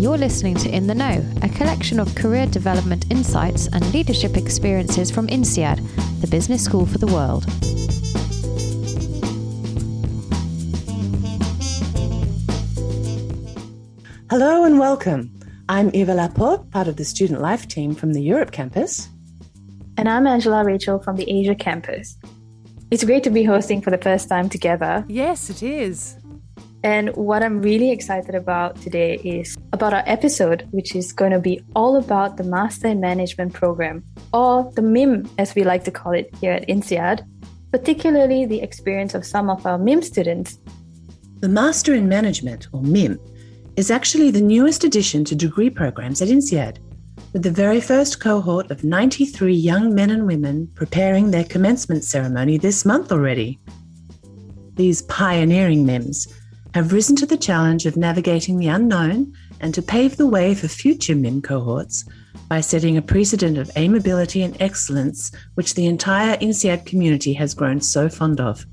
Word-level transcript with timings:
You're 0.00 0.16
listening 0.16 0.54
to 0.54 0.74
In 0.74 0.86
the 0.86 0.94
Know, 0.94 1.22
a 1.42 1.48
collection 1.50 2.00
of 2.00 2.14
career 2.14 2.46
development 2.46 3.04
insights 3.10 3.66
and 3.66 3.92
leadership 3.92 4.34
experiences 4.34 5.10
from 5.10 5.28
INSEAD, 5.28 5.76
the 6.22 6.26
business 6.26 6.64
school 6.64 6.86
for 6.86 6.96
the 6.96 7.06
world. 7.06 7.44
Hello 14.30 14.64
and 14.64 14.78
welcome. 14.78 15.38
I'm 15.68 15.90
Eva 15.92 16.14
Laporte, 16.14 16.70
part 16.70 16.88
of 16.88 16.96
the 16.96 17.04
Student 17.04 17.42
Life 17.42 17.68
team 17.68 17.94
from 17.94 18.14
the 18.14 18.22
Europe 18.22 18.52
campus. 18.52 19.10
And 19.98 20.08
I'm 20.08 20.26
Angela 20.26 20.64
Rachel 20.64 20.98
from 20.98 21.16
the 21.16 21.30
Asia 21.30 21.54
campus. 21.54 22.16
It's 22.90 23.04
great 23.04 23.22
to 23.24 23.30
be 23.30 23.44
hosting 23.44 23.82
for 23.82 23.90
the 23.90 23.98
first 23.98 24.30
time 24.30 24.48
together. 24.48 25.04
Yes, 25.08 25.50
it 25.50 25.62
is. 25.62 26.16
And 26.82 27.14
what 27.14 27.42
I'm 27.42 27.60
really 27.60 27.90
excited 27.90 28.34
about 28.34 28.80
today 28.80 29.16
is 29.16 29.56
about 29.74 29.92
our 29.92 30.02
episode, 30.06 30.66
which 30.70 30.96
is 30.96 31.12
going 31.12 31.32
to 31.32 31.38
be 31.38 31.62
all 31.76 31.96
about 31.96 32.38
the 32.38 32.44
Master 32.44 32.88
in 32.88 33.00
Management 33.00 33.52
program, 33.52 34.02
or 34.32 34.70
the 34.74 34.82
MIM 34.82 35.28
as 35.36 35.54
we 35.54 35.62
like 35.62 35.84
to 35.84 35.90
call 35.90 36.12
it 36.12 36.34
here 36.40 36.52
at 36.52 36.66
INSEAD, 36.68 37.22
particularly 37.70 38.46
the 38.46 38.62
experience 38.62 39.14
of 39.14 39.26
some 39.26 39.50
of 39.50 39.66
our 39.66 39.76
MIM 39.76 40.00
students. 40.00 40.58
The 41.40 41.50
Master 41.50 41.92
in 41.92 42.08
Management, 42.08 42.68
or 42.72 42.82
MIM, 42.82 43.20
is 43.76 43.90
actually 43.90 44.30
the 44.30 44.40
newest 44.40 44.82
addition 44.82 45.22
to 45.26 45.34
degree 45.34 45.68
programs 45.68 46.22
at 46.22 46.28
INSEAD, 46.28 46.78
with 47.34 47.42
the 47.42 47.50
very 47.50 47.82
first 47.82 48.20
cohort 48.20 48.70
of 48.70 48.84
93 48.84 49.52
young 49.52 49.94
men 49.94 50.10
and 50.10 50.26
women 50.26 50.66
preparing 50.74 51.30
their 51.30 51.44
commencement 51.44 52.04
ceremony 52.04 52.56
this 52.56 52.86
month 52.86 53.12
already. 53.12 53.58
These 54.76 55.02
pioneering 55.02 55.84
MIMs 55.84 56.26
have 56.74 56.92
risen 56.92 57.16
to 57.16 57.26
the 57.26 57.36
challenge 57.36 57.86
of 57.86 57.96
navigating 57.96 58.58
the 58.58 58.68
unknown 58.68 59.32
and 59.60 59.74
to 59.74 59.82
pave 59.82 60.16
the 60.16 60.26
way 60.26 60.54
for 60.54 60.68
future 60.68 61.14
MIM 61.14 61.42
cohorts 61.42 62.04
by 62.48 62.60
setting 62.60 62.96
a 62.96 63.02
precedent 63.02 63.58
of 63.58 63.68
aimability 63.76 64.44
and 64.44 64.60
excellence 64.60 65.32
which 65.54 65.74
the 65.74 65.86
entire 65.86 66.36
INSEAD 66.38 66.86
community 66.86 67.32
has 67.32 67.54
grown 67.54 67.80
so 67.80 68.08
fond 68.08 68.40
of. 68.40 68.64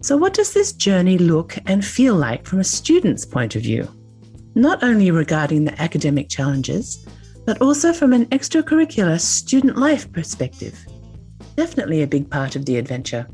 So, 0.00 0.16
what 0.16 0.34
does 0.34 0.52
this 0.52 0.72
journey 0.72 1.16
look 1.16 1.56
and 1.66 1.84
feel 1.84 2.14
like 2.14 2.46
from 2.46 2.60
a 2.60 2.64
student's 2.64 3.24
point 3.24 3.56
of 3.56 3.62
view? 3.62 3.88
Not 4.54 4.82
only 4.82 5.10
regarding 5.10 5.64
the 5.64 5.80
academic 5.80 6.28
challenges, 6.28 7.06
but 7.46 7.60
also 7.60 7.92
from 7.92 8.12
an 8.12 8.26
extracurricular 8.26 9.20
student 9.20 9.76
life 9.76 10.10
perspective. 10.12 10.78
Definitely 11.56 12.02
a 12.02 12.06
big 12.06 12.30
part 12.30 12.56
of 12.56 12.66
the 12.66 12.76
adventure. 12.76 13.26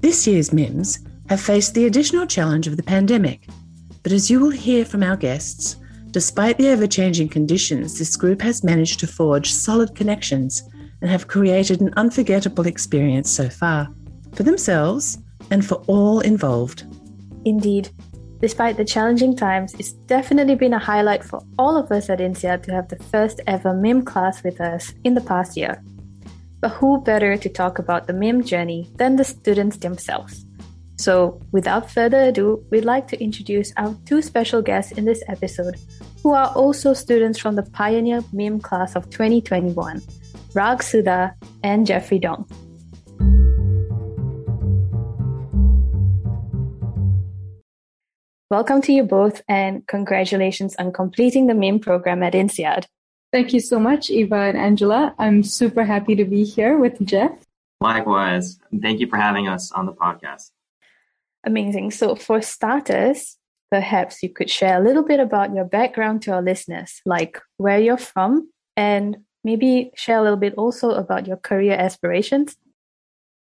This 0.00 0.26
year's 0.26 0.52
MIMS 0.52 0.98
have 1.32 1.40
faced 1.40 1.72
the 1.72 1.86
additional 1.86 2.26
challenge 2.26 2.66
of 2.66 2.76
the 2.76 2.82
pandemic. 2.82 3.48
But 4.02 4.12
as 4.12 4.30
you 4.30 4.38
will 4.38 4.50
hear 4.50 4.84
from 4.84 5.02
our 5.02 5.16
guests, 5.16 5.76
despite 6.10 6.58
the 6.58 6.68
ever 6.68 6.86
changing 6.86 7.30
conditions, 7.30 7.98
this 7.98 8.16
group 8.16 8.42
has 8.42 8.62
managed 8.62 9.00
to 9.00 9.06
forge 9.06 9.50
solid 9.50 9.94
connections 9.94 10.62
and 11.00 11.10
have 11.10 11.28
created 11.28 11.80
an 11.80 11.94
unforgettable 11.96 12.66
experience 12.66 13.30
so 13.30 13.48
far 13.48 13.88
for 14.34 14.42
themselves 14.42 15.16
and 15.50 15.64
for 15.64 15.76
all 15.86 16.20
involved. 16.20 16.84
Indeed. 17.46 17.88
Despite 18.42 18.76
the 18.76 18.84
challenging 18.84 19.34
times, 19.34 19.72
it's 19.78 19.92
definitely 19.92 20.56
been 20.56 20.74
a 20.74 20.78
highlight 20.78 21.24
for 21.24 21.40
all 21.58 21.78
of 21.78 21.90
us 21.90 22.10
at 22.10 22.20
INSEAD 22.20 22.62
to 22.64 22.72
have 22.72 22.88
the 22.88 23.02
first 23.04 23.40
ever 23.46 23.72
MIM 23.72 24.04
class 24.04 24.44
with 24.44 24.60
us 24.60 24.92
in 25.02 25.14
the 25.14 25.22
past 25.22 25.56
year. 25.56 25.82
But 26.60 26.72
who 26.72 27.00
better 27.00 27.38
to 27.38 27.48
talk 27.48 27.78
about 27.78 28.06
the 28.06 28.12
MIM 28.12 28.44
journey 28.44 28.90
than 28.96 29.16
the 29.16 29.24
students 29.24 29.78
themselves? 29.78 30.44
So, 31.02 31.40
without 31.50 31.90
further 31.90 32.28
ado, 32.28 32.64
we'd 32.70 32.84
like 32.84 33.08
to 33.08 33.20
introduce 33.20 33.72
our 33.76 33.92
two 34.06 34.22
special 34.22 34.62
guests 34.62 34.92
in 34.92 35.04
this 35.04 35.20
episode, 35.26 35.74
who 36.22 36.30
are 36.30 36.46
also 36.54 36.94
students 36.94 37.40
from 37.40 37.56
the 37.56 37.64
Pioneer 37.64 38.22
MIM 38.32 38.60
class 38.60 38.94
of 38.94 39.10
2021, 39.10 40.00
Rag 40.54 40.80
Sudha 40.80 41.34
and 41.64 41.88
Jeffrey 41.88 42.20
Dong. 42.20 42.46
Welcome 48.48 48.80
to 48.82 48.92
you 48.92 49.02
both, 49.02 49.42
and 49.48 49.84
congratulations 49.88 50.76
on 50.76 50.92
completing 50.92 51.48
the 51.48 51.54
MIM 51.54 51.80
program 51.80 52.22
at 52.22 52.34
INSEAD. 52.34 52.86
Thank 53.32 53.52
you 53.52 53.58
so 53.58 53.80
much, 53.80 54.08
Eva 54.08 54.36
and 54.36 54.56
Angela. 54.56 55.16
I'm 55.18 55.42
super 55.42 55.82
happy 55.82 56.14
to 56.14 56.24
be 56.24 56.44
here 56.44 56.78
with 56.78 57.04
Jeff. 57.04 57.32
Likewise. 57.80 58.60
Thank 58.80 59.00
you 59.00 59.08
for 59.08 59.16
having 59.16 59.48
us 59.48 59.72
on 59.72 59.86
the 59.86 59.92
podcast. 59.92 60.52
Amazing. 61.44 61.90
So, 61.90 62.14
for 62.14 62.40
starters, 62.40 63.36
perhaps 63.70 64.22
you 64.22 64.28
could 64.28 64.50
share 64.50 64.80
a 64.80 64.84
little 64.84 65.02
bit 65.02 65.18
about 65.18 65.54
your 65.54 65.64
background 65.64 66.22
to 66.22 66.32
our 66.32 66.42
listeners, 66.42 67.00
like 67.04 67.40
where 67.56 67.80
you're 67.80 67.96
from, 67.96 68.48
and 68.76 69.18
maybe 69.42 69.90
share 69.96 70.18
a 70.18 70.22
little 70.22 70.36
bit 70.36 70.54
also 70.54 70.90
about 70.90 71.26
your 71.26 71.36
career 71.36 71.74
aspirations. 71.74 72.56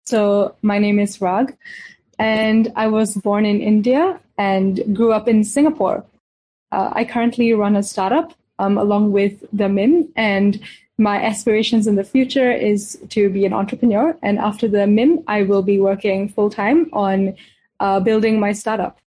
So, 0.05 0.57
my 0.63 0.79
name 0.79 1.01
is 1.01 1.21
Rag, 1.21 1.57
and 2.19 2.73
I 2.77 2.87
was 2.87 3.15
born 3.15 3.45
in 3.45 3.61
India 3.61 4.21
and 4.39 4.95
grew 4.95 5.13
up 5.13 5.27
in 5.27 5.43
Singapore. 5.43 6.05
Uh, 6.73 6.91
I 6.93 7.05
currently 7.05 7.53
run 7.53 7.75
a 7.75 7.83
startup 7.83 8.35
um, 8.61 8.79
along 8.79 9.11
with 9.11 9.45
the 9.53 9.69
MIM, 9.69 10.13
and 10.15 10.61
my 10.97 11.21
aspirations 11.21 11.87
in 11.87 11.97
the 11.97 12.05
future 12.05 12.53
is 12.53 13.01
to 13.09 13.31
be 13.31 13.47
an 13.47 13.53
entrepreneur. 13.53 14.17
And 14.23 14.39
after 14.39 14.69
the 14.69 14.87
MIM, 14.87 15.25
I 15.27 15.43
will 15.43 15.63
be 15.63 15.81
working 15.81 16.29
full 16.29 16.51
time 16.51 16.89
on 16.93 17.35
uh, 17.81 17.99
building 17.99 18.39
my 18.39 18.53
startup. 18.53 18.99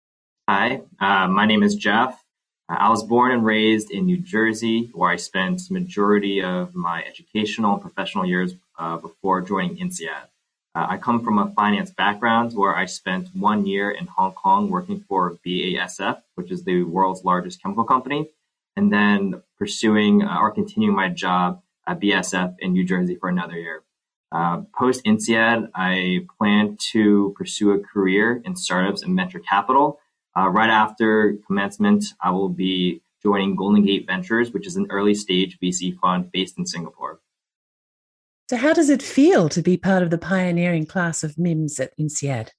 Hi, 0.49 0.81
uh, 0.99 1.27
my 1.27 1.45
name 1.45 1.63
is 1.63 1.75
Jeff. 1.75 2.21
I 2.67 2.89
was 2.89 3.03
born 3.03 3.31
and 3.31 3.45
raised 3.45 3.91
in 3.91 4.05
New 4.05 4.17
Jersey, 4.17 4.89
where 4.93 5.11
I 5.11 5.15
spent 5.17 5.69
majority 5.69 6.41
of 6.41 6.73
my 6.73 7.03
educational 7.03 7.73
and 7.73 7.81
professional 7.81 8.25
years 8.25 8.55
uh, 8.79 8.97
before 8.97 9.41
joining 9.41 9.77
INSEAD. 9.77 10.27
Uh, 10.75 10.87
I 10.89 10.97
come 10.97 11.23
from 11.23 11.37
a 11.37 11.51
finance 11.51 11.91
background 11.91 12.53
where 12.53 12.75
I 12.75 12.85
spent 12.85 13.29
one 13.35 13.67
year 13.67 13.91
in 13.91 14.07
Hong 14.07 14.31
Kong 14.31 14.69
working 14.69 15.03
for 15.07 15.37
BASF, 15.45 16.21
which 16.35 16.51
is 16.51 16.63
the 16.63 16.83
world's 16.83 17.23
largest 17.23 17.61
chemical 17.61 17.83
company, 17.83 18.29
and 18.75 18.91
then 18.91 19.43
pursuing 19.59 20.23
uh, 20.23 20.39
or 20.39 20.49
continuing 20.51 20.95
my 20.95 21.09
job 21.09 21.61
at 21.85 21.99
BASF 21.99 22.55
in 22.59 22.73
New 22.73 22.85
Jersey 22.85 23.15
for 23.15 23.29
another 23.29 23.59
year. 23.59 23.83
Uh, 24.33 24.61
Post 24.75 25.05
INSEAD, 25.05 25.69
I 25.75 26.25
plan 26.39 26.75
to 26.91 27.35
pursue 27.37 27.71
a 27.71 27.79
career 27.79 28.41
in 28.43 28.55
startups 28.55 29.03
and 29.03 29.15
venture 29.15 29.39
capital. 29.39 29.99
Uh, 30.35 30.49
right 30.49 30.71
after 30.71 31.37
commencement, 31.45 32.03
I 32.19 32.31
will 32.31 32.49
be 32.49 33.03
joining 33.21 33.55
Golden 33.55 33.85
Gate 33.85 34.07
Ventures, 34.07 34.51
which 34.51 34.65
is 34.65 34.75
an 34.75 34.87
early 34.89 35.13
stage 35.13 35.59
VC 35.61 35.95
fund 35.99 36.31
based 36.31 36.57
in 36.57 36.65
Singapore. 36.65 37.19
So, 38.49 38.57
how 38.57 38.73
does 38.73 38.89
it 38.89 39.03
feel 39.03 39.49
to 39.49 39.61
be 39.61 39.77
part 39.77 40.01
of 40.01 40.09
the 40.09 40.17
pioneering 40.17 40.87
class 40.87 41.23
of 41.23 41.37
MIMS 41.37 41.79
at 41.79 41.95
INSEAD? 41.97 42.49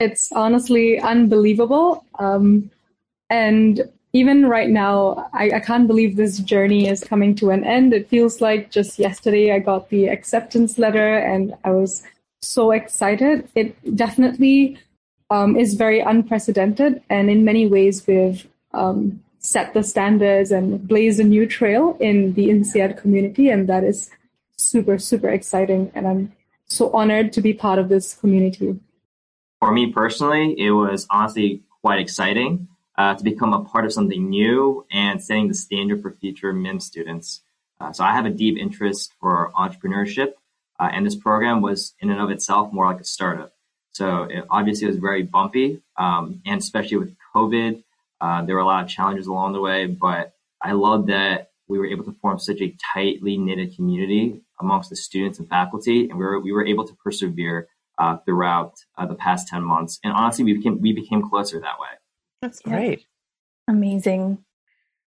It's 0.00 0.32
honestly 0.32 0.98
unbelievable. 0.98 2.06
Um, 2.18 2.70
and 3.28 3.82
even 4.12 4.46
right 4.46 4.70
now, 4.70 5.28
I, 5.32 5.50
I, 5.56 5.60
can't 5.60 5.86
believe 5.86 6.16
this 6.16 6.38
journey 6.38 6.88
is 6.88 7.04
coming 7.04 7.34
to 7.36 7.50
an 7.50 7.64
end. 7.64 7.92
It 7.92 8.08
feels 8.08 8.40
like 8.40 8.70
just 8.70 8.98
yesterday 8.98 9.54
I 9.54 9.58
got 9.58 9.90
the 9.90 10.06
acceptance 10.06 10.78
letter 10.78 11.18
and 11.18 11.54
I 11.64 11.70
was 11.70 12.02
so 12.40 12.70
excited. 12.70 13.48
It 13.54 13.96
definitely 13.96 14.78
um, 15.28 15.56
is 15.56 15.74
very 15.74 16.00
unprecedented. 16.00 17.02
And 17.10 17.28
in 17.28 17.44
many 17.44 17.66
ways, 17.66 18.06
we've 18.06 18.48
um, 18.72 19.22
set 19.40 19.74
the 19.74 19.82
standards 19.82 20.50
and 20.50 20.88
blazed 20.88 21.20
a 21.20 21.24
new 21.24 21.46
trail 21.46 21.96
in 22.00 22.32
the 22.32 22.48
INSEAD 22.48 22.96
community. 22.96 23.50
And 23.50 23.68
that 23.68 23.84
is 23.84 24.08
super, 24.56 24.98
super 24.98 25.28
exciting. 25.28 25.92
And 25.94 26.08
I'm 26.08 26.32
so 26.66 26.90
honored 26.92 27.32
to 27.34 27.42
be 27.42 27.52
part 27.52 27.78
of 27.78 27.90
this 27.90 28.14
community. 28.14 28.80
For 29.60 29.70
me 29.70 29.92
personally, 29.92 30.54
it 30.58 30.70
was 30.70 31.06
honestly 31.10 31.62
quite 31.82 32.00
exciting 32.00 32.68
uh, 32.98 33.14
to 33.14 33.22
become 33.22 33.54
a 33.54 33.64
part 33.64 33.86
of 33.86 33.92
something 33.92 34.28
new 34.28 34.84
and 34.90 35.22
setting 35.22 35.46
the 35.46 35.54
standard 35.54 36.02
for 36.02 36.10
future 36.10 36.52
MIM 36.52 36.80
students. 36.80 37.42
Uh, 37.80 37.92
so 37.92 38.02
I 38.02 38.12
have 38.12 38.26
a 38.26 38.30
deep 38.30 38.58
interest 38.58 39.14
for 39.20 39.52
entrepreneurship, 39.54 40.32
uh, 40.80 40.90
and 40.92 41.06
this 41.06 41.14
program 41.14 41.62
was 41.62 41.94
in 42.00 42.10
and 42.10 42.20
of 42.20 42.30
itself 42.30 42.72
more 42.72 42.86
like 42.86 43.00
a 43.00 43.04
startup. 43.04 43.52
So 43.92 44.24
it 44.24 44.44
obviously 44.50 44.86
it 44.86 44.90
was 44.90 44.98
very 44.98 45.22
bumpy, 45.22 45.80
um, 45.96 46.42
and 46.44 46.60
especially 46.60 46.98
with 46.98 47.14
COVID, 47.34 47.84
uh, 48.20 48.44
there 48.44 48.56
were 48.56 48.62
a 48.62 48.66
lot 48.66 48.82
of 48.84 48.90
challenges 48.90 49.28
along 49.28 49.52
the 49.52 49.60
way. 49.60 49.86
But 49.86 50.34
I 50.60 50.72
love 50.72 51.06
that 51.06 51.52
we 51.68 51.78
were 51.78 51.86
able 51.86 52.04
to 52.04 52.16
form 52.20 52.40
such 52.40 52.60
a 52.60 52.74
tightly 52.94 53.38
knitted 53.38 53.76
community 53.76 54.40
amongst 54.60 54.90
the 54.90 54.96
students 54.96 55.38
and 55.38 55.48
faculty, 55.48 56.08
and 56.08 56.18
we 56.18 56.24
were 56.24 56.40
we 56.40 56.50
were 56.50 56.66
able 56.66 56.86
to 56.86 56.94
persevere 56.94 57.68
uh, 57.96 58.16
throughout 58.24 58.74
uh, 58.96 59.06
the 59.06 59.14
past 59.14 59.46
ten 59.46 59.62
months. 59.62 60.00
And 60.02 60.12
honestly, 60.12 60.44
we 60.44 60.54
became 60.54 60.80
we 60.80 60.92
became 60.92 61.22
closer 61.22 61.60
that 61.60 61.78
way. 61.78 61.97
That's 62.42 62.60
great. 62.60 63.00
Yeah. 63.00 63.74
Amazing. 63.74 64.44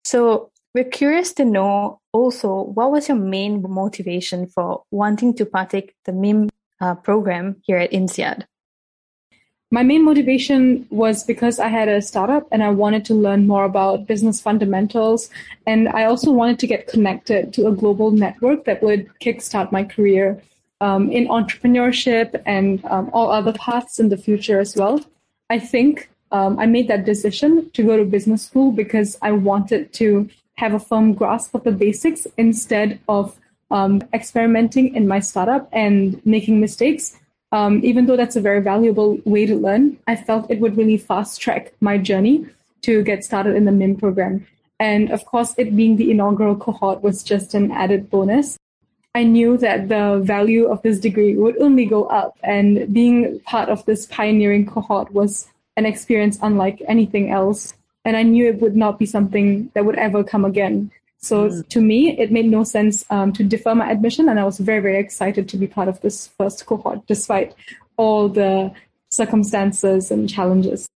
So 0.04 0.52
we're 0.74 0.84
curious 0.84 1.34
to 1.34 1.46
know 1.46 2.02
also 2.12 2.64
what 2.64 2.92
was 2.92 3.08
your 3.08 3.18
main 3.18 3.62
motivation 3.62 4.48
for 4.48 4.84
wanting 4.92 5.36
to 5.36 5.46
partake 5.46 5.96
the 6.06 6.12
MIM 6.12 6.50
uh, 6.82 6.96
program 6.96 7.58
here 7.66 7.78
at 7.78 7.92
INSEAD? 7.92 8.46
my 9.74 9.82
main 9.82 10.06
motivation 10.06 10.86
was 10.92 11.24
because 11.24 11.58
I 11.60 11.68
had 11.68 11.90
a 11.90 12.00
startup 12.00 12.48
and 12.52 12.62
I 12.62 12.70
wanted 12.70 13.06
to 13.06 13.16
learn 13.16 13.48
more 13.48 13.66
about 13.66 14.06
business 14.06 14.40
fundamentals. 14.40 15.32
And 15.66 15.90
I 15.90 16.04
also 16.04 16.32
wanted 16.32 16.60
to 16.60 16.68
get 16.68 16.86
connected 16.86 17.54
to 17.54 17.66
a 17.66 17.72
global 17.72 18.12
network 18.12 18.66
that 18.66 18.84
would 18.84 19.10
kickstart 19.20 19.72
my 19.72 19.84
career 19.84 20.40
um, 20.80 21.12
in 21.12 21.28
entrepreneurship 21.28 22.40
and 22.46 22.86
um, 22.86 23.10
all 23.14 23.32
other 23.32 23.54
paths 23.54 23.98
in 23.98 24.10
the 24.10 24.18
future 24.18 24.60
as 24.60 24.76
well. 24.76 25.02
I 25.50 25.58
think 25.58 26.08
um, 26.34 26.60
I 26.60 26.66
made 26.66 26.90
that 26.90 27.06
decision 27.06 27.70
to 27.72 27.84
go 27.84 27.96
to 27.96 28.04
business 28.04 28.44
school 28.44 28.72
because 28.72 29.18
I 29.22 29.32
wanted 29.32 29.94
to 29.94 30.30
have 30.56 30.74
a 30.74 30.80
firm 30.80 31.14
grasp 31.14 31.56
of 31.56 31.64
the 31.64 31.72
basics 31.72 32.28
instead 32.38 33.00
of 33.08 33.40
um, 33.72 34.04
experimenting 34.14 34.94
in 34.96 35.08
my 35.08 35.20
startup 35.20 35.70
and 35.72 36.24
making 36.26 36.60
mistakes 36.60 37.18
um, 37.54 37.82
even 37.84 38.08
though 38.08 38.18
that's 38.18 38.36
a 38.36 38.42
very 38.42 38.62
valuable 38.62 39.20
way 39.26 39.46
to 39.46 39.56
learn, 39.56 40.00
I 40.08 40.16
felt 40.16 40.50
it 40.50 40.60
would 40.60 40.76
really 40.76 40.98
fast 40.98 41.40
track 41.40 41.72
my 41.82 42.00
journey 42.00 42.48
to 42.82 43.04
get 43.04 43.24
started 43.24 43.56
in 43.56 43.66
the 43.66 43.72
MIM 43.72 43.96
program. 43.98 44.48
And 44.80 45.12
of 45.12 45.24
course, 45.26 45.54
it 45.56 45.76
being 45.76 45.96
the 45.96 46.10
inaugural 46.10 46.56
cohort 46.56 47.04
was 47.04 47.22
just 47.22 47.54
an 47.54 47.72
added 47.72 48.10
bonus. 48.10 48.58
I 49.14 49.24
knew 49.24 49.56
that 49.58 49.88
the 49.88 50.20
value 50.24 50.66
of 50.66 50.82
this 50.82 51.00
degree 51.00 51.36
would 51.36 51.62
only 51.62 51.86
go 51.86 52.06
up, 52.06 52.36
and 52.42 52.92
being 52.92 53.40
part 53.42 53.70
of 53.70 53.86
this 53.86 54.08
pioneering 54.08 54.66
cohort 54.66 55.14
was 55.14 55.48
an 55.78 55.86
experience 55.86 56.38
unlike 56.42 56.82
anything 56.88 57.32
else. 57.32 57.74
And 58.06 58.18
I 58.18 58.24
knew 58.24 58.48
it 58.48 58.62
would 58.62 58.76
not 58.76 59.00
be 59.00 59.06
something 59.06 59.72
that 59.74 59.86
would 59.86 59.96
ever 59.96 60.24
come 60.24 60.46
again. 60.46 60.92
So 61.18 61.50
mm. 61.50 61.68
to 61.70 61.80
me, 61.80 62.20
it 62.20 62.32
made 62.32 62.48
no 62.48 62.64
sense 62.64 63.06
um, 63.10 63.32
to 63.34 63.44
defer 63.44 63.74
my 63.74 63.90
admission, 63.90 64.28
and 64.28 64.40
I 64.40 64.44
was 64.44 64.60
very, 64.60 64.82
very 64.82 65.00
excited 65.00 65.48
to 65.50 65.58
be 65.58 65.68
part 65.68 65.88
of 65.88 66.02
this 66.02 66.28
first 66.38 66.66
cohort, 66.66 67.08
despite 67.08 67.56
all 67.96 68.28
the 68.28 68.74
circumstances 69.10 70.12
and 70.12 70.30
challenges. 70.30 70.88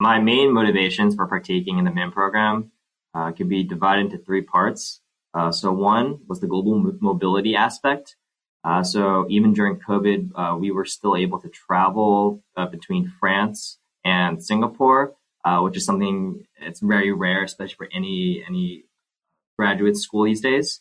My 0.00 0.18
main 0.20 0.52
motivations 0.52 1.14
for 1.14 1.28
partaking 1.28 1.78
in 1.78 1.84
the 1.84 1.92
MIM 1.92 2.10
program 2.10 2.72
uh, 3.14 3.30
could 3.30 3.48
be 3.48 3.62
divided 3.62 4.06
into 4.06 4.18
three 4.18 4.42
parts. 4.42 5.00
Uh, 5.32 5.52
so 5.52 5.72
one 5.72 6.18
was 6.26 6.40
the 6.40 6.48
global 6.48 6.92
mobility 7.00 7.54
aspect. 7.54 8.16
Uh, 8.64 8.82
so 8.82 9.26
even 9.28 9.52
during 9.52 9.76
COVID, 9.76 10.30
uh, 10.34 10.56
we 10.56 10.70
were 10.70 10.86
still 10.86 11.16
able 11.16 11.38
to 11.40 11.48
travel 11.48 12.42
uh, 12.56 12.66
between 12.66 13.12
France 13.20 13.78
and 14.04 14.42
Singapore, 14.42 15.14
uh, 15.44 15.60
which 15.60 15.76
is 15.76 15.84
something 15.84 16.46
it's 16.60 16.80
very 16.80 17.12
rare, 17.12 17.44
especially 17.44 17.74
for 17.74 17.88
any 17.92 18.42
any 18.48 18.84
graduate 19.58 19.96
school 19.96 20.24
these 20.24 20.40
days. 20.40 20.80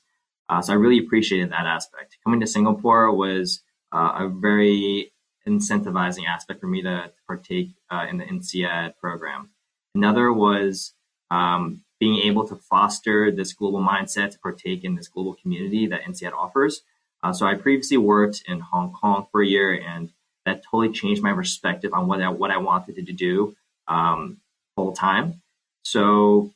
Uh, 0.50 0.62
so 0.62 0.74
I 0.74 0.76
really 0.78 1.00
appreciated 1.00 1.52
that 1.52 1.66
aspect. 1.66 2.18
Coming 2.24 2.40
to 2.40 2.48
Singapore 2.48 3.14
was 3.14 3.62
uh, 3.92 4.14
a 4.20 4.30
very 4.30 5.12
incentivizing 5.48 6.26
aspect 6.28 6.62
for 6.62 6.68
me 6.68 6.82
to, 6.82 7.12
to 7.16 7.22
partake 7.28 7.76
in 8.10 8.18
the 8.18 8.24
INSEAD 8.24 8.98
program. 8.98 9.50
Another 9.94 10.32
was 10.34 10.94
um, 11.30 11.82
being 12.00 12.20
able 12.20 12.48
to 12.48 12.56
foster 12.56 13.32
this 13.32 13.54
global 13.54 13.82
mindset 13.82 14.32
to 14.32 14.40
partake 14.40 14.84
in 14.84 14.96
this 14.96 15.08
global 15.08 15.36
community 15.36 15.88
that 15.88 16.02
INSEAD 16.04 16.34
offers. 16.34 16.82
Uh, 17.24 17.32
so 17.32 17.46
I 17.46 17.56
previously 17.56 17.98
worked 17.98 18.44
in 18.48 18.60
Hong 18.60 18.92
Kong 18.92 19.28
for 19.32 19.42
a 19.42 19.48
year, 19.48 19.74
and 19.74 20.10
that 20.46 20.64
totally 20.64 20.92
changed 20.92 21.24
my 21.24 21.34
perspective 21.34 21.94
on 21.94 22.08
what 22.08 22.22
I, 22.22 22.30
what 22.30 22.52
I 22.52 22.58
wanted 22.58 22.96
to 22.98 23.14
do 23.14 23.56
um, 23.88 24.38
full 24.76 24.92
time. 24.92 25.42
So 25.84 26.54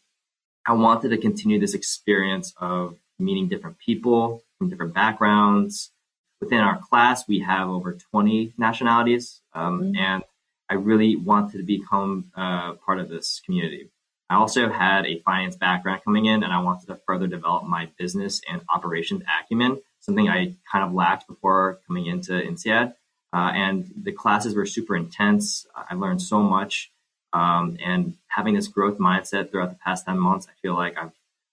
I 0.66 0.74
wanted 0.74 1.10
to 1.10 1.18
continue 1.18 1.60
this 1.60 1.74
experience 1.74 2.54
of 2.58 2.98
meeting 3.18 3.48
different 3.48 3.78
people 3.80 4.44
from 4.58 4.70
different 4.70 4.94
backgrounds. 4.94 5.92
Within 6.42 6.60
our 6.60 6.78
class, 6.78 7.28
we 7.28 7.40
have 7.40 7.70
over 7.70 7.94
20 7.94 8.54
nationalities, 8.58 9.42
um, 9.54 9.82
mm-hmm. 9.82 9.96
and 9.96 10.24
I 10.70 10.76
really 10.76 11.16
wanted 11.16 11.58
to 11.58 11.64
become 11.64 12.32
uh, 12.36 12.74
part 12.74 13.00
of 13.00 13.10
this 13.10 13.42
community. 13.44 13.90
I 14.30 14.36
also 14.36 14.70
had 14.70 15.06
a 15.06 15.20
finance 15.20 15.56
background 15.56 16.02
coming 16.04 16.26
in, 16.26 16.44
and 16.44 16.52
I 16.52 16.60
wanted 16.60 16.88
to 16.88 17.00
further 17.08 17.28
develop 17.28 17.64
my 17.64 17.90
business 17.98 18.42
and 18.50 18.62
operations 18.70 19.24
acumen, 19.40 19.82
something 20.08 20.30
I 20.30 20.56
kind 20.72 20.86
of 20.86 20.94
lacked 20.94 21.28
before 21.28 21.80
coming 21.86 22.06
into 22.06 22.32
INSEAD. 22.34 22.94
Uh, 23.34 23.52
and 23.54 23.92
the 24.02 24.14
classes 24.14 24.56
were 24.56 24.66
super 24.66 24.96
intense. 24.96 25.68
I 25.76 25.96
learned 25.96 26.22
so 26.22 26.42
much. 26.42 26.92
Um, 27.34 27.78
and 27.86 28.16
having 28.30 28.56
this 28.56 28.70
growth 28.70 29.00
mindset 29.00 29.52
throughout 29.52 29.70
the 29.70 29.80
past 29.84 30.06
10 30.06 30.18
months, 30.18 30.48
I 30.50 30.54
feel 30.62 30.76
like 30.76 30.98
I've 30.98 31.12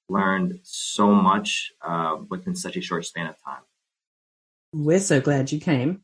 learned 0.08 0.60
so 0.62 1.12
much 1.12 1.72
uh, 1.82 2.18
within 2.30 2.54
such 2.54 2.76
a 2.76 2.80
short 2.80 3.04
span 3.06 3.26
of 3.26 3.42
time. 3.42 3.62
We're 4.72 5.00
so 5.00 5.20
glad 5.20 5.50
you 5.50 5.58
came. 5.58 6.02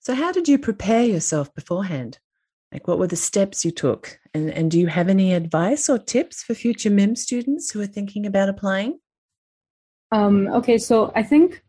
So, 0.00 0.14
how 0.14 0.32
did 0.32 0.48
you 0.48 0.58
prepare 0.58 1.04
yourself 1.04 1.54
beforehand? 1.54 2.18
Like, 2.72 2.88
what 2.88 2.98
were 2.98 3.06
the 3.06 3.16
steps 3.16 3.64
you 3.64 3.70
took? 3.70 4.18
And, 4.34 4.50
and 4.50 4.70
do 4.70 4.78
you 4.78 4.88
have 4.88 5.08
any 5.08 5.32
advice 5.32 5.88
or 5.88 5.98
tips 5.98 6.42
for 6.42 6.54
future 6.54 6.90
MIM 6.90 7.16
students 7.16 7.70
who 7.70 7.80
are 7.80 7.86
thinking 7.86 8.26
about 8.26 8.48
applying? 8.48 8.98
Um, 10.12 10.48
okay, 10.48 10.78
so 10.78 11.12
I 11.14 11.22
think 11.22 11.63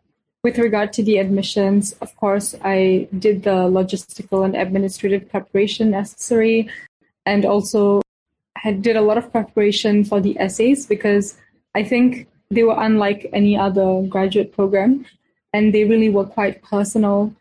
with 0.45 0.59
regard 0.59 0.93
to 0.93 1.01
the 1.01 1.17
admissions, 1.17 1.93
of 2.05 2.15
course, 2.17 2.53
I 2.63 3.07
did 3.17 3.41
the 3.41 3.65
logistical 3.77 4.45
and 4.45 4.55
administrative 4.55 5.27
preparation 5.27 5.89
necessary 5.89 6.69
and 7.25 7.45
also 7.45 8.03
had 8.55 8.83
did 8.83 8.95
a 8.95 9.01
lot 9.01 9.17
of 9.17 9.31
preparation 9.31 10.03
for 10.03 10.21
the 10.21 10.37
essays 10.39 10.85
because 10.85 11.35
I 11.73 11.81
think 11.83 12.27
they 12.51 12.61
were 12.61 12.77
unlike 12.77 13.27
any 13.33 13.57
other 13.57 14.03
graduate 14.07 14.53
program 14.53 15.07
and 15.51 15.73
they 15.73 15.83
really 15.83 16.09
were 16.09 16.25
quite 16.37 16.61
personal. 16.61 17.33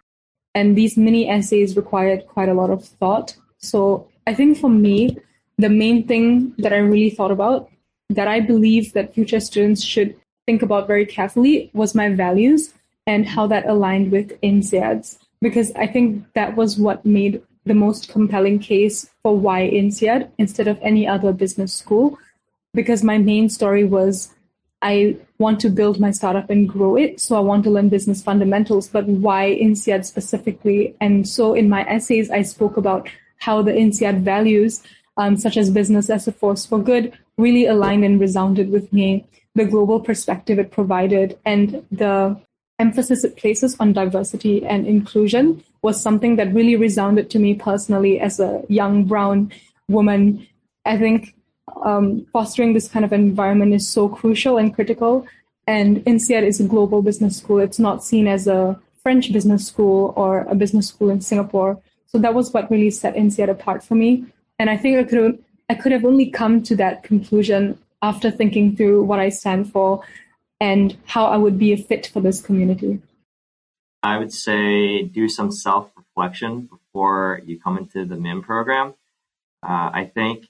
And 0.55 0.75
these 0.75 0.97
mini 0.97 1.29
essays 1.29 1.77
required 1.77 2.27
quite 2.27 2.49
a 2.49 2.55
lot 2.55 2.71
of 2.71 2.87
thought. 2.87 3.37
So 3.59 4.09
i 4.27 4.33
think 4.33 4.59
for 4.59 4.71
me 4.71 5.19
the 5.59 5.69
main 5.69 6.07
thing 6.07 6.55
that 6.59 6.73
i 6.73 6.77
really 6.77 7.11
thought 7.11 7.31
about 7.31 7.69
that 8.09 8.29
i 8.29 8.41
believe 8.41 8.93
that 8.95 9.15
future 9.15 9.41
students 9.41 9.83
should 9.83 10.17
think 10.47 10.62
about 10.62 10.87
very 10.87 11.07
carefully 11.07 11.71
was 11.75 11.95
my 11.95 12.09
values 12.09 12.73
and 13.06 13.27
how 13.27 13.47
that 13.47 13.67
aligned 13.67 14.11
with 14.11 14.41
INSEAD's 14.41 15.19
because 15.41 15.73
i 15.73 15.87
think 15.87 16.25
that 16.35 16.56
was 16.56 16.79
what 16.79 17.05
made 17.05 17.43
the 17.65 17.75
most 17.75 18.09
compelling 18.09 18.59
case 18.59 19.11
for 19.23 19.37
why 19.37 19.69
INSEAD 19.69 20.31
instead 20.39 20.69
of 20.69 20.79
any 20.83 21.06
other 21.09 21.33
business 21.33 21.73
school. 21.73 22.19
Because 22.75 23.03
my 23.03 23.19
main 23.19 23.49
story 23.49 23.85
was 23.85 24.35
I 24.83 25.17
want 25.39 25.61
to 25.61 25.71
build 25.71 25.99
my 25.99 26.11
startup 26.11 26.51
and 26.51 26.69
grow 26.69 26.97
it. 26.97 27.19
So 27.19 27.37
I 27.37 27.41
want 27.41 27.65
to 27.65 27.71
learn 27.71 27.89
business 27.89 28.23
fundamentals, 28.23 28.89
but 28.89 29.07
why 29.07 29.57
INSEAD 29.59 30.05
specifically? 30.05 30.95
And 31.00 31.27
so 31.27 31.55
in 31.55 31.71
my 31.71 31.85
essays, 31.89 32.31
I 32.31 32.43
spoke 32.43 32.77
about 32.77 33.09
how 33.39 33.62
the 33.62 33.73
INSEAD 33.73 34.21
values, 34.21 34.83
um, 35.17 35.39
such 35.39 35.57
as 35.57 35.71
business 35.71 36.11
as 36.11 36.29
a 36.29 36.33
force 36.33 36.67
for 36.67 36.79
good, 36.79 37.17
really 37.39 37.67
aligned 37.67 38.05
and 38.05 38.21
resounded 38.21 38.71
with 38.71 38.93
me. 38.93 39.25
The 39.55 39.64
global 39.64 40.00
perspective 40.00 40.59
it 40.59 40.71
provided 40.71 41.38
and 41.47 41.87
the 41.90 42.37
emphasis 42.78 43.25
it 43.25 43.37
places 43.37 43.76
on 43.78 43.93
diversity 43.93 44.64
and 44.66 44.87
inclusion 44.87 45.62
was 45.83 46.00
something 46.00 46.37
that 46.37 46.52
really 46.52 46.76
resounded 46.76 47.31
to 47.31 47.38
me 47.38 47.54
personally 47.54 48.19
as 48.21 48.40
a 48.40 48.62
young 48.69 49.04
brown 49.04 49.52
woman. 49.88 50.47
I 50.85 50.99
think 50.99 51.35
um, 51.83 52.26
fostering 52.33 52.73
this 52.73 52.88
kind 52.88 53.04
of 53.04 53.12
environment 53.12 53.75
is 53.75 53.88
so 53.88 54.09
crucial 54.09 54.59
and 54.59 54.75
critical. 54.75 55.26
And 55.66 56.04
INSEAD 56.04 56.43
is 56.45 56.61
a 56.61 56.64
global 56.64 57.00
business 57.02 57.38
school. 57.38 57.59
It's 57.59 57.78
not 57.78 58.04
seen 58.04 58.26
as 58.26 58.47
a 58.47 58.78
French 59.02 59.33
business 59.33 59.66
school 59.66 60.12
or 60.16 60.40
a 60.40 60.54
business 60.54 60.88
school 60.88 61.11
in 61.11 61.21
Singapore. 61.21 61.81
So 62.07 62.19
that 62.19 62.35
was 62.35 62.52
what 62.52 62.71
really 62.71 62.90
set 62.90 63.14
INSEAD 63.14 63.49
apart 63.49 63.83
for 63.83 63.95
me. 63.95 64.25
And 64.59 64.69
I 64.71 64.76
think 64.76 64.99
I 64.99 65.04
could 65.04 65.43
I 65.71 65.75
could 65.75 65.93
have 65.93 66.04
only 66.04 66.31
come 66.31 66.62
to 66.64 66.76
that 66.76 67.02
conclusion 67.02 67.78
after 68.02 68.31
thinking 68.31 68.76
through 68.76 69.04
what 69.04 69.19
I 69.19 69.31
stand 69.31 69.73
for 69.73 70.04
and 70.61 70.96
how 71.06 71.26
I 71.26 71.37
would 71.37 71.58
be 71.58 71.73
a 71.73 71.76
fit 71.76 72.06
for 72.06 72.20
this 72.20 72.40
community. 72.40 73.00
I 74.02 74.18
would 74.18 74.32
say 74.32 75.02
do 75.02 75.28
some 75.28 75.50
self 75.50 75.90
reflection 75.96 76.68
before 76.70 77.40
you 77.44 77.58
come 77.58 77.78
into 77.78 78.04
the 78.04 78.16
MIM 78.16 78.42
program. 78.42 78.94
Uh, 79.62 79.90
I 79.92 80.11
think, 80.14 80.49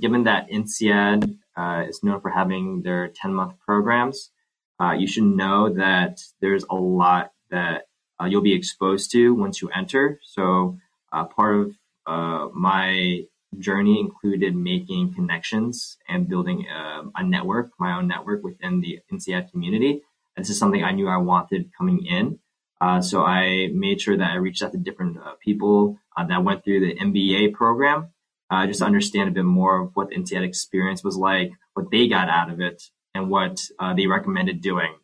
given 0.00 0.24
that 0.24 0.50
INSEAD 0.50 1.38
uh, 1.56 1.84
is 1.88 2.02
known 2.02 2.20
for 2.20 2.30
having 2.30 2.82
their 2.82 3.08
10 3.08 3.32
month 3.32 3.54
programs, 3.64 4.30
uh, 4.80 4.92
you 4.92 5.06
should 5.06 5.24
know 5.24 5.72
that 5.74 6.20
there's 6.40 6.64
a 6.68 6.74
lot 6.74 7.32
that 7.50 7.86
uh, 8.20 8.26
you'll 8.26 8.42
be 8.42 8.54
exposed 8.54 9.12
to 9.12 9.34
once 9.34 9.62
you 9.62 9.68
enter. 9.70 10.20
So, 10.24 10.78
uh, 11.12 11.24
part 11.24 11.56
of 11.56 11.76
uh, 12.06 12.48
my 12.52 13.24
journey 13.56 14.00
included 14.00 14.54
making 14.54 15.14
connections 15.14 15.96
and 16.08 16.28
building 16.28 16.66
a, 16.68 17.02
a 17.16 17.24
network, 17.24 17.70
my 17.78 17.96
own 17.96 18.08
network 18.08 18.42
within 18.42 18.80
the 18.80 19.00
INSEAD 19.10 19.50
community. 19.50 20.02
This 20.36 20.50
is 20.50 20.58
something 20.58 20.84
I 20.84 20.92
knew 20.92 21.08
I 21.08 21.16
wanted 21.16 21.70
coming 21.76 22.04
in. 22.04 22.38
Uh, 22.80 23.00
so 23.00 23.22
I 23.24 23.68
made 23.72 24.00
sure 24.00 24.16
that 24.16 24.30
I 24.30 24.36
reached 24.36 24.62
out 24.62 24.72
to 24.72 24.78
different 24.78 25.18
uh, 25.18 25.34
people 25.40 25.98
uh, 26.16 26.24
that 26.26 26.44
went 26.44 26.62
through 26.62 26.80
the 26.80 26.94
MBA 26.94 27.52
program, 27.52 28.10
uh, 28.50 28.66
just 28.66 28.78
to 28.80 28.86
understand 28.86 29.28
a 29.28 29.32
bit 29.32 29.44
more 29.44 29.80
of 29.80 29.90
what 29.94 30.10
the 30.10 30.16
INSEAD 30.16 30.44
experience 30.44 31.02
was 31.02 31.16
like, 31.16 31.50
what 31.74 31.90
they 31.90 32.06
got 32.06 32.28
out 32.28 32.50
of 32.50 32.60
it, 32.60 32.84
and 33.14 33.30
what 33.30 33.62
uh, 33.80 33.94
they 33.94 34.06
recommended 34.06 34.60
doing. 34.60 34.94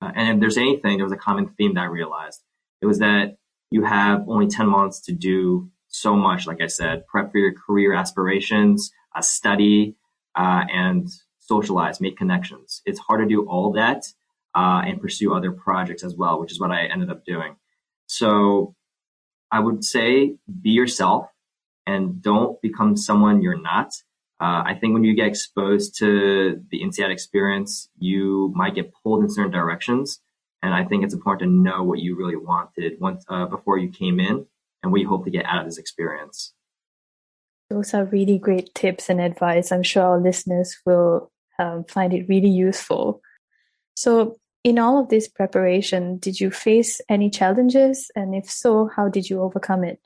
Uh, 0.00 0.12
and 0.14 0.36
if 0.36 0.40
there's 0.40 0.56
anything, 0.56 0.96
there 0.96 1.04
was 1.04 1.12
a 1.12 1.16
common 1.16 1.48
theme 1.48 1.74
that 1.74 1.82
I 1.82 1.86
realized. 1.86 2.40
It 2.80 2.86
was 2.86 2.98
that 3.00 3.36
you 3.70 3.84
have 3.84 4.26
only 4.26 4.48
10 4.48 4.66
months 4.66 5.00
to 5.02 5.12
do 5.12 5.70
so 5.90 6.16
much, 6.16 6.46
like 6.46 6.60
I 6.60 6.68
said, 6.68 7.06
prep 7.06 7.32
for 7.32 7.38
your 7.38 7.52
career 7.52 7.92
aspirations, 7.92 8.92
uh, 9.14 9.20
study, 9.20 9.96
uh, 10.36 10.64
and 10.72 11.08
socialize, 11.40 12.00
make 12.00 12.16
connections. 12.16 12.80
It's 12.86 13.00
hard 13.00 13.20
to 13.20 13.26
do 13.26 13.46
all 13.46 13.72
that 13.72 14.04
uh, 14.54 14.82
and 14.86 15.00
pursue 15.00 15.34
other 15.34 15.50
projects 15.50 16.04
as 16.04 16.14
well, 16.14 16.40
which 16.40 16.52
is 16.52 16.60
what 16.60 16.70
I 16.70 16.84
ended 16.84 17.10
up 17.10 17.24
doing. 17.24 17.56
So 18.06 18.74
I 19.50 19.60
would 19.60 19.84
say 19.84 20.36
be 20.62 20.70
yourself 20.70 21.26
and 21.86 22.22
don't 22.22 22.60
become 22.62 22.96
someone 22.96 23.42
you're 23.42 23.60
not. 23.60 23.92
Uh, 24.40 24.62
I 24.64 24.76
think 24.80 24.94
when 24.94 25.04
you 25.04 25.14
get 25.14 25.26
exposed 25.26 25.98
to 25.98 26.62
the 26.70 26.82
INSEAD 26.82 27.10
experience, 27.10 27.90
you 27.98 28.52
might 28.54 28.74
get 28.74 28.92
pulled 29.02 29.22
in 29.22 29.30
certain 29.30 29.50
directions. 29.50 30.20
And 30.62 30.72
I 30.72 30.84
think 30.84 31.04
it's 31.04 31.14
important 31.14 31.50
to 31.50 31.70
know 31.70 31.82
what 31.82 31.98
you 31.98 32.16
really 32.16 32.36
wanted 32.36 33.00
once 33.00 33.24
uh, 33.28 33.46
before 33.46 33.78
you 33.78 33.90
came 33.90 34.20
in 34.20 34.46
and 34.82 34.92
what 34.92 35.00
you 35.00 35.08
hope 35.08 35.24
to 35.24 35.30
get 35.30 35.44
out 35.46 35.60
of 35.60 35.66
this 35.66 35.78
experience. 35.78 36.52
Those 37.68 37.94
are 37.94 38.04
really 38.04 38.38
great 38.38 38.74
tips 38.74 39.08
and 39.08 39.20
advice. 39.20 39.70
I'm 39.70 39.82
sure 39.82 40.02
our 40.02 40.20
listeners 40.20 40.76
will 40.84 41.30
um, 41.58 41.84
find 41.84 42.12
it 42.12 42.28
really 42.28 42.48
useful. 42.48 43.20
So, 43.94 44.36
in 44.62 44.78
all 44.78 45.00
of 45.00 45.08
this 45.08 45.28
preparation, 45.28 46.18
did 46.18 46.38
you 46.40 46.50
face 46.50 47.00
any 47.08 47.30
challenges? 47.30 48.10
And 48.14 48.34
if 48.34 48.50
so, 48.50 48.90
how 48.94 49.08
did 49.08 49.30
you 49.30 49.40
overcome 49.40 49.84
it? 49.84 50.00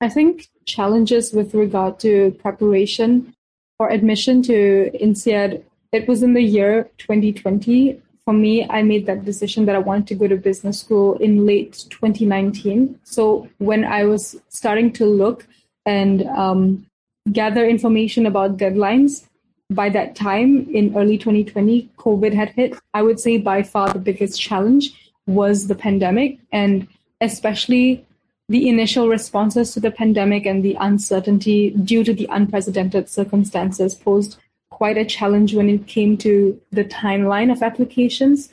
I 0.00 0.08
think 0.08 0.48
challenges 0.64 1.32
with 1.32 1.54
regard 1.54 2.00
to 2.00 2.32
preparation 2.40 3.34
for 3.76 3.90
admission 3.90 4.42
to 4.42 4.90
INSEAD, 4.94 5.62
it 5.92 6.08
was 6.08 6.22
in 6.22 6.34
the 6.34 6.42
year 6.42 6.90
2020. 6.98 8.00
For 8.30 8.34
me, 8.34 8.64
I 8.70 8.84
made 8.84 9.06
that 9.06 9.24
decision 9.24 9.66
that 9.66 9.74
I 9.74 9.80
wanted 9.80 10.06
to 10.06 10.14
go 10.14 10.28
to 10.28 10.36
business 10.36 10.78
school 10.78 11.14
in 11.14 11.46
late 11.46 11.84
2019. 11.90 13.00
So 13.02 13.48
when 13.58 13.84
I 13.84 14.04
was 14.04 14.40
starting 14.48 14.92
to 14.92 15.04
look 15.04 15.48
and 15.84 16.22
um, 16.28 16.86
gather 17.32 17.66
information 17.66 18.26
about 18.26 18.56
deadlines, 18.56 19.26
by 19.68 19.88
that 19.88 20.14
time 20.14 20.68
in 20.72 20.96
early 20.96 21.18
2020, 21.18 21.90
COVID 21.98 22.32
had 22.32 22.50
hit. 22.50 22.74
I 22.94 23.02
would 23.02 23.18
say 23.18 23.36
by 23.36 23.64
far 23.64 23.92
the 23.92 23.98
biggest 23.98 24.40
challenge 24.40 24.92
was 25.26 25.66
the 25.66 25.74
pandemic 25.74 26.38
and 26.52 26.86
especially 27.20 28.06
the 28.48 28.68
initial 28.68 29.08
responses 29.08 29.74
to 29.74 29.80
the 29.80 29.90
pandemic 29.90 30.46
and 30.46 30.62
the 30.64 30.76
uncertainty 30.78 31.70
due 31.70 32.04
to 32.04 32.14
the 32.14 32.28
unprecedented 32.30 33.08
circumstances 33.08 33.96
posed 33.96 34.38
quite 34.80 34.96
a 34.96 35.04
challenge 35.04 35.54
when 35.54 35.68
it 35.68 35.86
came 35.86 36.16
to 36.16 36.58
the 36.72 36.84
timeline 36.84 37.52
of 37.52 37.62
applications. 37.62 38.48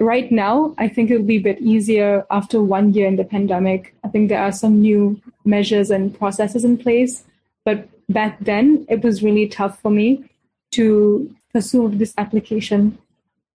Right 0.00 0.32
now, 0.32 0.74
I 0.78 0.88
think 0.88 1.12
it'll 1.12 1.32
be 1.34 1.36
a 1.36 1.48
bit 1.50 1.60
easier 1.60 2.26
after 2.28 2.60
one 2.60 2.92
year 2.92 3.06
in 3.06 3.14
the 3.14 3.30
pandemic. 3.36 3.94
I 4.02 4.08
think 4.08 4.28
there 4.28 4.42
are 4.42 4.50
some 4.50 4.80
new 4.80 5.20
measures 5.44 5.92
and 5.92 6.18
processes 6.18 6.64
in 6.64 6.76
place. 6.76 7.22
But 7.64 7.88
back 8.08 8.40
then, 8.40 8.84
it 8.88 9.04
was 9.04 9.22
really 9.22 9.46
tough 9.46 9.80
for 9.80 9.92
me 9.92 10.28
to 10.72 11.32
pursue 11.52 11.88
this 11.88 12.14
application. 12.18 12.98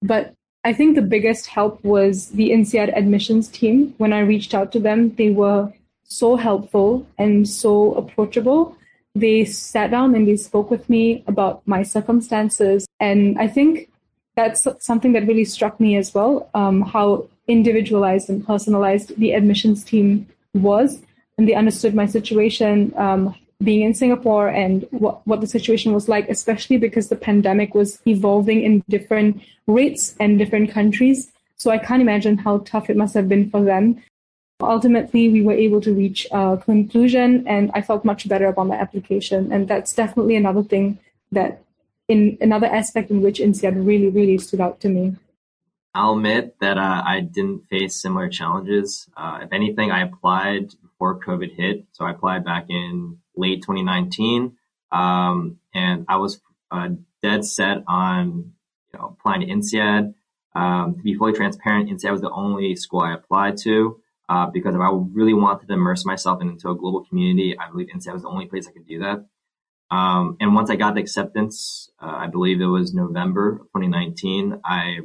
But 0.02 0.34
I 0.64 0.72
think 0.72 0.96
the 0.96 1.12
biggest 1.16 1.48
help 1.48 1.84
was 1.84 2.30
the 2.30 2.52
INSEAD 2.52 2.96
admissions 2.96 3.50
team. 3.50 3.94
When 3.98 4.14
I 4.14 4.20
reached 4.20 4.54
out 4.54 4.72
to 4.72 4.80
them, 4.80 5.16
they 5.16 5.32
were 5.32 5.74
so 6.06 6.38
helpful 6.38 7.06
and 7.18 7.46
so 7.46 7.94
approachable. 7.96 8.78
They 9.16 9.46
sat 9.46 9.92
down 9.92 10.16
and 10.16 10.28
they 10.28 10.38
spoke 10.38 10.70
with 10.70 10.90
me 10.90 11.24
about 11.28 11.62
my 11.66 11.84
circumstances. 11.84 12.88
And 13.00 13.38
I 13.40 13.48
think 13.48 13.90
that's 14.36 14.68
something 14.80 15.14
that 15.14 15.28
really 15.28 15.46
struck 15.46 15.80
me 15.80 15.98
as 15.98 16.14
well 16.14 16.50
um, 16.54 16.82
how 16.82 17.28
individualized 17.48 18.30
and 18.30 18.46
personalized 18.46 19.18
the 19.18 19.34
admissions 19.34 19.84
team 19.84 20.28
was. 20.54 21.02
And 21.38 21.48
they 21.48 21.56
understood 21.56 21.96
my 21.96 22.06
situation, 22.06 22.94
um, 22.98 23.36
being 23.62 23.82
in 23.82 23.94
Singapore 23.94 24.48
and 24.48 24.88
what, 24.92 25.26
what 25.28 25.42
the 25.42 25.48
situation 25.48 25.94
was 25.94 26.08
like, 26.08 26.30
especially 26.30 26.78
because 26.78 27.10
the 27.10 27.16
pandemic 27.16 27.74
was 27.76 28.00
evolving 28.08 28.64
in 28.64 28.84
different 28.88 29.42
rates 29.68 30.16
and 30.20 30.40
different 30.40 30.72
countries. 30.72 31.32
So 31.58 31.72
I 31.72 31.78
can't 31.78 32.02
imagine 32.02 32.38
how 32.38 32.60
tough 32.60 32.90
it 32.90 32.96
must 32.96 33.14
have 33.16 33.28
been 33.28 33.50
for 33.50 33.62
them. 33.62 34.02
Ultimately, 34.62 35.30
we 35.30 35.42
were 35.42 35.54
able 35.54 35.80
to 35.82 35.94
reach 35.94 36.28
a 36.32 36.58
conclusion, 36.58 37.48
and 37.48 37.72
I 37.74 37.82
felt 37.82 38.04
much 38.04 38.28
better 38.28 38.48
about 38.48 38.68
my 38.68 38.76
application. 38.76 39.52
And 39.54 39.68
that's 39.68 39.94
definitely 39.94 40.36
another 40.36 40.64
thing 40.64 41.00
that, 41.32 41.64
in 42.10 42.38
another 42.42 42.68
aspect 42.68 43.10
in 43.10 43.22
which 43.22 43.40
INSEAD 43.40 43.86
really, 43.86 44.10
really 44.10 44.38
stood 44.38 44.60
out 44.60 44.82
to 44.82 44.90
me. 44.90 45.16
I'll 45.94 46.14
admit 46.14 46.60
that 46.60 46.78
uh, 46.78 47.04
I 47.06 47.22
didn't 47.22 47.68
face 47.70 47.96
similar 47.96 48.28
challenges. 48.28 49.10
Uh, 49.16 49.40
if 49.44 49.54
anything, 49.54 49.92
I 49.92 50.04
applied 50.04 50.74
before 50.82 51.20
COVID 51.20 51.56
hit. 51.56 51.86
So 51.94 52.06
I 52.06 52.12
applied 52.12 52.44
back 52.44 52.66
in 52.70 53.18
late 53.38 53.62
2019. 53.62 54.58
Um, 54.92 55.60
and 55.74 56.06
I 56.10 56.18
was 56.18 56.42
uh, 56.70 56.90
dead 57.24 57.46
set 57.46 57.84
on 57.88 58.54
you 58.94 59.00
know, 59.00 59.16
applying 59.18 59.42
to 59.42 59.48
INSEAD. 59.48 60.14
Um, 60.54 60.96
to 60.96 61.02
be 61.02 61.14
fully 61.14 61.34
transparent, 61.34 61.90
INSEAD 61.90 62.12
was 62.12 62.22
the 62.22 62.32
only 62.32 62.76
school 62.76 63.02
I 63.02 63.14
applied 63.14 63.58
to 63.60 64.02
uh, 64.30 64.46
because 64.46 64.76
if 64.76 64.82
I 64.82 64.92
really 65.12 65.34
wanted 65.34 65.68
to 65.68 65.74
immerse 65.74 66.06
myself 66.06 66.40
into 66.42 66.70
a 66.70 66.76
global 66.76 67.04
community, 67.04 67.58
I 67.58 67.70
believe 67.72 67.88
INSEAD 67.94 68.14
was 68.14 68.22
the 68.22 68.30
only 68.30 68.46
place 68.46 68.68
I 68.68 68.72
could 68.72 68.88
do 68.88 69.00
that. 69.00 69.26
Um, 69.90 70.38
and 70.40 70.54
once 70.54 70.70
I 70.70 70.76
got 70.76 70.94
the 70.94 71.02
acceptance, 71.02 71.90
uh, 72.00 72.14
I 72.16 72.28
believe 72.28 72.62
it 72.62 72.68
was 72.68 72.94
November 72.94 73.58
2019, 73.76 74.62
I, 74.64 75.00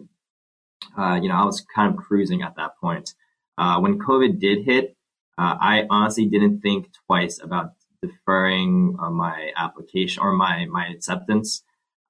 uh, 0.96 1.14
you 1.14 1.30
know, 1.30 1.36
I 1.36 1.44
was 1.46 1.64
kind 1.74 1.94
of 1.94 2.04
cruising 2.04 2.42
at 2.42 2.56
that 2.56 2.76
point. 2.78 3.14
Uh, 3.56 3.80
when 3.80 3.98
COVID 3.98 4.38
did 4.38 4.66
hit, 4.66 4.94
uh, 5.38 5.56
I 5.58 5.86
honestly 5.88 6.26
didn't 6.26 6.60
think 6.60 6.88
twice 7.06 7.40
about 7.42 7.72
deferring 8.02 8.98
uh, 9.00 9.10
my 9.10 9.52
application 9.56 10.22
or 10.22 10.32
my 10.32 10.66
my 10.66 10.88
acceptance 10.88 11.62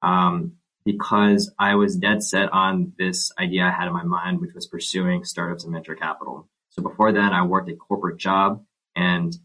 um, 0.02 0.54
because 0.85 1.52
I 1.59 1.76
was 1.76 1.97
dead 1.97 2.25
set 2.25 2.52
on 2.52 2.92
this 2.99 3.30
idea 3.38 3.62
I 3.62 3.71
had 3.71 3.87
in 3.87 3.92
my 3.92 4.02
mind, 4.02 4.40
which 4.40 4.54
was 4.54 4.66
pursuing 4.66 5.25
startups 5.25 5.62
and 5.62 5.73
venture 5.73 5.94
capital. 5.94 6.49
So 6.75 6.83
before 6.83 7.12
then, 7.12 7.33
I 7.33 7.43
worked 7.47 7.71
a 7.71 7.76
corporate 7.76 8.19
job, 8.19 8.64
and 8.97 9.37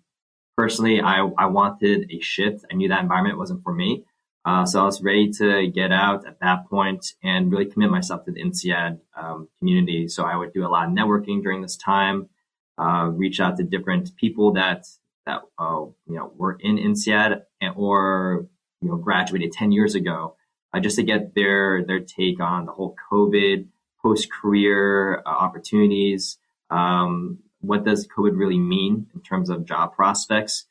personally, 0.58 1.00
I 1.02 1.20
I 1.38 1.46
wanted 1.46 2.12
a 2.12 2.20
shift. 2.20 2.66
I 2.72 2.76
knew 2.76 2.90
that 2.90 3.02
environment 3.02 3.38
wasn't 3.38 3.64
for 3.64 3.74
me. 3.74 4.04
Uh, 4.46 4.66
so 4.66 4.82
I 4.82 4.86
was 4.86 5.02
ready 5.04 5.30
to 5.34 5.68
get 5.68 5.92
out 5.92 6.26
at 6.26 6.40
that 6.40 6.68
point 6.70 7.14
and 7.22 7.52
really 7.52 7.68
commit 7.68 7.92
myself 7.92 8.26
to 8.26 8.32
the 8.32 8.42
INSEAD 8.42 9.00
um, 9.16 9.48
community. 9.60 10.08
So 10.08 10.24
I 10.24 10.36
would 10.36 10.54
do 10.54 10.66
a 10.66 10.70
lot 10.70 10.88
of 10.88 10.94
networking 10.94 11.44
during 11.44 11.62
this 11.62 11.78
time, 11.78 12.30
uh, 12.78 13.10
reach 13.14 13.40
out 13.40 13.58
to 13.58 13.64
different 13.64 14.16
people 14.16 14.54
that 14.54 14.88
that 15.28 15.42
uh, 15.60 15.86
you 16.08 16.16
know 16.16 16.34
were 16.36 16.58
in 16.60 16.78
INSEAD 16.78 17.44
or 17.76 18.48
you 18.82 18.90
know 18.90 18.96
graduated 18.96 19.52
10 19.52 19.72
years 19.72 19.94
ago, 19.94 20.36
uh, 20.74 20.80
just 20.80 20.96
to 20.96 21.04
get 21.04 21.36
their 21.36 21.86
their 21.86 22.00
take 22.00 22.40
on 22.40 22.66
the 22.66 22.72
whole 22.72 22.96
COVID 23.12 23.68
post 24.02 24.32
career 24.32 25.22
uh, 25.28 25.30
opportunities. 25.30 26.39
Um, 26.70 27.40
what 27.62 27.84
does 27.84 28.08
COVID 28.08 28.38
really 28.38 28.60
mean 28.60 29.08
in 29.14 29.22
terms 29.22 29.50
of 29.50 29.66
job 29.66 29.96
prospects? 29.96 30.66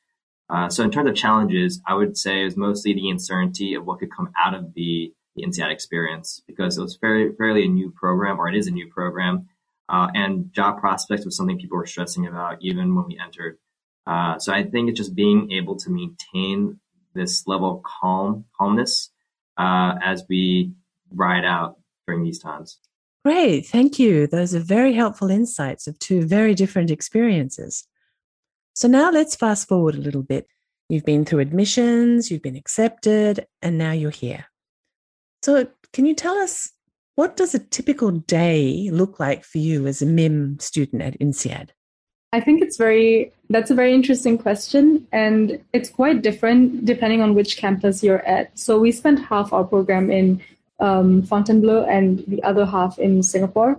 Uh, 0.50 0.68
so 0.68 0.82
in 0.82 0.90
terms 0.90 1.10
of 1.10 1.16
challenges, 1.16 1.80
I 1.86 1.94
would 1.94 2.16
say 2.16 2.40
it 2.40 2.44
was 2.44 2.56
mostly 2.56 2.94
the 2.94 3.10
uncertainty 3.10 3.74
of 3.74 3.84
what 3.84 3.98
could 3.98 4.14
come 4.14 4.30
out 4.38 4.54
of 4.54 4.72
the, 4.74 5.12
the 5.36 5.42
INSEAD 5.42 5.70
experience 5.70 6.42
because 6.46 6.78
it 6.78 6.82
was 6.82 6.96
very, 6.96 7.32
fairly 7.34 7.64
a 7.64 7.68
new 7.68 7.90
program, 7.90 8.38
or 8.38 8.48
it 8.48 8.56
is 8.56 8.66
a 8.66 8.72
new 8.72 8.88
program. 8.88 9.48
Uh, 9.88 10.08
and 10.14 10.52
job 10.52 10.80
prospects 10.80 11.24
was 11.24 11.36
something 11.36 11.58
people 11.58 11.76
were 11.76 11.86
stressing 11.86 12.26
about 12.26 12.58
even 12.60 12.94
when 12.94 13.06
we 13.06 13.18
entered. 13.22 13.58
Uh, 14.06 14.38
so 14.38 14.52
I 14.52 14.64
think 14.64 14.88
it's 14.88 14.98
just 14.98 15.14
being 15.14 15.52
able 15.52 15.76
to 15.76 15.90
maintain 15.90 16.80
this 17.14 17.46
level 17.46 17.76
of 17.76 17.82
calm, 17.82 18.46
calmness 18.58 19.10
uh, 19.58 19.96
as 20.02 20.24
we 20.28 20.72
ride 21.10 21.44
out 21.44 21.78
during 22.06 22.22
these 22.22 22.38
times. 22.38 22.78
Great, 23.24 23.66
thank 23.66 23.98
you. 23.98 24.26
Those 24.26 24.54
are 24.54 24.60
very 24.60 24.94
helpful 24.94 25.30
insights 25.30 25.86
of 25.86 25.98
two 25.98 26.22
very 26.22 26.54
different 26.54 26.90
experiences. 26.90 27.86
So 28.74 28.88
now 28.88 29.10
let's 29.10 29.34
fast 29.34 29.68
forward 29.68 29.96
a 29.96 30.00
little 30.00 30.22
bit. 30.22 30.46
You've 30.88 31.04
been 31.04 31.24
through 31.24 31.40
admissions, 31.40 32.30
you've 32.30 32.42
been 32.42 32.56
accepted, 32.56 33.46
and 33.60 33.76
now 33.76 33.92
you're 33.92 34.10
here. 34.10 34.46
So 35.42 35.66
can 35.92 36.06
you 36.06 36.14
tell 36.14 36.36
us 36.36 36.70
what 37.16 37.36
does 37.36 37.54
a 37.54 37.58
typical 37.58 38.12
day 38.12 38.90
look 38.92 39.18
like 39.18 39.44
for 39.44 39.58
you 39.58 39.86
as 39.86 40.00
a 40.00 40.06
MIM 40.06 40.58
student 40.60 41.02
at 41.02 41.18
INSEAD? 41.18 41.70
I 42.32 42.40
think 42.40 42.62
it's 42.62 42.76
very, 42.76 43.32
that's 43.50 43.70
a 43.70 43.74
very 43.74 43.92
interesting 43.92 44.38
question. 44.38 45.06
And 45.10 45.60
it's 45.72 45.90
quite 45.90 46.22
different 46.22 46.84
depending 46.84 47.20
on 47.20 47.34
which 47.34 47.56
campus 47.56 48.02
you're 48.02 48.24
at. 48.26 48.56
So 48.56 48.78
we 48.78 48.92
spent 48.92 49.18
half 49.18 49.52
our 49.52 49.64
program 49.64 50.10
in 50.10 50.40
um, 50.80 51.22
Fontainebleau 51.22 51.84
and 51.84 52.24
the 52.26 52.42
other 52.42 52.66
half 52.66 52.98
in 52.98 53.22
Singapore. 53.22 53.78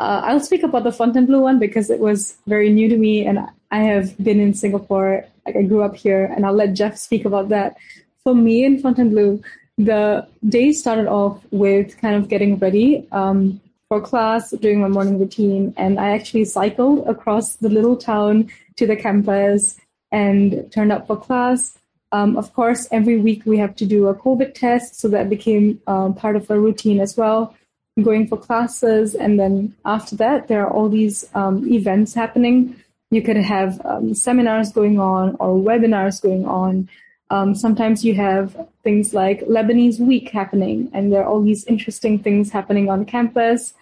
Uh, 0.00 0.22
I'll 0.24 0.40
speak 0.40 0.62
about 0.62 0.84
the 0.84 0.92
Fontainebleau 0.92 1.40
one 1.40 1.58
because 1.58 1.90
it 1.90 2.00
was 2.00 2.36
very 2.46 2.70
new 2.70 2.88
to 2.88 2.96
me 2.96 3.26
and 3.26 3.38
I 3.70 3.78
have 3.78 4.16
been 4.22 4.40
in 4.40 4.54
Singapore. 4.54 5.24
Like 5.46 5.56
I 5.56 5.62
grew 5.62 5.82
up 5.82 5.96
here 5.96 6.24
and 6.24 6.44
I'll 6.44 6.52
let 6.54 6.74
Jeff 6.74 6.96
speak 6.96 7.24
about 7.24 7.48
that. 7.50 7.76
For 8.22 8.34
me 8.34 8.64
in 8.64 8.80
Fontainebleau, 8.80 9.40
the 9.76 10.26
day 10.48 10.72
started 10.72 11.06
off 11.06 11.42
with 11.50 11.98
kind 11.98 12.16
of 12.16 12.28
getting 12.28 12.58
ready. 12.58 13.06
Um, 13.12 13.60
for 13.88 14.00
class, 14.00 14.50
doing 14.50 14.80
my 14.80 14.88
morning 14.88 15.18
routine, 15.18 15.74
and 15.76 16.00
I 16.00 16.10
actually 16.10 16.46
cycled 16.46 17.06
across 17.06 17.56
the 17.56 17.68
little 17.68 17.96
town 17.96 18.50
to 18.76 18.86
the 18.86 18.96
campus. 18.96 19.78
and 20.10 20.70
turned 20.70 20.92
up 20.92 21.08
for 21.08 21.16
class. 21.16 21.76
Um, 22.14 22.36
of 22.36 22.54
course, 22.54 22.86
every 22.92 23.18
week 23.18 23.42
we 23.44 23.58
have 23.58 23.74
to 23.74 23.84
do 23.84 24.06
a 24.06 24.14
COVID 24.14 24.54
test, 24.54 25.00
so 25.00 25.08
that 25.08 25.28
became 25.28 25.82
uh, 25.88 26.10
part 26.12 26.36
of 26.36 26.48
our 26.48 26.60
routine 26.60 27.00
as 27.00 27.16
well. 27.16 27.56
Going 28.00 28.28
for 28.28 28.36
classes, 28.36 29.16
and 29.16 29.32
then 29.40 29.74
after 29.84 30.14
that, 30.22 30.46
there 30.46 30.62
are 30.64 30.70
all 30.70 30.88
these 30.88 31.28
um, 31.34 31.66
events 31.66 32.14
happening. 32.14 32.76
You 33.10 33.20
could 33.20 33.36
have 33.36 33.84
um, 33.84 34.14
seminars 34.14 34.70
going 34.70 35.00
on 35.00 35.36
or 35.40 35.58
webinars 35.58 36.22
going 36.22 36.46
on. 36.46 36.88
Um, 37.30 37.56
sometimes 37.56 38.04
you 38.04 38.14
have 38.14 38.46
things 38.84 39.12
like 39.12 39.40
Lebanese 39.56 39.98
Week 39.98 40.30
happening, 40.30 40.90
and 40.94 41.12
there 41.12 41.22
are 41.22 41.26
all 41.26 41.42
these 41.42 41.64
interesting 41.64 42.20
things 42.20 42.52
happening 42.52 42.88
on 42.88 43.06
campus. 43.06 43.74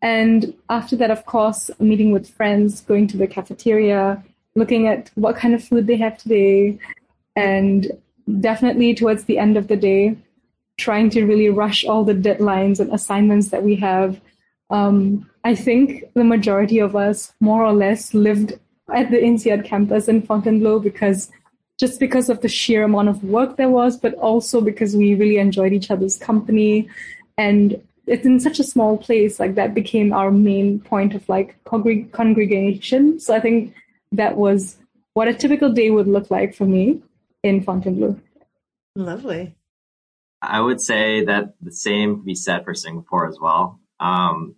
And 0.00 0.54
after 0.70 0.96
that, 0.96 1.10
of 1.10 1.26
course, 1.26 1.70
meeting 1.78 2.12
with 2.12 2.30
friends, 2.30 2.80
going 2.80 3.08
to 3.08 3.18
the 3.18 3.26
cafeteria, 3.26 4.24
looking 4.54 4.88
at 4.88 5.10
what 5.16 5.36
kind 5.36 5.54
of 5.54 5.62
food 5.62 5.86
they 5.86 5.96
have 5.96 6.16
today, 6.16 6.78
and 7.36 7.90
definitely 8.40 8.94
towards 8.94 9.24
the 9.24 9.38
end 9.38 9.56
of 9.56 9.68
the 9.68 9.76
day, 9.76 10.16
trying 10.76 11.10
to 11.10 11.24
really 11.24 11.50
rush 11.50 11.84
all 11.84 12.04
the 12.04 12.14
deadlines 12.14 12.80
and 12.80 12.92
assignments 12.92 13.48
that 13.48 13.62
we 13.62 13.76
have. 13.76 14.20
Um, 14.70 15.30
I 15.44 15.54
think 15.54 16.04
the 16.14 16.24
majority 16.24 16.78
of 16.78 16.96
us 16.96 17.32
more 17.40 17.64
or 17.64 17.72
less 17.72 18.14
lived 18.14 18.58
at 18.92 19.10
the 19.10 19.18
INSEAD 19.18 19.64
campus 19.64 20.08
in 20.08 20.22
Fontainebleau 20.22 20.80
because 20.80 21.30
just 21.78 21.98
because 22.00 22.28
of 22.28 22.40
the 22.40 22.48
sheer 22.48 22.84
amount 22.84 23.08
of 23.08 23.24
work 23.24 23.56
there 23.56 23.68
was, 23.68 23.96
but 23.96 24.14
also 24.14 24.60
because 24.60 24.96
we 24.96 25.14
really 25.14 25.38
enjoyed 25.38 25.72
each 25.72 25.90
other's 25.90 26.16
company. 26.16 26.88
And 27.36 27.82
it's 28.06 28.24
in 28.24 28.38
such 28.40 28.58
a 28.58 28.64
small 28.64 28.96
place, 28.96 29.40
like 29.40 29.54
that 29.56 29.74
became 29.74 30.12
our 30.12 30.30
main 30.30 30.80
point 30.80 31.14
of 31.14 31.28
like 31.28 31.62
congreg- 31.64 32.12
congregation. 32.12 33.18
So 33.18 33.34
I 33.34 33.40
think 33.40 33.74
that 34.12 34.36
was 34.36 34.76
what 35.14 35.28
a 35.28 35.34
typical 35.34 35.72
day 35.72 35.90
would 35.90 36.06
look 36.06 36.30
like 36.30 36.54
for 36.54 36.64
me 36.64 37.02
in 37.44 37.62
Fontainebleau. 37.62 38.18
Lovely. 38.96 39.54
I 40.42 40.60
would 40.60 40.80
say 40.80 41.24
that 41.26 41.54
the 41.60 41.72
same 41.72 42.16
can 42.16 42.24
be 42.24 42.34
said 42.34 42.64
for 42.64 42.74
Singapore 42.74 43.28
as 43.28 43.38
well. 43.40 43.80
Um, 44.00 44.56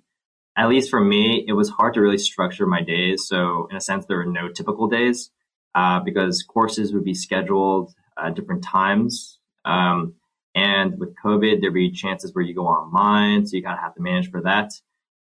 at 0.57 0.69
least 0.69 0.89
for 0.89 1.01
me, 1.01 1.45
it 1.47 1.53
was 1.53 1.69
hard 1.69 1.95
to 1.95 2.01
really 2.01 2.19
structure 2.19 2.67
my 2.67 2.83
days. 2.83 3.27
So 3.27 3.67
in 3.71 3.77
a 3.77 3.81
sense, 3.81 4.07
there 4.07 4.17
were 4.17 4.25
no 4.25 4.49
typical 4.49 4.89
days 4.89 5.31
uh, 5.75 6.01
because 6.01 6.43
courses 6.43 6.95
would 6.95 7.05
be 7.05 7.13
scheduled 7.15 7.93
at 8.19 8.35
different 8.35 8.65
times. 8.65 9.39
Um, 9.65 10.15
and 10.55 10.99
with 10.99 11.15
COVID, 11.23 11.61
there'd 11.61 11.75
be 11.75 11.91
chances 11.91 12.35
where 12.35 12.45
you 12.45 12.55
go 12.55 12.67
online, 12.67 13.47
so 13.47 13.57
you 13.57 13.63
kind 13.63 13.77
of 13.77 13.83
have 13.83 13.95
to 13.97 14.01
manage 14.01 14.31
for 14.31 14.41
that. 14.43 14.73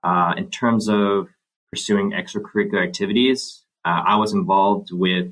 Uh, 0.03 0.33
in 0.37 0.49
terms 0.49 0.89
of 0.89 1.29
pursuing 1.71 2.11
extracurricular 2.11 2.83
activities, 2.83 3.63
uh, 3.85 4.03
I 4.05 4.17
was 4.17 4.33
involved 4.33 4.89
with 4.91 5.31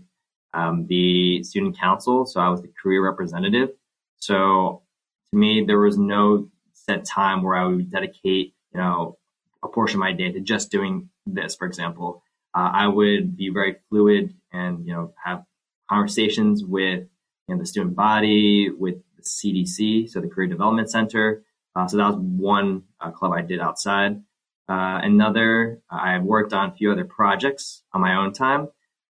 um, 0.53 0.88
the 0.88 1.43
student 1.43 1.79
council, 1.79 2.25
so 2.25 2.39
I 2.39 2.50
was 2.50 2.62
the 2.62 2.72
career 2.81 3.03
representative. 3.03 3.70
So 4.17 4.84
to 5.31 5.38
me, 5.38 5.63
there 5.65 5.79
was 5.79 5.98
no 5.98 6.50
set 6.74 7.05
time 7.05 7.43
where 7.43 7.55
I 7.55 7.65
would 7.65 7.91
dedicate, 7.91 8.53
you 8.74 8.79
know, 8.79 9.17
a 9.63 9.67
portion 9.67 9.98
of 9.98 10.01
my 10.01 10.13
day 10.13 10.31
to 10.31 10.39
just 10.39 10.72
doing 10.72 11.10
this. 11.25 11.55
For 11.55 11.67
example, 11.67 12.24
uh, 12.53 12.70
I 12.74 12.88
would 12.88 13.38
be 13.38 13.50
very 13.50 13.77
fluid 13.89 14.36
and 14.51 14.86
you 14.86 14.93
know 14.93 15.13
have 15.24 15.43
conversations 15.89 16.63
with 16.63 17.08
you 17.48 17.55
know, 17.55 17.60
the 17.60 17.65
student 17.65 17.96
body, 17.96 18.70
with 18.70 18.96
the 19.15 19.24
CDC, 19.24 20.10
so 20.10 20.22
the 20.22 20.27
Career 20.27 20.48
Development 20.48 20.89
Center. 20.89 21.43
Uh, 21.75 21.88
so 21.88 21.98
that 21.98 22.08
was 22.08 22.17
one 22.17 22.84
uh, 23.00 23.12
club 23.12 23.31
I 23.34 23.41
did 23.41 23.60
outside. 23.60 24.22
Uh, 24.67 25.00
another, 25.03 25.81
I 25.89 26.20
worked 26.20 26.53
on 26.53 26.70
a 26.70 26.74
few 26.74 26.91
other 26.91 27.05
projects 27.05 27.84
on 27.93 28.01
my 28.01 28.15
own 28.15 28.34
time. 28.34 28.70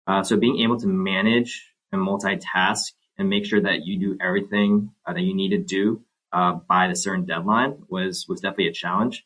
Uh, 0.09 0.23
so 0.23 0.35
being 0.37 0.61
able 0.61 0.79
to 0.79 0.87
manage 0.87 1.71
and 1.91 2.01
multitask 2.01 2.93
and 3.19 3.29
make 3.29 3.45
sure 3.45 3.61
that 3.61 3.85
you 3.85 3.99
do 3.99 4.17
everything 4.19 4.89
uh, 5.05 5.13
that 5.13 5.21
you 5.21 5.35
need 5.35 5.49
to 5.49 5.59
do 5.59 6.01
by 6.31 6.87
the 6.87 6.95
certain 6.95 7.25
deadline 7.25 7.83
was 7.89 8.25
was 8.27 8.41
definitely 8.41 8.67
a 8.67 8.73
challenge. 8.73 9.25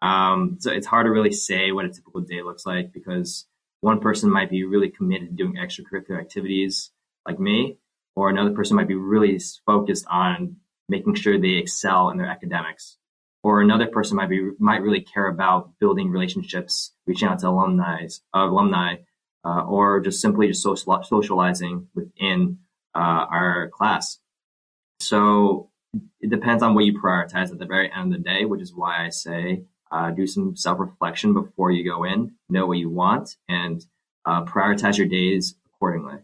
Um, 0.00 0.56
so 0.58 0.72
it's 0.72 0.86
hard 0.86 1.04
to 1.06 1.10
really 1.10 1.32
say 1.32 1.70
what 1.70 1.84
a 1.84 1.90
typical 1.90 2.22
day 2.22 2.42
looks 2.42 2.64
like 2.64 2.92
because 2.92 3.46
one 3.82 4.00
person 4.00 4.30
might 4.30 4.48
be 4.48 4.64
really 4.64 4.88
committed 4.88 5.28
to 5.28 5.34
doing 5.34 5.56
extracurricular 5.56 6.18
activities 6.18 6.90
like 7.26 7.38
me, 7.38 7.76
or 8.16 8.30
another 8.30 8.52
person 8.52 8.76
might 8.76 8.88
be 8.88 8.94
really 8.94 9.38
focused 9.66 10.06
on 10.08 10.56
making 10.88 11.14
sure 11.14 11.38
they 11.38 11.58
excel 11.58 12.08
in 12.10 12.16
their 12.16 12.26
academics. 12.26 12.96
Or 13.42 13.60
another 13.60 13.88
person 13.88 14.16
might 14.16 14.30
be 14.30 14.50
might 14.58 14.82
really 14.82 15.02
care 15.02 15.26
about 15.26 15.72
building 15.78 16.10
relationships, 16.10 16.92
reaching 17.06 17.28
out 17.28 17.40
to 17.40 17.48
alumni, 17.48 18.06
uh, 18.34 18.48
alumni, 18.48 18.96
uh, 19.44 19.64
or 19.64 20.00
just 20.00 20.20
simply 20.20 20.48
just 20.48 20.62
social, 20.62 21.02
socializing 21.02 21.88
within 21.94 22.58
uh, 22.94 23.26
our 23.30 23.70
class. 23.70 24.18
So 25.00 25.70
it 26.20 26.30
depends 26.30 26.62
on 26.62 26.74
what 26.74 26.84
you 26.84 26.98
prioritize 27.00 27.50
at 27.50 27.58
the 27.58 27.66
very 27.66 27.90
end 27.92 28.14
of 28.14 28.22
the 28.22 28.28
day, 28.28 28.44
which 28.44 28.62
is 28.62 28.74
why 28.74 29.04
I 29.04 29.10
say 29.10 29.64
uh, 29.90 30.10
do 30.10 30.26
some 30.26 30.56
self 30.56 30.78
reflection 30.78 31.34
before 31.34 31.70
you 31.70 31.84
go 31.84 32.04
in, 32.04 32.32
know 32.48 32.66
what 32.66 32.78
you 32.78 32.88
want, 32.88 33.36
and 33.48 33.84
uh, 34.24 34.44
prioritize 34.44 34.96
your 34.96 35.08
days 35.08 35.54
accordingly. 35.74 36.18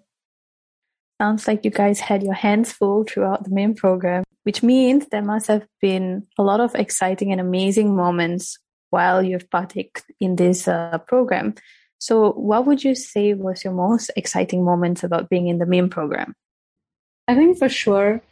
Sounds 1.21 1.49
like 1.49 1.65
you 1.65 1.71
guys 1.71 2.01
had 2.01 2.23
your 2.23 2.35
hands 2.35 2.73
full 2.73 3.05
throughout 3.05 3.45
the 3.45 3.51
MIM 3.51 3.75
program, 3.75 4.23
which 4.45 4.63
means 4.63 5.07
there 5.11 5.23
must 5.23 5.49
have 5.49 5.67
been 5.81 6.27
a 6.39 6.43
lot 6.43 6.61
of 6.61 6.75
exciting 6.77 7.33
and 7.33 7.41
amazing 7.41 7.95
moments 7.95 8.59
while 8.91 9.23
you've 9.23 9.51
partaken 9.51 10.03
in 10.21 10.37
this 10.37 10.69
uh, 10.69 10.99
program. 11.07 11.55
So, 11.99 12.33
what 12.33 12.67
would 12.67 12.85
you 12.85 12.95
say 12.95 13.35
was 13.35 13.65
your 13.65 13.73
most 13.73 14.11
exciting 14.17 14.65
moments 14.65 15.03
about 15.03 15.29
being 15.29 15.49
in 15.49 15.59
the 15.59 15.67
MIM 15.67 15.91
program? 15.91 16.35
I 17.27 17.35
think 17.35 17.59
for 17.59 17.69
sure 17.69 18.23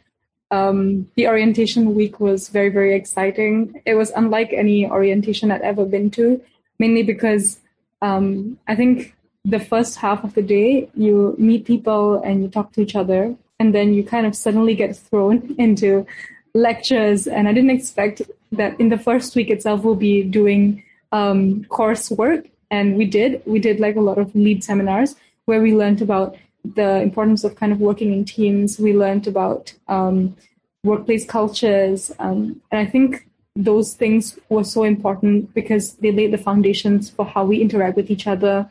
um, 0.51 1.09
the 1.15 1.27
orientation 1.27 1.93
week 1.93 2.19
was 2.19 2.49
very, 2.49 2.69
very 2.69 2.95
exciting. 2.95 3.81
It 3.85 3.95
was 3.95 4.11
unlike 4.11 4.53
any 4.53 4.89
orientation 4.89 5.51
I'd 5.51 5.61
ever 5.61 5.85
been 5.85 6.09
to, 6.11 6.41
mainly 6.79 7.03
because 7.03 7.59
um, 8.01 8.57
I 8.67 8.75
think 8.75 9.15
the 9.43 9.59
first 9.59 9.97
half 9.97 10.23
of 10.23 10.33
the 10.33 10.41
day 10.41 10.89
you 10.93 11.35
meet 11.37 11.65
people 11.65 12.21
and 12.21 12.43
you 12.43 12.49
talk 12.49 12.71
to 12.73 12.81
each 12.81 12.95
other, 12.95 13.35
and 13.59 13.73
then 13.73 13.93
you 13.93 14.03
kind 14.03 14.25
of 14.25 14.35
suddenly 14.35 14.75
get 14.75 14.95
thrown 14.95 15.55
into 15.57 16.05
lectures. 16.53 17.27
And 17.27 17.47
I 17.47 17.53
didn't 17.53 17.71
expect 17.71 18.21
that 18.53 18.79
in 18.79 18.89
the 18.89 18.97
first 18.97 19.35
week 19.35 19.49
itself 19.49 19.83
we'll 19.83 19.95
be 19.95 20.23
doing 20.23 20.83
um, 21.11 21.65
coursework, 21.65 22.49
and 22.71 22.97
we 22.97 23.05
did. 23.05 23.41
We 23.45 23.59
did 23.59 23.79
like 23.79 23.95
a 23.95 24.01
lot 24.01 24.17
of 24.17 24.33
lead 24.35 24.63
seminars 24.63 25.15
where 25.45 25.61
we 25.61 25.73
learned 25.73 26.01
about 26.01 26.35
the 26.75 27.01
importance 27.01 27.43
of 27.43 27.55
kind 27.55 27.71
of 27.71 27.79
working 27.79 28.11
in 28.11 28.25
teams. 28.25 28.79
We 28.79 28.93
learned 28.93 29.27
about 29.27 29.73
um, 29.87 30.35
workplace 30.83 31.25
cultures. 31.25 32.11
Um, 32.19 32.61
and 32.71 32.79
I 32.81 32.85
think 32.85 33.27
those 33.55 33.93
things 33.93 34.37
were 34.49 34.63
so 34.63 34.83
important 34.83 35.53
because 35.53 35.93
they 35.95 36.11
laid 36.11 36.31
the 36.31 36.37
foundations 36.37 37.09
for 37.09 37.25
how 37.25 37.45
we 37.45 37.61
interact 37.61 37.95
with 37.95 38.11
each 38.11 38.27
other 38.27 38.69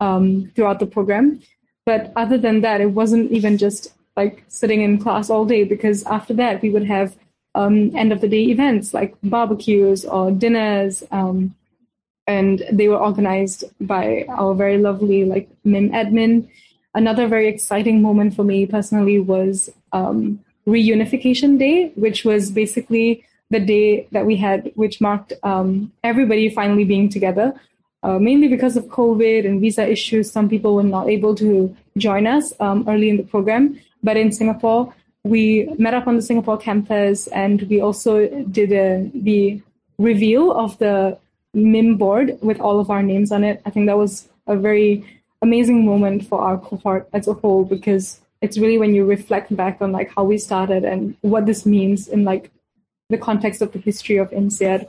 um, 0.00 0.52
throughout 0.54 0.80
the 0.80 0.86
program. 0.86 1.40
But 1.86 2.12
other 2.16 2.36
than 2.36 2.60
that, 2.62 2.80
it 2.80 2.90
wasn't 2.90 3.30
even 3.30 3.58
just 3.58 3.94
like 4.16 4.44
sitting 4.48 4.80
in 4.82 4.98
class 4.98 5.30
all 5.30 5.44
day 5.44 5.64
because 5.64 6.02
after 6.04 6.34
that, 6.34 6.62
we 6.62 6.70
would 6.70 6.86
have 6.86 7.16
um, 7.54 7.94
end 7.96 8.12
of 8.12 8.20
the 8.20 8.28
day 8.28 8.44
events 8.44 8.92
like 8.92 9.14
barbecues 9.22 10.04
or 10.04 10.30
dinners. 10.30 11.02
And 12.26 12.64
they 12.72 12.88
were 12.88 12.96
organized 12.96 13.64
by 13.80 14.26
our 14.28 14.54
very 14.54 14.78
lovely 14.78 15.24
like 15.24 15.48
MIM 15.64 15.90
admin 15.90 16.48
another 16.96 17.28
very 17.28 17.46
exciting 17.46 18.02
moment 18.02 18.34
for 18.34 18.42
me 18.42 18.66
personally 18.66 19.20
was 19.20 19.70
um, 19.92 20.40
reunification 20.66 21.58
day, 21.58 21.92
which 21.94 22.24
was 22.24 22.50
basically 22.50 23.22
the 23.50 23.60
day 23.60 24.08
that 24.10 24.26
we 24.26 24.34
had, 24.34 24.72
which 24.74 25.00
marked 25.00 25.32
um, 25.44 25.92
everybody 26.02 26.48
finally 26.48 26.84
being 26.84 27.08
together. 27.08 27.54
Uh, 28.02 28.18
mainly 28.18 28.48
because 28.48 28.76
of 28.76 28.84
COVID 28.86 29.46
and 29.46 29.60
visa 29.60 29.86
issues, 29.86 30.32
some 30.32 30.48
people 30.48 30.74
were 30.74 30.82
not 30.82 31.08
able 31.08 31.34
to 31.34 31.74
join 31.96 32.26
us 32.26 32.52
um, 32.60 32.84
early 32.88 33.10
in 33.10 33.18
the 33.18 33.22
program. 33.22 33.78
But 34.02 34.16
in 34.16 34.32
Singapore, 34.32 34.92
we 35.22 35.68
met 35.78 35.94
up 35.94 36.06
on 36.06 36.16
the 36.16 36.22
Singapore 36.22 36.56
campus 36.56 37.26
and 37.28 37.62
we 37.62 37.80
also 37.80 38.26
did 38.44 38.72
a, 38.72 39.10
the 39.12 39.60
reveal 39.98 40.52
of 40.52 40.78
the 40.78 41.18
MIM 41.56 41.96
board 41.96 42.38
with 42.42 42.60
all 42.60 42.78
of 42.78 42.90
our 42.90 43.02
names 43.02 43.32
on 43.32 43.42
it. 43.42 43.62
I 43.64 43.70
think 43.70 43.86
that 43.86 43.96
was 43.96 44.28
a 44.46 44.56
very 44.56 45.04
amazing 45.42 45.84
moment 45.84 46.26
for 46.26 46.40
our 46.40 46.58
cohort 46.58 47.08
as 47.12 47.26
a 47.26 47.32
whole 47.32 47.64
because 47.64 48.20
it's 48.42 48.58
really 48.58 48.78
when 48.78 48.94
you 48.94 49.04
reflect 49.04 49.54
back 49.56 49.78
on 49.80 49.92
like 49.92 50.10
how 50.14 50.24
we 50.24 50.38
started 50.38 50.84
and 50.84 51.16
what 51.22 51.46
this 51.46 51.64
means 51.64 52.08
in 52.08 52.24
like 52.24 52.50
the 53.08 53.18
context 53.18 53.62
of 53.62 53.72
the 53.72 53.78
history 53.78 54.16
of 54.16 54.30
INSEAD. 54.30 54.86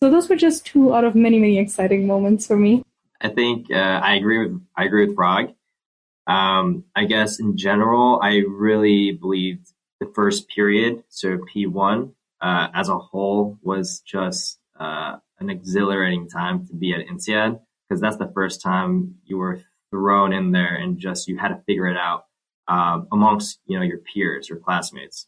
So 0.00 0.10
those 0.10 0.28
were 0.28 0.36
just 0.36 0.66
two 0.66 0.94
out 0.94 1.04
of 1.04 1.14
many, 1.14 1.38
many 1.38 1.58
exciting 1.58 2.06
moments 2.06 2.46
for 2.46 2.56
me. 2.56 2.84
I 3.20 3.28
think 3.28 3.70
uh, 3.70 4.00
I 4.02 4.14
agree 4.16 4.38
with 4.38 4.60
I 4.76 4.84
agree 4.84 5.06
with 5.06 5.16
Rag. 5.16 5.54
Um, 6.26 6.84
I 6.94 7.04
guess 7.04 7.40
in 7.40 7.56
general, 7.56 8.20
I 8.22 8.42
really 8.48 9.12
believed 9.12 9.72
the 10.00 10.06
first 10.14 10.48
period, 10.48 11.04
so 11.08 11.38
P1, 11.38 12.12
uh, 12.40 12.68
as 12.74 12.88
a 12.88 12.98
whole, 12.98 13.58
was 13.62 14.00
just 14.00 14.58
uh, 14.78 15.16
an 15.40 15.50
exhilarating 15.50 16.28
time 16.28 16.66
to 16.66 16.74
be 16.74 16.92
at 16.92 17.06
INSEAD 17.06 17.60
because 17.88 18.00
that's 18.00 18.16
the 18.16 18.30
first 18.34 18.62
time 18.62 19.16
you 19.24 19.38
were 19.38 19.62
thrown 19.90 20.32
in 20.32 20.52
there 20.52 20.74
and 20.74 20.98
just 20.98 21.28
you 21.28 21.36
had 21.36 21.48
to 21.48 21.62
figure 21.66 21.86
it 21.86 21.96
out 21.96 22.24
um, 22.68 23.06
amongst 23.12 23.60
you 23.66 23.78
know 23.78 23.84
your 23.84 23.98
peers 23.98 24.50
or 24.50 24.56
classmates. 24.56 25.26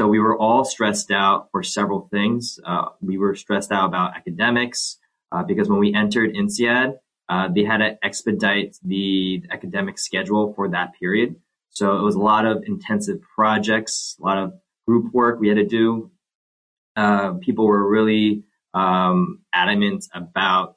So 0.00 0.06
we 0.06 0.20
were 0.20 0.38
all 0.38 0.64
stressed 0.64 1.10
out 1.10 1.48
for 1.50 1.62
several 1.62 2.08
things. 2.12 2.60
Uh, 2.64 2.90
we 3.00 3.18
were 3.18 3.34
stressed 3.34 3.72
out 3.72 3.86
about 3.86 4.16
academics 4.16 4.98
uh, 5.32 5.42
because 5.42 5.68
when 5.68 5.80
we 5.80 5.92
entered 5.92 6.34
INSEAD, 6.34 6.94
uh, 7.28 7.48
they 7.48 7.64
had 7.64 7.78
to 7.78 7.98
expedite 8.04 8.76
the 8.84 9.42
academic 9.50 9.98
schedule 9.98 10.54
for 10.54 10.68
that 10.68 10.92
period. 10.98 11.34
So 11.70 11.98
it 11.98 12.02
was 12.02 12.14
a 12.14 12.20
lot 12.20 12.46
of 12.46 12.62
intensive 12.66 13.20
projects, 13.34 14.16
a 14.20 14.24
lot 14.24 14.38
of 14.38 14.52
group 14.86 15.12
work 15.12 15.40
we 15.40 15.48
had 15.48 15.58
to 15.58 15.66
do. 15.66 16.10
Uh, 16.96 17.34
people 17.34 17.66
were 17.66 17.88
really 17.88 18.44
um, 18.74 19.40
adamant 19.52 20.04
about 20.14 20.76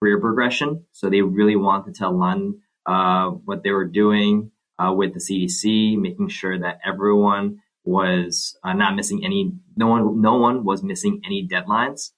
career 0.00 0.20
progression. 0.20 0.84
So 0.92 1.10
they 1.10 1.22
really 1.22 1.56
wanted 1.56 1.94
to 1.96 2.08
align 2.08 2.60
uh, 2.86 3.30
what 3.30 3.62
they 3.62 3.70
were 3.70 3.86
doing 3.86 4.50
uh, 4.78 4.92
with 4.92 5.14
the 5.14 5.20
CDC, 5.20 5.98
making 5.98 6.28
sure 6.28 6.58
that 6.58 6.80
everyone 6.84 7.60
was 7.84 8.58
uh, 8.62 8.72
not 8.72 8.94
missing 8.96 9.24
any, 9.24 9.52
no 9.76 9.86
one, 9.86 10.20
no 10.20 10.36
one 10.36 10.64
was 10.64 10.82
missing 10.82 11.22
any 11.24 11.46
deadlines 11.46 12.10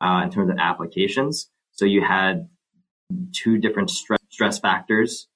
uh, 0.00 0.22
in 0.24 0.30
terms 0.30 0.50
of 0.50 0.58
applications. 0.58 1.50
So 1.72 1.84
you 1.84 2.02
had 2.02 2.48
two 3.32 3.58
different 3.58 3.90
stress, 3.90 4.20
stress 4.30 4.58
factors 4.58 5.28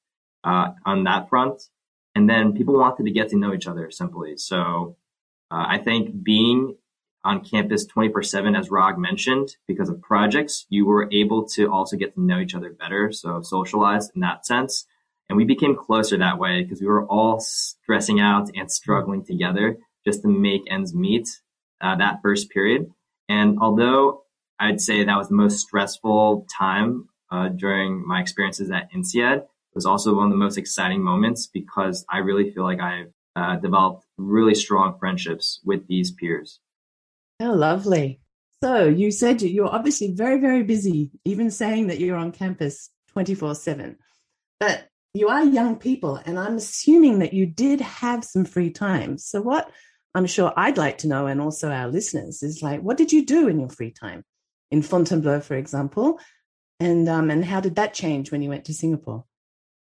uh, 0.44 0.70
on 0.84 1.04
that 1.04 1.28
front. 1.28 1.62
And 2.14 2.28
then 2.28 2.52
people 2.52 2.78
wanted 2.78 3.04
to 3.04 3.10
get 3.10 3.30
to 3.30 3.38
know 3.38 3.54
each 3.54 3.66
other 3.66 3.90
simply. 3.90 4.36
So 4.36 4.96
uh, 5.50 5.64
I 5.68 5.78
think 5.78 6.22
being 6.22 6.76
on 7.24 7.44
campus 7.44 7.86
24 7.86 8.22
7, 8.22 8.56
as 8.56 8.70
Rag 8.70 8.98
mentioned, 8.98 9.56
because 9.66 9.88
of 9.88 10.00
projects, 10.00 10.66
you 10.68 10.86
were 10.86 11.08
able 11.12 11.46
to 11.48 11.70
also 11.70 11.96
get 11.96 12.14
to 12.14 12.20
know 12.20 12.40
each 12.40 12.54
other 12.54 12.70
better. 12.70 13.12
So 13.12 13.40
socialize 13.42 14.10
in 14.14 14.20
that 14.20 14.46
sense. 14.46 14.86
And 15.28 15.36
we 15.36 15.44
became 15.44 15.76
closer 15.76 16.18
that 16.18 16.38
way 16.38 16.62
because 16.62 16.80
we 16.80 16.86
were 16.86 17.06
all 17.06 17.40
stressing 17.40 18.20
out 18.20 18.50
and 18.54 18.70
struggling 18.70 19.24
together 19.24 19.78
just 20.04 20.22
to 20.22 20.28
make 20.28 20.62
ends 20.68 20.94
meet 20.94 21.28
uh, 21.80 21.96
that 21.96 22.20
first 22.22 22.50
period. 22.50 22.90
And 23.28 23.58
although 23.60 24.24
I'd 24.58 24.80
say 24.80 25.04
that 25.04 25.16
was 25.16 25.28
the 25.28 25.34
most 25.34 25.60
stressful 25.60 26.46
time 26.56 27.08
uh, 27.30 27.48
during 27.48 28.06
my 28.06 28.20
experiences 28.20 28.70
at 28.70 28.90
INSEAD, 28.92 29.38
it 29.38 29.74
was 29.74 29.86
also 29.86 30.14
one 30.14 30.26
of 30.26 30.32
the 30.32 30.36
most 30.36 30.58
exciting 30.58 31.02
moments 31.02 31.46
because 31.46 32.04
I 32.10 32.18
really 32.18 32.50
feel 32.50 32.64
like 32.64 32.80
I've 32.80 33.12
uh, 33.34 33.56
developed 33.56 34.04
really 34.18 34.54
strong 34.54 34.98
friendships 34.98 35.60
with 35.64 35.86
these 35.86 36.10
peers. 36.10 36.60
Oh, 37.40 37.52
lovely. 37.52 38.20
So 38.62 38.84
you 38.84 39.10
said 39.10 39.42
you're 39.42 39.66
obviously 39.66 40.12
very, 40.12 40.38
very 40.40 40.62
busy, 40.62 41.10
even 41.24 41.50
saying 41.50 41.88
that 41.88 41.98
you're 41.98 42.16
on 42.16 42.32
campus 42.32 42.90
24 43.12 43.54
7. 43.56 43.96
But 44.60 44.88
you 45.14 45.28
are 45.28 45.44
young 45.44 45.76
people, 45.76 46.16
and 46.24 46.38
I'm 46.38 46.56
assuming 46.56 47.18
that 47.18 47.34
you 47.34 47.44
did 47.44 47.80
have 47.80 48.24
some 48.24 48.44
free 48.44 48.70
time. 48.70 49.18
So, 49.18 49.42
what 49.42 49.70
I'm 50.14 50.26
sure 50.26 50.52
I'd 50.56 50.78
like 50.78 50.98
to 50.98 51.08
know, 51.08 51.26
and 51.26 51.40
also 51.40 51.70
our 51.70 51.88
listeners, 51.88 52.42
is 52.42 52.62
like, 52.62 52.80
what 52.80 52.96
did 52.96 53.12
you 53.12 53.26
do 53.26 53.48
in 53.48 53.60
your 53.60 53.68
free 53.68 53.90
time 53.90 54.24
in 54.70 54.80
Fontainebleau, 54.80 55.40
for 55.40 55.54
example? 55.54 56.18
And, 56.80 57.08
um, 57.08 57.30
and 57.30 57.44
how 57.44 57.60
did 57.60 57.76
that 57.76 57.94
change 57.94 58.32
when 58.32 58.42
you 58.42 58.48
went 58.48 58.64
to 58.66 58.74
Singapore? 58.74 59.24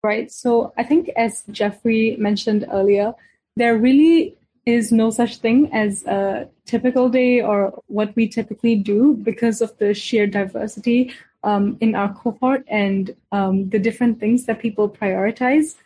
Right. 0.02 0.32
So, 0.32 0.72
I 0.76 0.82
think 0.82 1.10
as 1.16 1.44
Jeffrey 1.50 2.16
mentioned 2.18 2.66
earlier, 2.72 3.12
there 3.56 3.76
really 3.76 4.36
is 4.74 4.92
no 4.92 5.10
such 5.10 5.38
thing 5.38 5.72
as 5.72 6.04
a 6.06 6.48
typical 6.66 7.08
day 7.08 7.40
or 7.40 7.82
what 7.86 8.14
we 8.16 8.28
typically 8.28 8.76
do 8.76 9.14
because 9.14 9.60
of 9.60 9.76
the 9.78 9.92
sheer 9.94 10.26
diversity 10.26 11.12
um, 11.42 11.76
in 11.80 11.94
our 11.94 12.12
cohort 12.14 12.64
and 12.68 13.14
um, 13.32 13.68
the 13.70 13.78
different 13.78 14.20
things 14.20 14.44
that 14.46 14.60
people 14.60 14.88
prioritize. 14.88 15.76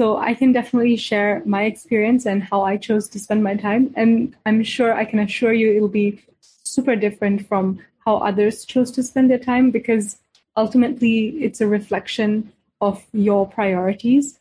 So 0.00 0.16
I 0.16 0.34
can 0.34 0.52
definitely 0.52 0.96
share 0.96 1.42
my 1.44 1.64
experience 1.64 2.24
and 2.26 2.42
how 2.42 2.62
I 2.62 2.76
chose 2.76 3.08
to 3.08 3.18
spend 3.18 3.42
my 3.42 3.56
time. 3.56 3.92
And 3.96 4.36
I'm 4.46 4.62
sure 4.62 4.94
I 4.94 5.04
can 5.04 5.18
assure 5.18 5.52
you 5.52 5.74
it'll 5.74 5.88
be 5.88 6.22
super 6.40 6.94
different 6.94 7.48
from 7.48 7.80
how 8.04 8.18
others 8.18 8.64
chose 8.64 8.90
to 8.92 9.02
spend 9.02 9.30
their 9.30 9.38
time 9.38 9.70
because 9.70 10.18
ultimately 10.56 11.30
it's 11.42 11.60
a 11.60 11.66
reflection 11.66 12.52
of 12.80 13.04
your 13.12 13.46
priorities. 13.48 14.38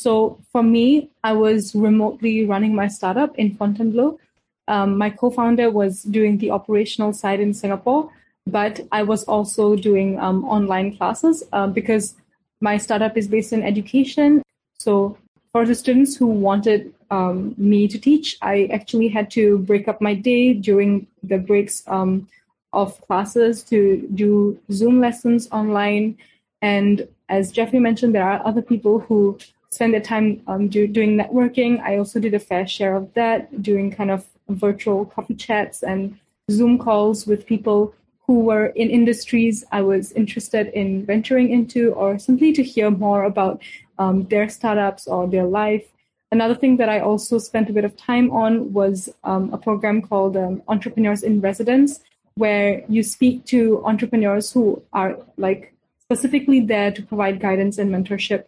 So 0.00 0.40
for 0.50 0.62
me, 0.62 1.10
I 1.22 1.34
was 1.34 1.74
remotely 1.74 2.46
running 2.46 2.74
my 2.74 2.88
startup 2.88 3.38
in 3.38 3.54
Fontainebleau. 3.54 4.18
Um, 4.66 4.96
my 4.96 5.10
co-founder 5.10 5.70
was 5.70 6.04
doing 6.04 6.38
the 6.38 6.52
operational 6.52 7.12
side 7.12 7.38
in 7.38 7.52
Singapore, 7.52 8.10
but 8.46 8.80
I 8.92 9.02
was 9.02 9.24
also 9.24 9.76
doing 9.76 10.18
um, 10.18 10.44
online 10.46 10.96
classes 10.96 11.44
uh, 11.52 11.66
because 11.66 12.14
my 12.62 12.78
startup 12.78 13.18
is 13.18 13.28
based 13.28 13.52
in 13.52 13.62
education. 13.62 14.42
So 14.78 15.18
for 15.52 15.66
the 15.66 15.74
students 15.74 16.16
who 16.16 16.28
wanted 16.28 16.94
um, 17.10 17.54
me 17.58 17.86
to 17.88 17.98
teach, 17.98 18.38
I 18.40 18.70
actually 18.72 19.08
had 19.08 19.30
to 19.32 19.58
break 19.58 19.86
up 19.86 20.00
my 20.00 20.14
day 20.14 20.54
during 20.54 21.08
the 21.22 21.36
breaks 21.36 21.82
um, 21.88 22.26
of 22.72 22.98
classes 23.02 23.62
to 23.64 24.08
do 24.14 24.58
Zoom 24.72 24.98
lessons 24.98 25.46
online. 25.52 26.16
And 26.62 27.06
as 27.28 27.52
Jeffrey 27.52 27.80
mentioned, 27.80 28.14
there 28.14 28.30
are 28.30 28.40
other 28.46 28.62
people 28.62 29.00
who 29.00 29.38
spend 29.70 29.94
their 29.94 30.00
time 30.00 30.42
um, 30.46 30.68
do, 30.68 30.86
doing 30.86 31.16
networking. 31.16 31.80
I 31.80 31.98
also 31.98 32.18
did 32.20 32.34
a 32.34 32.40
fair 32.40 32.66
share 32.66 32.94
of 32.96 33.12
that, 33.14 33.62
doing 33.62 33.90
kind 33.90 34.10
of 34.10 34.26
virtual 34.48 35.06
coffee 35.06 35.34
chats 35.34 35.82
and 35.82 36.18
Zoom 36.50 36.78
calls 36.78 37.26
with 37.26 37.46
people 37.46 37.94
who 38.26 38.40
were 38.40 38.66
in 38.66 38.90
industries 38.90 39.64
I 39.72 39.82
was 39.82 40.12
interested 40.12 40.68
in 40.68 41.04
venturing 41.04 41.50
into, 41.50 41.92
or 41.92 42.18
simply 42.18 42.52
to 42.52 42.62
hear 42.62 42.90
more 42.90 43.24
about 43.24 43.62
um, 43.98 44.24
their 44.26 44.48
startups 44.48 45.06
or 45.06 45.28
their 45.28 45.46
life. 45.46 45.84
Another 46.32 46.54
thing 46.54 46.76
that 46.76 46.88
I 46.88 47.00
also 47.00 47.38
spent 47.38 47.68
a 47.70 47.72
bit 47.72 47.84
of 47.84 47.96
time 47.96 48.30
on 48.30 48.72
was 48.72 49.08
um, 49.24 49.52
a 49.52 49.58
program 49.58 50.00
called 50.02 50.36
um, 50.36 50.62
Entrepreneurs 50.68 51.22
in 51.22 51.40
Residence, 51.40 52.00
where 52.34 52.84
you 52.88 53.02
speak 53.02 53.44
to 53.46 53.84
entrepreneurs 53.84 54.52
who 54.52 54.82
are 54.92 55.18
like 55.36 55.74
specifically 56.00 56.60
there 56.60 56.92
to 56.92 57.02
provide 57.02 57.40
guidance 57.40 57.78
and 57.78 57.90
mentorship. 57.90 58.44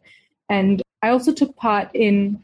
And 0.49 0.82
I 1.03 1.11
also 1.11 1.33
took 1.33 1.57
part 1.57 1.91
in 1.95 2.41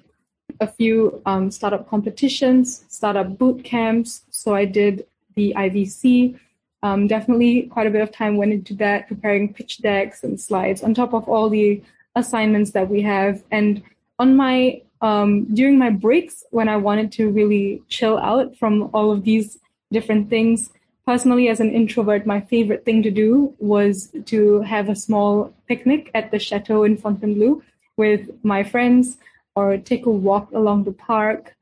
a 0.60 0.66
few 0.66 1.22
um, 1.24 1.50
startup 1.50 1.88
competitions, 1.88 2.84
startup 2.88 3.38
boot 3.38 3.64
camps. 3.64 4.22
So 4.30 4.54
I 4.54 4.64
did 4.64 5.06
the 5.36 5.54
IVC. 5.56 6.38
Um, 6.82 7.06
definitely 7.06 7.62
quite 7.62 7.86
a 7.86 7.90
bit 7.90 8.02
of 8.02 8.12
time 8.12 8.36
went 8.36 8.52
into 8.52 8.74
that, 8.74 9.08
preparing 9.08 9.52
pitch 9.52 9.78
decks 9.78 10.24
and 10.24 10.40
slides 10.40 10.82
on 10.82 10.94
top 10.94 11.12
of 11.12 11.28
all 11.28 11.48
the 11.48 11.82
assignments 12.14 12.72
that 12.72 12.88
we 12.88 13.02
have. 13.02 13.42
And 13.50 13.82
on 14.18 14.36
my 14.36 14.82
um, 15.00 15.44
during 15.54 15.78
my 15.78 15.90
breaks, 15.90 16.44
when 16.50 16.68
I 16.68 16.76
wanted 16.76 17.12
to 17.12 17.30
really 17.30 17.82
chill 17.88 18.18
out 18.18 18.56
from 18.56 18.90
all 18.92 19.12
of 19.12 19.22
these 19.22 19.58
different 19.92 20.28
things, 20.28 20.70
personally 21.06 21.48
as 21.48 21.60
an 21.60 21.70
introvert, 21.70 22.26
my 22.26 22.40
favorite 22.40 22.84
thing 22.84 23.04
to 23.04 23.10
do 23.10 23.54
was 23.60 24.10
to 24.26 24.60
have 24.62 24.88
a 24.88 24.96
small 24.96 25.54
picnic 25.68 26.10
at 26.14 26.32
the 26.32 26.38
chateau 26.40 26.82
in 26.82 26.96
Fontainebleau 26.96 27.62
with 27.98 28.30
my 28.42 28.62
friends 28.62 29.18
or 29.54 29.76
take 29.76 30.06
a 30.06 30.10
walk 30.10 30.50
along 30.52 30.84
the 30.84 30.92
park. 30.92 31.56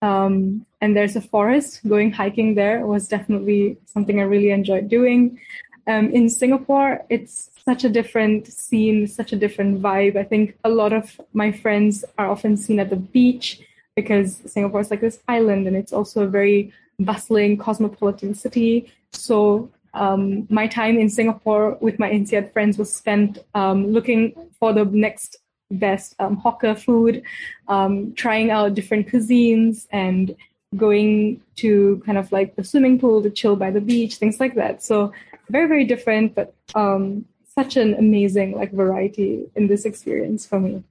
Um, 0.00 0.66
and 0.80 0.96
there's 0.96 1.14
a 1.14 1.20
forest. 1.20 1.86
Going 1.86 2.10
hiking 2.10 2.54
there 2.54 2.86
was 2.86 3.06
definitely 3.06 3.76
something 3.86 4.18
I 4.18 4.24
really 4.24 4.50
enjoyed 4.50 4.88
doing. 4.88 5.38
Um, 5.86 6.10
in 6.10 6.28
Singapore, 6.28 7.04
it's 7.08 7.50
such 7.64 7.84
a 7.84 7.88
different 7.88 8.46
scene, 8.46 9.06
such 9.06 9.32
a 9.32 9.36
different 9.36 9.82
vibe. 9.82 10.16
I 10.16 10.24
think 10.24 10.56
a 10.64 10.68
lot 10.68 10.92
of 10.92 11.20
my 11.32 11.52
friends 11.52 12.04
are 12.18 12.30
often 12.30 12.56
seen 12.56 12.80
at 12.80 12.90
the 12.90 12.96
beach 12.96 13.60
because 13.94 14.40
Singapore 14.46 14.80
is 14.80 14.90
like 14.90 15.00
this 15.00 15.20
island 15.28 15.66
and 15.66 15.76
it's 15.76 15.92
also 15.92 16.22
a 16.22 16.26
very 16.26 16.72
bustling 16.98 17.56
cosmopolitan 17.58 18.34
city. 18.34 18.92
So 19.12 19.70
um, 19.94 20.46
my 20.48 20.66
time 20.66 20.98
in 20.98 21.10
Singapore 21.10 21.76
with 21.80 21.98
my 21.98 22.10
INSEAD 22.10 22.52
friends 22.52 22.78
was 22.78 22.92
spent 22.92 23.38
um, 23.54 23.88
looking 23.88 24.34
for 24.58 24.72
the 24.72 24.84
next 24.84 25.36
best 25.72 26.14
um, 26.18 26.36
hawker 26.36 26.74
food, 26.74 27.22
um, 27.68 28.12
trying 28.14 28.50
out 28.50 28.74
different 28.74 29.08
cuisines, 29.08 29.86
and 29.90 30.34
going 30.76 31.40
to 31.56 32.02
kind 32.06 32.16
of 32.16 32.32
like 32.32 32.56
the 32.56 32.64
swimming 32.64 32.98
pool 32.98 33.22
to 33.22 33.30
chill 33.30 33.56
by 33.56 33.70
the 33.70 33.80
beach, 33.80 34.16
things 34.16 34.40
like 34.40 34.54
that. 34.54 34.82
So 34.82 35.12
very 35.50 35.68
very 35.68 35.84
different, 35.84 36.34
but 36.34 36.54
um, 36.74 37.26
such 37.54 37.76
an 37.76 37.94
amazing 37.94 38.52
like 38.52 38.72
variety 38.72 39.50
in 39.54 39.66
this 39.66 39.84
experience 39.84 40.46
for 40.46 40.58
me. 40.60 40.82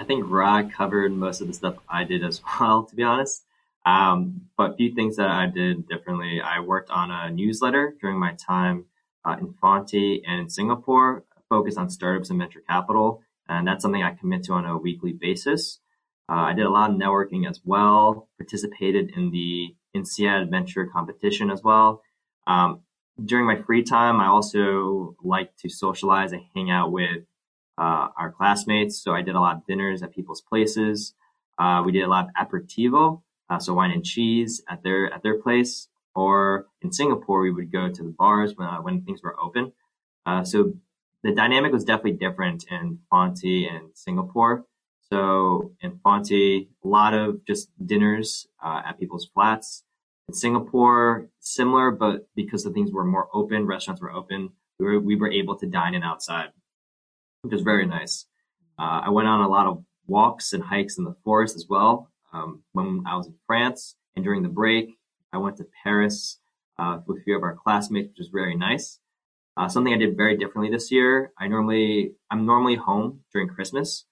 I 0.00 0.04
think 0.04 0.24
Rag 0.28 0.72
covered 0.72 1.12
most 1.12 1.40
of 1.40 1.48
the 1.48 1.52
stuff 1.52 1.76
I 1.88 2.04
did 2.04 2.24
as 2.24 2.40
well, 2.60 2.84
to 2.84 2.94
be 2.94 3.02
honest. 3.02 3.44
Um, 3.86 4.42
but 4.56 4.72
a 4.72 4.76
few 4.76 4.94
things 4.94 5.16
that 5.16 5.30
I 5.30 5.46
did 5.46 5.88
differently. 5.88 6.40
I 6.40 6.60
worked 6.60 6.90
on 6.90 7.10
a 7.10 7.30
newsletter 7.30 7.94
during 8.00 8.18
my 8.18 8.34
time 8.34 8.84
uh, 9.24 9.36
in 9.40 9.54
Fonty 9.54 10.22
and 10.26 10.40
in 10.42 10.50
Singapore, 10.50 11.24
focused 11.48 11.78
on 11.78 11.88
startups 11.88 12.30
and 12.30 12.38
venture 12.38 12.62
capital. 12.68 13.22
And 13.48 13.66
that's 13.66 13.82
something 13.82 14.02
I 14.02 14.14
commit 14.14 14.44
to 14.44 14.52
on 14.54 14.66
a 14.66 14.76
weekly 14.76 15.12
basis. 15.12 15.80
Uh, 16.28 16.50
I 16.50 16.52
did 16.52 16.66
a 16.66 16.70
lot 16.70 16.90
of 16.90 16.96
networking 16.96 17.48
as 17.48 17.60
well, 17.64 18.28
participated 18.38 19.12
in 19.16 19.30
the 19.30 19.74
INSEAD 19.94 20.50
Venture 20.50 20.86
competition 20.86 21.50
as 21.50 21.62
well. 21.62 22.02
Um, 22.46 22.80
during 23.22 23.46
my 23.46 23.56
free 23.62 23.82
time, 23.82 24.20
I 24.20 24.26
also 24.26 25.16
like 25.22 25.56
to 25.58 25.68
socialize 25.68 26.32
and 26.32 26.42
hang 26.54 26.70
out 26.70 26.92
with 26.92 27.24
uh, 27.78 28.08
our 28.16 28.30
classmates. 28.30 29.02
So 29.02 29.12
I 29.12 29.22
did 29.22 29.34
a 29.34 29.40
lot 29.40 29.56
of 29.56 29.66
dinners 29.66 30.02
at 30.02 30.14
people's 30.14 30.42
places. 30.42 31.14
Uh, 31.58 31.82
we 31.84 31.92
did 31.92 32.02
a 32.02 32.08
lot 32.08 32.26
of 32.26 32.46
aperitivo, 32.46 33.22
uh, 33.50 33.58
so 33.58 33.74
wine 33.74 33.90
and 33.90 34.04
cheese 34.04 34.62
at 34.68 34.82
their 34.82 35.12
at 35.12 35.22
their 35.22 35.40
place. 35.40 35.88
Or 36.14 36.66
in 36.82 36.92
Singapore, 36.92 37.40
we 37.40 37.50
would 37.50 37.72
go 37.72 37.88
to 37.88 38.02
the 38.02 38.10
bars 38.10 38.54
when 38.56 38.68
uh, 38.68 38.78
when 38.78 39.02
things 39.02 39.22
were 39.22 39.36
open. 39.40 39.72
Uh, 40.26 40.44
so 40.44 40.74
the 41.22 41.32
dynamic 41.32 41.72
was 41.72 41.84
definitely 41.84 42.12
different 42.12 42.64
in 42.70 42.98
Fonty 43.12 43.68
and 43.68 43.90
Singapore. 43.94 44.64
So 45.10 45.72
in 45.80 45.98
Fonty, 46.04 46.68
a 46.84 46.88
lot 46.88 47.14
of 47.14 47.44
just 47.46 47.70
dinners 47.84 48.46
uh, 48.62 48.82
at 48.84 48.98
people's 48.98 49.28
flats. 49.32 49.84
In 50.28 50.34
Singapore, 50.34 51.28
similar, 51.40 51.90
but 51.90 52.28
because 52.36 52.62
the 52.62 52.70
things 52.70 52.92
were 52.92 53.04
more 53.04 53.28
open, 53.32 53.66
restaurants 53.66 54.02
were 54.02 54.12
open, 54.12 54.50
we 54.78 54.86
were, 54.86 55.00
we 55.00 55.16
were 55.16 55.30
able 55.30 55.56
to 55.56 55.66
dine 55.66 55.94
in 55.94 56.02
outside, 56.02 56.50
which 57.42 57.52
was 57.52 57.62
very 57.62 57.86
nice. 57.86 58.26
Uh, 58.78 59.00
I 59.04 59.10
went 59.10 59.28
on 59.28 59.40
a 59.40 59.48
lot 59.48 59.66
of 59.66 59.82
walks 60.06 60.52
and 60.52 60.62
hikes 60.62 60.98
in 60.98 61.04
the 61.04 61.16
forest 61.24 61.56
as 61.56 61.66
well. 61.68 62.10
Um, 62.32 62.62
when 62.72 63.04
I 63.06 63.16
was 63.16 63.26
in 63.26 63.34
France 63.46 63.96
and 64.14 64.24
during 64.24 64.42
the 64.42 64.48
break, 64.48 64.90
I 65.32 65.38
went 65.38 65.56
to 65.56 65.66
Paris 65.82 66.38
uh, 66.78 66.98
with 67.06 67.18
a 67.18 67.22
few 67.22 67.36
of 67.36 67.42
our 67.42 67.54
classmates, 67.54 68.08
which 68.08 68.18
was 68.18 68.28
very 68.28 68.54
nice. 68.54 69.00
Uh, 69.58 69.68
something 69.68 69.92
I 69.92 69.96
did 69.96 70.16
very 70.16 70.36
differently 70.36 70.70
this 70.70 70.92
year. 70.92 71.32
I 71.36 71.48
normally 71.48 72.12
I'm 72.30 72.46
normally 72.46 72.76
home 72.76 73.20
during 73.32 73.48
Christmas, 73.48 74.04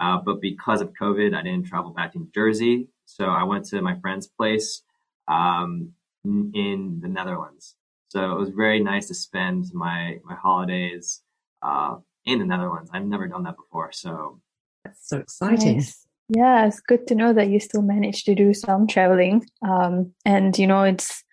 uh, 0.00 0.18
but 0.24 0.40
because 0.40 0.80
of 0.80 0.94
COVID, 0.98 1.36
I 1.36 1.42
didn't 1.42 1.66
travel 1.66 1.90
back 1.90 2.12
to 2.12 2.18
New 2.20 2.30
Jersey. 2.34 2.88
So 3.04 3.26
I 3.26 3.42
went 3.42 3.66
to 3.66 3.82
my 3.82 3.98
friend's 4.00 4.26
place 4.26 4.82
um, 5.28 5.92
in 6.24 7.00
the 7.02 7.08
Netherlands. 7.08 7.76
So 8.08 8.32
it 8.32 8.38
was 8.38 8.48
very 8.48 8.80
nice 8.80 9.08
to 9.08 9.14
spend 9.14 9.66
my 9.74 10.20
my 10.24 10.36
holidays 10.36 11.20
uh, 11.60 11.96
in 12.24 12.38
the 12.38 12.46
Netherlands. 12.46 12.90
I've 12.94 13.04
never 13.04 13.28
done 13.28 13.42
that 13.42 13.56
before, 13.56 13.92
so 13.92 14.40
that's 14.84 15.06
so 15.08 15.18
exciting. 15.18 15.78
Nice. 15.78 16.06
Yeah, 16.30 16.66
it's 16.66 16.80
good 16.80 17.06
to 17.08 17.14
know 17.14 17.34
that 17.34 17.48
you 17.48 17.60
still 17.60 17.82
managed 17.82 18.24
to 18.26 18.34
do 18.34 18.54
some 18.54 18.86
traveling. 18.86 19.44
Um, 19.60 20.14
and 20.24 20.58
you 20.58 20.66
know, 20.66 20.84
it's 20.84 21.23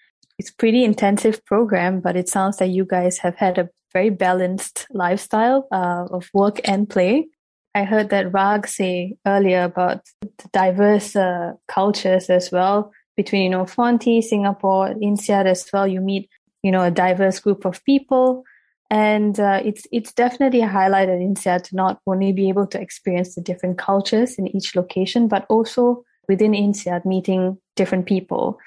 it's 0.41 0.49
pretty 0.49 0.83
intensive 0.83 1.45
program, 1.45 1.99
but 1.99 2.15
it 2.15 2.27
sounds 2.27 2.59
like 2.59 2.71
you 2.71 2.83
guys 2.83 3.19
have 3.19 3.35
had 3.35 3.59
a 3.59 3.69
very 3.93 4.09
balanced 4.09 4.87
lifestyle 4.89 5.67
uh, 5.71 6.07
of 6.09 6.31
work 6.33 6.59
and 6.63 6.89
play. 6.89 7.27
I 7.75 7.83
heard 7.83 8.09
that 8.09 8.33
Rag 8.33 8.67
say 8.67 9.17
earlier 9.27 9.61
about 9.61 10.01
the 10.21 10.49
diverse 10.51 11.15
uh, 11.15 11.53
cultures 11.67 12.31
as 12.31 12.51
well 12.51 12.91
between, 13.15 13.43
you 13.43 13.49
know, 13.51 13.65
Fonty, 13.65 14.23
Singapore, 14.23 14.95
INSEAD 14.99 15.45
as 15.45 15.69
well. 15.71 15.87
You 15.87 16.01
meet, 16.01 16.27
you 16.63 16.71
know, 16.71 16.81
a 16.81 16.89
diverse 16.89 17.39
group 17.39 17.63
of 17.63 17.85
people. 17.85 18.43
And 18.89 19.39
uh, 19.39 19.61
it's 19.63 19.85
it's 19.91 20.11
definitely 20.11 20.61
a 20.61 20.67
highlight 20.67 21.09
at 21.09 21.19
INSEAD 21.19 21.65
to 21.65 21.75
not 21.75 21.99
only 22.07 22.33
be 22.33 22.49
able 22.49 22.65
to 22.65 22.81
experience 22.81 23.35
the 23.35 23.41
different 23.41 23.77
cultures 23.77 24.39
in 24.39 24.47
each 24.55 24.75
location, 24.75 25.27
but 25.27 25.45
also 25.49 26.03
within 26.27 26.53
INSEAD 26.53 27.05
meeting 27.05 27.59
different 27.75 28.07
people. 28.07 28.57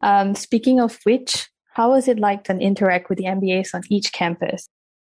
Um, 0.00 0.34
speaking 0.34 0.80
of 0.80 0.98
which, 1.04 1.48
how 1.74 1.90
was 1.90 2.08
it 2.08 2.18
like 2.18 2.44
to 2.44 2.56
interact 2.58 3.08
with 3.08 3.18
the 3.18 3.24
MBAs 3.24 3.74
on 3.74 3.82
each 3.88 4.12
campus? 4.12 4.68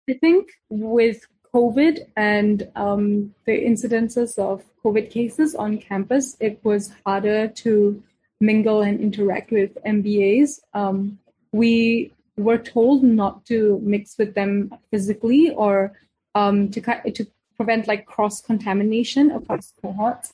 I 0.09 0.15
think 0.15 0.49
with 0.69 1.27
COVID 1.55 2.07
and 2.17 2.69
um, 2.77 3.35
the 3.45 3.53
incidences 3.53 4.39
of 4.39 4.65
COVID 4.85 5.11
cases 5.11 5.55
on 5.55 5.79
campus, 5.79 6.37
it 6.41 6.61
was 6.65 6.93
harder 7.05 7.49
to 7.49 8.03
mingle 8.41 8.81
and 8.83 9.01
interact 9.01 9.51
with 9.51 9.77
MBAs. 9.87 10.61
Um, 10.75 11.19
we 11.53 12.13
were 12.37 12.59
told 12.59 13.03
not 13.03 13.45
to 13.47 13.81
mix 13.83 14.17
with 14.19 14.35
them 14.35 14.73
physically 14.91 15.51
or 15.51 15.93
um, 16.35 16.71
to 16.71 16.81
to 16.81 17.27
prevent 17.57 17.87
like 17.87 18.07
cross 18.07 18.41
contamination 18.41 19.31
across 19.31 19.73
cohorts. 19.83 20.33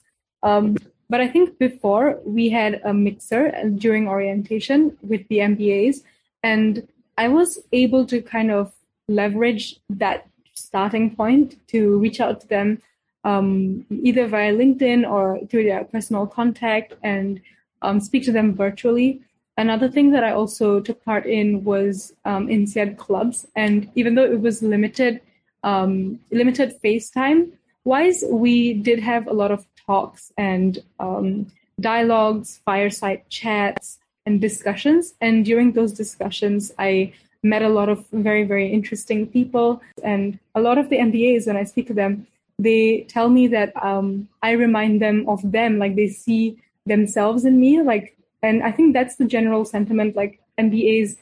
But 1.09 1.21
I 1.21 1.29
think 1.29 1.59
before 1.59 2.19
we 2.25 2.49
had 2.49 2.81
a 2.85 2.92
mixer 2.92 3.53
during 3.77 4.09
orientation 4.09 4.97
with 5.03 5.27
the 5.29 5.38
MBAs, 5.38 6.03
and 6.42 6.87
I 7.16 7.29
was 7.29 7.59
able 7.73 8.07
to 8.07 8.21
kind 8.21 8.51
of 8.51 8.73
leverage 9.09 9.79
that 9.88 10.27
starting 10.55 11.14
point 11.14 11.57
to 11.69 11.99
reach 11.99 12.21
out 12.21 12.40
to 12.40 12.49
them 12.49 12.83
um, 13.25 13.85
either 13.90 14.27
via 14.27 14.53
LinkedIn 14.53 15.09
or 15.09 15.40
through 15.49 15.64
their 15.64 15.85
personal 15.85 16.27
contact 16.27 16.95
and 17.03 17.40
um, 17.83 18.01
speak 18.01 18.25
to 18.25 18.33
them 18.33 18.55
virtually. 18.55 19.21
Another 19.57 19.88
thing 19.88 20.12
that 20.12 20.23
I 20.23 20.33
also 20.33 20.81
took 20.81 21.05
part 21.05 21.27
in 21.27 21.64
was 21.64 22.14
um, 22.25 22.49
INSEAD 22.49 22.99
clubs, 22.99 23.47
and 23.57 23.90
even 23.95 24.14
though 24.14 24.25
it 24.25 24.40
was 24.40 24.62
limited, 24.62 25.21
um, 25.62 26.21
limited 26.31 26.75
FaceTime 26.85 27.53
wise, 27.87 28.25
we 28.29 28.75
did 28.75 28.99
have 28.99 29.27
a 29.27 29.33
lot 29.33 29.51
of 29.51 29.64
talks 29.87 30.33
and 30.37 30.83
um, 30.99 31.46
dialogues, 31.81 32.61
fireside 32.64 33.22
chats, 33.31 33.99
and 34.27 34.40
discussions. 34.40 35.14
And 35.20 35.44
during 35.44 35.72
those 35.72 35.92
discussions, 35.92 36.72
I 36.79 37.14
met 37.42 37.62
a 37.62 37.68
lot 37.68 37.88
of 37.88 38.05
very, 38.12 38.44
very 38.44 38.70
interesting 38.70 39.27
people. 39.27 39.81
And 40.03 40.38
a 40.55 40.61
lot 40.61 40.79
of 40.79 40.90
the 40.90 40.96
MBAs, 40.96 41.46
when 41.46 41.57
I 41.57 41.64
speak 41.64 41.87
to 41.87 41.94
them, 41.94 42.27
they 42.59 43.07
tell 43.09 43.29
me 43.29 43.46
that 43.49 43.72
um, 43.83 44.29
I 44.42 44.53
remind 44.53 45.01
them 45.01 45.29
of 45.29 45.40
them, 45.53 45.79
like 45.79 45.94
they 45.94 46.09
see 46.09 46.59
themselves 46.87 47.44
in 47.44 47.61
me. 47.61 47.83
Like, 47.83 48.16
and 48.42 48.62
I 48.62 48.72
think 48.72 48.94
that's 48.94 49.16
the 49.16 49.27
general 49.27 49.64
sentiment. 49.64 50.16
Like 50.16 50.40
MBAs 50.59 51.16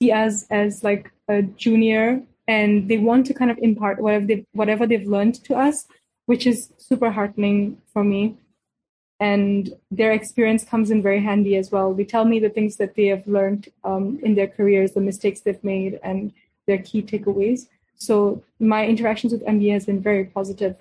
see 0.00 0.10
us 0.10 0.46
as 0.50 0.82
like 0.82 1.12
a 1.28 1.42
junior, 1.42 2.22
and 2.48 2.88
they 2.88 2.98
want 2.98 3.26
to 3.26 3.34
kind 3.34 3.50
of 3.50 3.58
impart 3.58 4.00
whatever 4.00 4.26
they 4.26 4.46
whatever 4.52 4.86
they've 4.86 5.06
learned 5.06 5.44
to 5.44 5.54
us, 5.54 5.86
which 6.28 6.46
is 6.46 6.70
super 6.76 7.10
heartening 7.10 7.80
for 7.92 8.04
me 8.04 8.36
and 9.20 9.70
their 9.90 10.12
experience 10.12 10.62
comes 10.62 10.90
in 10.90 11.02
very 11.02 11.22
handy 11.22 11.56
as 11.56 11.70
well. 11.72 11.92
They 11.94 12.04
tell 12.04 12.24
me 12.24 12.38
the 12.38 12.50
things 12.50 12.76
that 12.76 12.94
they 12.94 13.06
have 13.06 13.26
learned 13.26 13.68
um, 13.82 14.20
in 14.22 14.34
their 14.34 14.46
careers, 14.46 14.92
the 14.92 15.00
mistakes 15.00 15.40
they've 15.40 15.64
made, 15.64 15.98
and 16.02 16.32
their 16.66 16.78
key 16.78 17.02
takeaways. 17.02 17.62
So 17.96 18.44
my 18.60 18.86
interactions 18.86 19.32
with 19.32 19.44
MBA 19.44 19.72
has 19.72 19.86
been 19.86 20.02
very 20.02 20.24
positive. 20.24 20.76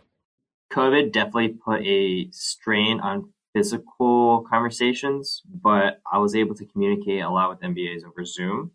COVID 0.72 1.14
definitely 1.14 1.50
put 1.50 1.82
a 1.82 2.30
strain 2.32 3.00
on 3.00 3.30
physical 3.54 4.46
conversations, 4.48 5.42
but 5.50 6.02
I 6.12 6.20
was 6.20 6.36
able 6.36 6.56
to 6.56 6.66
communicate 6.66 7.22
a 7.22 7.30
lot 7.30 7.50
with 7.50 7.62
MBAs 7.62 8.04
over 8.06 8.26
Zoom. 8.26 8.72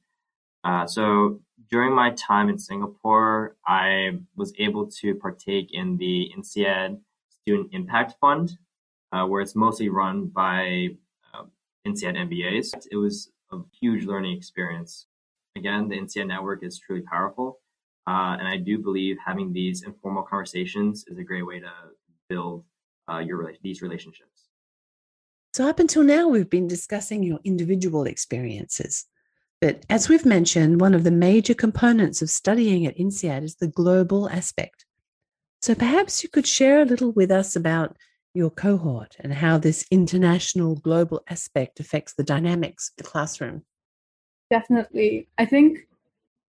Uh, 0.64 0.86
so 0.86 1.40
during 1.72 1.94
my 1.94 2.10
time 2.10 2.50
in 2.50 2.58
Singapore, 2.58 3.56
I 3.66 4.18
was 4.36 4.52
able 4.58 4.86
to 5.00 5.14
partake 5.14 5.70
in 5.72 5.96
the 5.96 6.30
INSEAD 6.36 7.00
Student 7.30 7.70
Impact 7.72 8.14
Fund, 8.20 8.58
uh, 9.10 9.24
where 9.24 9.40
it's 9.40 9.56
mostly 9.56 9.88
run 9.88 10.26
by 10.26 10.90
uh, 11.32 11.44
INSEAD 11.86 12.14
MBAs. 12.28 12.86
It 12.90 12.96
was 12.96 13.32
a 13.52 13.56
huge 13.80 14.04
learning 14.04 14.36
experience. 14.36 15.06
Again, 15.56 15.88
the 15.88 15.96
INSEAD 15.96 16.26
network 16.26 16.62
is 16.62 16.78
truly 16.78 17.02
powerful. 17.10 17.60
Uh, 18.06 18.36
and 18.38 18.46
I 18.46 18.58
do 18.58 18.78
believe 18.78 19.16
having 19.24 19.50
these 19.52 19.82
informal 19.82 20.24
conversations 20.24 21.06
is 21.08 21.16
a 21.16 21.24
great 21.24 21.46
way 21.46 21.58
to 21.60 21.70
build 22.28 22.64
uh, 23.10 23.18
your 23.18 23.50
these 23.62 23.80
relationships. 23.80 24.48
So, 25.54 25.68
up 25.68 25.78
until 25.78 26.02
now, 26.02 26.28
we've 26.28 26.50
been 26.50 26.66
discussing 26.66 27.22
your 27.22 27.38
individual 27.44 28.04
experiences. 28.04 29.06
But 29.62 29.86
as 29.88 30.08
we've 30.08 30.26
mentioned, 30.26 30.80
one 30.80 30.92
of 30.92 31.04
the 31.04 31.12
major 31.12 31.54
components 31.54 32.20
of 32.20 32.28
studying 32.30 32.84
at 32.84 32.98
INSEAD 32.98 33.44
is 33.44 33.54
the 33.54 33.68
global 33.68 34.28
aspect. 34.28 34.84
So, 35.60 35.76
perhaps 35.76 36.24
you 36.24 36.28
could 36.28 36.48
share 36.48 36.82
a 36.82 36.84
little 36.84 37.12
with 37.12 37.30
us 37.30 37.54
about 37.54 37.96
your 38.34 38.50
cohort 38.50 39.14
and 39.20 39.32
how 39.32 39.58
this 39.58 39.86
international 39.88 40.74
global 40.74 41.22
aspect 41.28 41.78
affects 41.78 42.14
the 42.14 42.24
dynamics 42.24 42.90
of 42.90 43.04
the 43.04 43.08
classroom? 43.08 43.62
Definitely. 44.50 45.28
I 45.38 45.44
think 45.44 45.86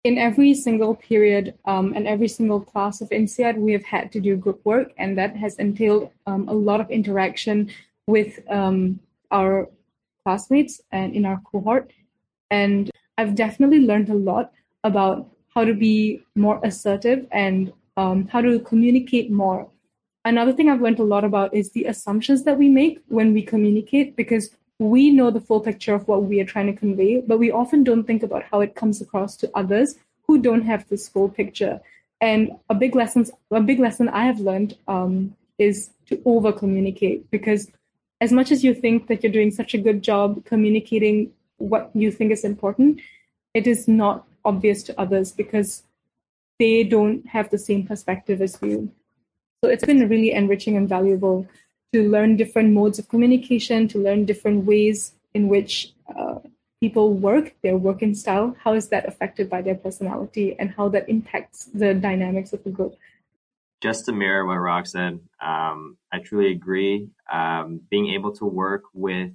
in 0.05 0.19
every 0.19 0.53
single 0.53 0.95
period 0.95 1.55
um, 1.65 1.95
and 1.97 2.07
every 2.07 2.29
single 2.29 2.61
class 2.61 3.01
of 3.01 3.09
INSEAD, 3.09 3.57
we 3.57 3.73
have 3.73 3.85
had 3.85 4.13
to 4.13 4.21
do 4.21 4.37
group 4.37 4.61
work, 4.67 4.93
and 4.99 5.17
that 5.17 5.35
has 5.35 5.57
entailed 5.57 6.11
um, 6.27 6.47
a 6.47 6.53
lot 6.53 6.83
of 6.83 6.91
interaction 6.91 7.71
with 8.07 8.39
um, 8.51 9.01
our 9.31 9.67
classmates 10.25 10.83
and 10.93 11.15
in 11.15 11.25
our 11.25 11.41
cohort. 11.51 11.91
And 12.51 12.91
I've 13.19 13.35
definitely 13.35 13.81
learned 13.81 14.09
a 14.09 14.15
lot 14.15 14.53
about 14.85 15.29
how 15.55 15.65
to 15.65 15.75
be 15.75 16.23
more 16.35 16.61
assertive 16.65 17.27
and 17.31 17.73
um, 17.99 18.29
how 18.29 18.41
to 18.41 18.61
communicate 18.61 19.31
more 19.31 19.69
Another 20.29 20.53
thing 20.53 20.69
I've 20.69 20.83
learned 20.83 20.99
a 20.99 21.05
lot 21.05 21.25
about 21.25 21.55
is 21.55 21.71
the 21.71 21.85
assumptions 21.85 22.45
that 22.45 22.59
we 22.59 22.69
make 22.69 23.01
when 23.09 23.33
we 23.33 23.41
communicate 23.41 24.15
because 24.15 24.51
we 24.79 25.11
know 25.11 25.31
the 25.31 25.41
full 25.41 25.61
picture 25.61 25.95
of 25.95 26.07
what 26.07 26.25
we 26.25 26.39
are 26.39 26.45
trying 26.45 26.67
to 26.67 26.79
convey, 26.79 27.23
but 27.23 27.39
we 27.39 27.51
often 27.51 27.83
don't 27.83 28.05
think 28.05 28.23
about 28.23 28.43
how 28.43 28.61
it 28.61 28.75
comes 28.75 29.01
across 29.01 29.39
to 29.39 29.51
others 29.55 29.95
who 30.27 30.39
don't 30.43 30.67
have 30.67 30.87
this 30.89 31.09
full 31.09 31.31
picture. 31.31 31.81
And 32.21 32.53
a 32.69 32.75
big 32.75 32.95
lesson, 32.95 33.25
a 33.51 33.63
big 33.63 33.79
lesson 33.79 34.11
I 34.11 34.27
have 34.27 34.39
learned 34.39 34.77
um, 34.87 35.35
is 35.59 35.93
to 36.09 36.21
over 36.27 36.53
communicate 36.53 37.31
because 37.31 37.71
as 38.21 38.31
much 38.31 38.51
as 38.51 38.63
you 38.63 38.75
think 38.75 39.07
that 39.07 39.23
you're 39.23 39.33
doing 39.33 39.51
such 39.51 39.73
a 39.73 39.79
good 39.79 40.03
job 40.03 40.45
communicating 40.45 41.33
what 41.59 41.91
you 41.95 42.11
think 42.11 42.33
is 42.33 42.45
important, 42.45 43.01
it 43.55 43.67
is 43.67 43.87
not 43.87 44.27
obvious 44.45 44.83
to 44.85 45.01
others 45.01 45.33
because 45.33 45.83
they 46.59 46.83
don't 46.83 47.27
have 47.27 47.51
the 47.51 47.59
same 47.59 47.87
perspective 47.87 48.41
as 48.41 48.59
you. 48.63 48.91
So 49.63 49.71
it's 49.71 49.85
been 49.85 50.09
really 50.09 50.33
enriching 50.33 50.77
and 50.77 50.89
valuable 50.89 51.47
to 51.93 52.09
learn 52.09 52.37
different 52.37 52.73
modes 52.73 52.99
of 52.99 53.09
communication, 53.09 53.89
to 53.89 53.99
learn 53.99 54.25
different 54.25 54.65
ways 54.65 55.13
in 55.35 55.49
which 55.49 55.93
uh, 56.17 56.37
people 56.81 57.15
work, 57.15 57.55
their 57.63 57.77
working 57.77 58.15
style, 58.15 58.57
how 58.63 58.75
is 58.75 58.89
that 58.89 59.07
affected 59.09 59.51
by 59.51 59.63
their 59.63 59.75
personality 59.75 60.57
and 60.59 60.71
how 60.71 60.89
that 60.89 61.09
impacts 61.09 61.65
the 61.67 61.95
dynamics 61.95 62.53
of 62.53 62.63
the 62.65 62.71
group. 62.71 62.97
Just 63.81 64.07
to 64.07 64.13
mirror 64.13 64.45
what 64.45 64.57
Rag 64.57 64.87
said, 64.87 65.21
um, 65.41 65.97
I 66.13 66.19
truly 66.19 66.51
agree. 66.51 67.09
Um, 67.33 67.81
being 67.91 68.09
able 68.11 68.33
to 68.37 68.45
work 68.45 68.85
with 68.93 69.31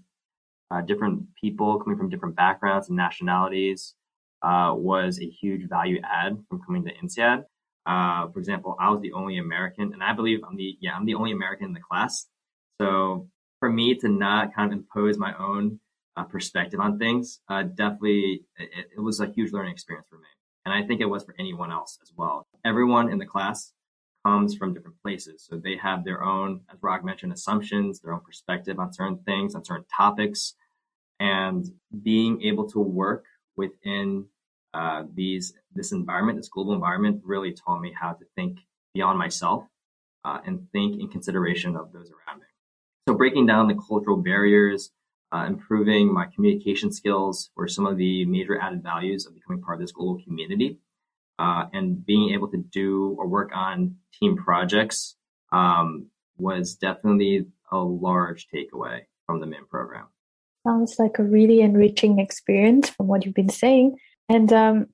uh, 0.74 0.82
different 0.82 1.24
people 1.40 1.80
coming 1.80 1.98
from 1.98 2.10
different 2.10 2.36
backgrounds 2.36 2.88
and 2.88 2.98
nationalities 2.98 3.94
uh, 4.42 4.74
was 4.76 5.20
a 5.20 5.30
huge 5.30 5.70
value 5.70 6.00
add 6.04 6.38
from 6.50 6.62
coming 6.66 6.84
to 6.84 6.92
INSEAD. 7.02 7.44
Uh, 7.86 8.28
for 8.30 8.40
example, 8.40 8.76
I 8.80 8.90
was 8.90 9.02
the 9.02 9.14
only 9.14 9.38
American, 9.38 9.94
and 9.94 10.02
I 10.02 10.14
believe 10.14 10.40
I'm 10.48 10.56
the 10.56 10.78
yeah 10.80 10.96
I'm 10.96 11.06
the 11.06 11.16
only 11.16 11.32
American 11.32 11.68
in 11.68 11.74
the 11.74 11.80
class. 11.80 12.28
So 12.82 13.28
for 13.60 13.70
me 13.70 13.96
to 13.96 14.10
not 14.10 14.56
kind 14.56 14.72
of 14.72 14.80
impose 14.80 15.18
my 15.18 15.34
own 15.38 15.80
uh, 16.18 16.24
perspective 16.24 16.80
on 16.80 16.98
things, 16.98 17.40
uh, 17.50 17.64
definitely 17.64 18.46
it, 18.58 18.70
it, 18.98 19.00
was 19.00 19.20
a 19.20 19.28
huge 19.28 19.52
learning 19.52 19.74
experience 19.74 20.08
for 20.10 20.18
me, 20.18 20.28
and 20.66 20.74
I 20.74 20.88
think 20.88 21.02
it 21.02 21.06
was 21.06 21.24
for 21.24 21.36
anyone 21.38 21.72
else 21.72 22.00
as 22.02 22.12
well. 22.16 22.48
Everyone 22.66 23.12
in 23.12 23.18
the 23.18 23.26
class 23.26 23.74
comes 24.26 24.56
from 24.56 24.74
different 24.74 25.02
places, 25.04 25.46
so 25.48 25.58
they 25.58 25.76
have 25.76 26.06
their 26.06 26.24
own, 26.24 26.62
as 26.72 26.80
Rag 26.82 27.04
mentioned, 27.04 27.34
assumptions, 27.34 28.00
their 28.00 28.14
own 28.14 28.22
perspective 28.22 28.80
on 28.80 28.94
certain 28.94 29.20
things, 29.26 29.56
on 29.56 29.66
certain 29.66 29.86
topics, 29.96 30.56
and 31.24 31.66
being 32.04 32.42
able 32.42 32.70
to 32.70 32.80
work 32.80 33.24
within 33.56 34.26
uh, 34.74 35.04
these 35.14 35.54
this 35.74 35.94
environment, 35.94 36.38
this 36.38 36.50
global 36.50 36.74
environment, 36.74 37.22
really 37.24 37.54
taught 37.54 37.80
me 37.80 37.94
how 38.00 38.12
to 38.12 38.26
think 38.36 38.60
beyond 38.94 39.18
myself 39.18 39.64
uh, 40.26 40.40
and 40.46 40.68
think 40.74 41.00
in 41.00 41.08
consideration 41.08 41.78
of 41.78 41.94
those 41.94 42.12
around 42.12 42.40
me. 42.40 42.46
So 43.08 43.16
breaking 43.16 43.46
down 43.46 43.68
the 43.68 43.76
cultural 43.76 44.18
barriers, 44.18 44.92
uh, 45.34 45.46
improving 45.48 46.14
my 46.14 46.26
communication 46.26 46.92
skills 46.92 47.52
were 47.56 47.70
some 47.70 47.86
of 47.86 47.98
the 47.98 48.26
major 48.26 48.60
added 48.60 48.84
values 48.84 49.26
of 49.26 49.34
becoming 49.34 49.62
part 49.62 49.78
of 49.78 49.82
this 49.82 49.94
global 49.94 50.22
community. 50.24 50.78
Uh, 51.40 51.66
and 51.74 52.06
being 52.06 52.34
able 52.34 52.48
to 52.48 52.58
do 52.58 53.16
or 53.18 53.28
work 53.28 53.50
on 53.56 53.96
team 54.20 54.36
projects 54.36 55.16
um, 55.52 56.08
was 56.38 56.76
definitely 56.76 57.46
a 57.72 57.78
large 57.78 58.48
takeaway 58.54 59.02
from 59.26 59.40
the 59.40 59.48
MIM 59.48 59.66
program. 59.68 60.06
Sounds 60.66 60.96
like 60.98 61.20
a 61.20 61.24
really 61.24 61.62
enriching 61.62 62.20
experience 62.20 62.90
from 62.90 63.08
what 63.08 63.26
you've 63.26 63.36
been 63.36 63.50
saying. 63.50 63.98
And 64.30 64.52
um, 64.54 64.88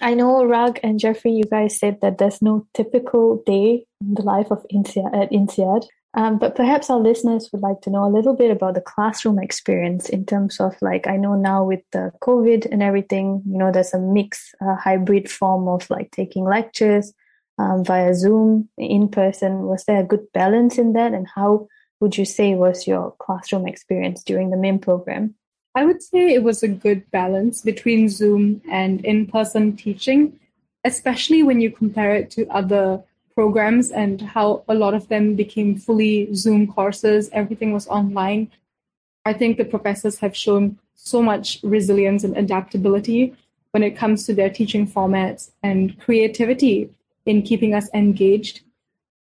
I 0.00 0.14
know 0.14 0.44
Rag 0.44 0.80
and 0.82 1.00
Jeffrey, 1.00 1.32
you 1.32 1.44
guys 1.44 1.78
said 1.78 2.00
that 2.02 2.18
there's 2.18 2.42
no 2.42 2.66
typical 2.74 3.42
day 3.46 3.86
in 4.00 4.14
the 4.14 4.22
life 4.22 4.50
of 4.50 4.66
INSEAD 4.70 5.14
at 5.14 5.32
INSEAD. 5.32 5.86
Um, 6.16 6.38
but 6.38 6.54
perhaps 6.54 6.90
our 6.90 7.00
listeners 7.00 7.50
would 7.52 7.62
like 7.62 7.80
to 7.82 7.90
know 7.90 8.04
a 8.04 8.14
little 8.14 8.34
bit 8.34 8.52
about 8.52 8.74
the 8.74 8.80
classroom 8.80 9.40
experience 9.40 10.08
in 10.08 10.24
terms 10.24 10.60
of 10.60 10.76
like 10.80 11.08
I 11.08 11.16
know 11.16 11.34
now 11.34 11.64
with 11.64 11.80
the 11.90 12.12
COVID 12.22 12.68
and 12.70 12.82
everything, 12.84 13.42
you 13.46 13.58
know, 13.58 13.72
there's 13.72 13.94
a 13.94 13.98
mix, 13.98 14.54
hybrid 14.60 15.28
form 15.28 15.66
of 15.66 15.90
like 15.90 16.12
taking 16.12 16.44
lectures 16.44 17.12
um, 17.58 17.84
via 17.84 18.14
Zoom, 18.14 18.68
in 18.78 19.08
person. 19.08 19.62
Was 19.62 19.84
there 19.84 20.00
a 20.00 20.06
good 20.06 20.30
balance 20.32 20.78
in 20.78 20.92
that, 20.92 21.14
and 21.14 21.26
how 21.34 21.66
would 22.00 22.16
you 22.16 22.24
say 22.24 22.54
was 22.54 22.86
your 22.86 23.14
classroom 23.18 23.66
experience 23.66 24.22
during 24.22 24.50
the 24.50 24.56
MIM 24.56 24.78
program? 24.78 25.34
I 25.74 25.84
would 25.84 26.02
say 26.02 26.32
it 26.32 26.42
was 26.42 26.62
a 26.62 26.68
good 26.68 27.10
balance 27.10 27.62
between 27.62 28.08
Zoom 28.08 28.62
and 28.70 29.04
in 29.04 29.26
person 29.26 29.76
teaching, 29.76 30.38
especially 30.84 31.42
when 31.42 31.60
you 31.60 31.70
compare 31.70 32.14
it 32.14 32.30
to 32.32 32.46
other 32.48 33.02
programs 33.34 33.90
and 33.90 34.20
how 34.20 34.62
a 34.68 34.74
lot 34.74 34.94
of 34.94 35.08
them 35.08 35.34
became 35.34 35.76
fully 35.76 36.32
Zoom 36.34 36.66
courses. 36.66 37.28
Everything 37.32 37.72
was 37.72 37.88
online. 37.88 38.50
I 39.24 39.32
think 39.32 39.56
the 39.56 39.64
professors 39.64 40.18
have 40.18 40.36
shown 40.36 40.78
so 40.94 41.20
much 41.20 41.58
resilience 41.62 42.22
and 42.22 42.36
adaptability 42.36 43.34
when 43.72 43.82
it 43.82 43.96
comes 43.96 44.24
to 44.26 44.34
their 44.34 44.50
teaching 44.50 44.86
formats 44.86 45.50
and 45.62 45.98
creativity 45.98 46.90
in 47.26 47.42
keeping 47.42 47.74
us 47.74 47.88
engaged. 47.92 48.60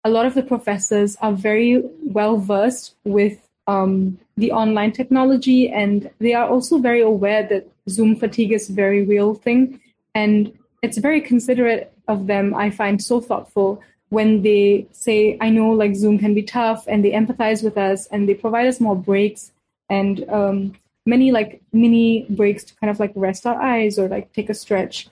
A 0.03 0.09
lot 0.09 0.25
of 0.25 0.33
the 0.33 0.43
professors 0.43 1.15
are 1.21 1.33
very 1.33 1.83
well 2.03 2.37
versed 2.37 2.95
with 3.03 3.37
um, 3.67 4.17
the 4.37 4.51
online 4.51 4.91
technology, 4.91 5.69
and 5.69 6.09
they 6.19 6.33
are 6.33 6.47
also 6.47 6.79
very 6.79 7.01
aware 7.01 7.43
that 7.47 7.67
Zoom 7.87 8.15
fatigue 8.15 8.51
is 8.51 8.69
a 8.69 8.73
very 8.73 9.03
real 9.03 9.35
thing. 9.35 9.79
And 10.15 10.57
it's 10.81 10.97
very 10.97 11.21
considerate 11.21 11.93
of 12.07 12.27
them, 12.27 12.53
I 12.53 12.69
find 12.69 13.01
so 13.01 13.21
thoughtful 13.21 13.81
when 14.09 14.41
they 14.41 14.87
say, 14.91 15.37
I 15.39 15.49
know 15.49 15.69
like 15.71 15.95
Zoom 15.95 16.19
can 16.19 16.33
be 16.33 16.43
tough, 16.43 16.85
and 16.87 17.03
they 17.03 17.11
empathize 17.11 17.63
with 17.63 17.77
us 17.77 18.07
and 18.07 18.27
they 18.27 18.33
provide 18.33 18.67
us 18.67 18.79
more 18.79 18.95
breaks 18.95 19.51
and 19.89 20.27
um, 20.29 20.73
many 21.05 21.31
like 21.31 21.61
mini 21.71 22.25
breaks 22.29 22.63
to 22.65 22.75
kind 22.75 22.91
of 22.91 22.99
like 22.99 23.13
rest 23.15 23.45
our 23.45 23.59
eyes 23.61 23.97
or 23.97 24.07
like 24.07 24.33
take 24.33 24.49
a 24.49 24.53
stretch. 24.53 25.07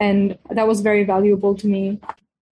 And 0.00 0.38
that 0.50 0.66
was 0.66 0.80
very 0.80 1.04
valuable 1.04 1.54
to 1.56 1.66
me. 1.66 2.00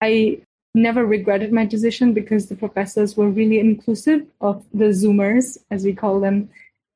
I 0.01 0.41
never 0.75 1.05
regretted 1.05 1.51
my 1.51 1.65
decision 1.65 2.13
because 2.13 2.47
the 2.47 2.55
professors 2.55 3.15
were 3.15 3.29
really 3.29 3.59
inclusive 3.59 4.25
of 4.41 4.65
the 4.73 4.85
Zoomers, 4.85 5.57
as 5.69 5.83
we 5.83 5.93
call 5.93 6.19
them, 6.19 6.49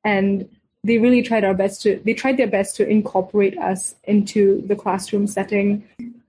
and 0.04 0.48
they 0.84 0.98
really 0.98 1.22
tried 1.22 1.44
our 1.44 1.54
best 1.54 1.82
to 1.82 2.00
they 2.04 2.14
tried 2.14 2.36
their 2.36 2.46
best 2.46 2.76
to 2.76 2.88
incorporate 2.88 3.58
us 3.58 3.94
into 4.04 4.62
the 4.66 4.76
classroom 4.76 5.26
setting. 5.26 5.84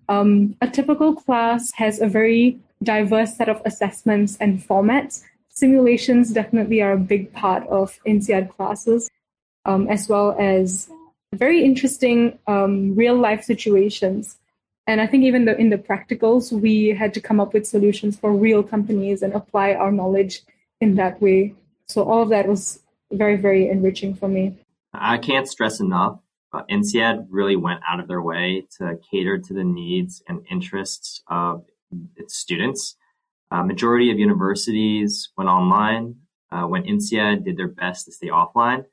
Um, 0.07 0.55
a 0.61 0.67
typical 0.67 1.15
class 1.15 1.71
has 1.73 2.01
a 2.01 2.07
very 2.07 2.59
diverse 2.81 3.35
set 3.35 3.49
of 3.49 3.61
assessments 3.65 4.37
and 4.39 4.59
formats. 4.59 5.23
Simulations 5.49 6.31
definitely 6.31 6.81
are 6.81 6.93
a 6.93 6.97
big 6.97 7.31
part 7.33 7.67
of 7.67 7.99
INSEAD 8.05 8.49
classes, 8.55 9.09
um, 9.65 9.87
as 9.87 10.09
well 10.09 10.35
as 10.39 10.89
very 11.35 11.63
interesting 11.63 12.39
um, 12.47 12.95
real 12.95 13.15
life 13.15 13.43
situations 13.43 14.38
and 14.89 14.99
I 14.99 15.05
think 15.05 15.23
even 15.23 15.47
in 15.47 15.69
the 15.69 15.77
practicals, 15.77 16.51
we 16.51 16.87
had 16.87 17.13
to 17.13 17.21
come 17.21 17.39
up 17.39 17.53
with 17.53 17.67
solutions 17.67 18.17
for 18.17 18.33
real 18.33 18.63
companies 18.63 19.21
and 19.21 19.33
apply 19.33 19.75
our 19.75 19.91
knowledge 19.91 20.41
in 20.81 20.95
that 20.95 21.21
way. 21.21 21.53
So 21.85 22.01
all 22.09 22.23
of 22.23 22.29
that 22.29 22.47
was 22.47 22.79
very, 23.11 23.35
very 23.35 23.69
enriching 23.69 24.15
for 24.15 24.27
me. 24.27 24.57
I 24.91 25.19
can't 25.19 25.47
stress 25.47 25.79
enough. 25.79 26.17
Uh, 26.51 26.63
INSEAD 26.71 27.27
really 27.29 27.55
went 27.55 27.81
out 27.87 27.99
of 27.99 28.07
their 28.07 28.23
way 28.23 28.65
to 28.79 28.97
cater 29.11 29.37
to 29.37 29.53
the 29.53 29.63
needs 29.63 30.23
and 30.27 30.43
interests 30.49 31.21
of 31.27 31.65
its 32.15 32.35
students. 32.35 32.95
Uh, 33.51 33.61
majority 33.61 34.09
of 34.09 34.17
universities 34.17 35.29
went 35.37 35.51
online 35.51 36.15
uh, 36.51 36.63
when 36.63 36.81
INSEAD 36.81 37.45
did 37.45 37.57
their 37.57 37.67
best 37.67 38.05
to 38.05 38.11
stay 38.11 38.29
offline. 38.29 38.85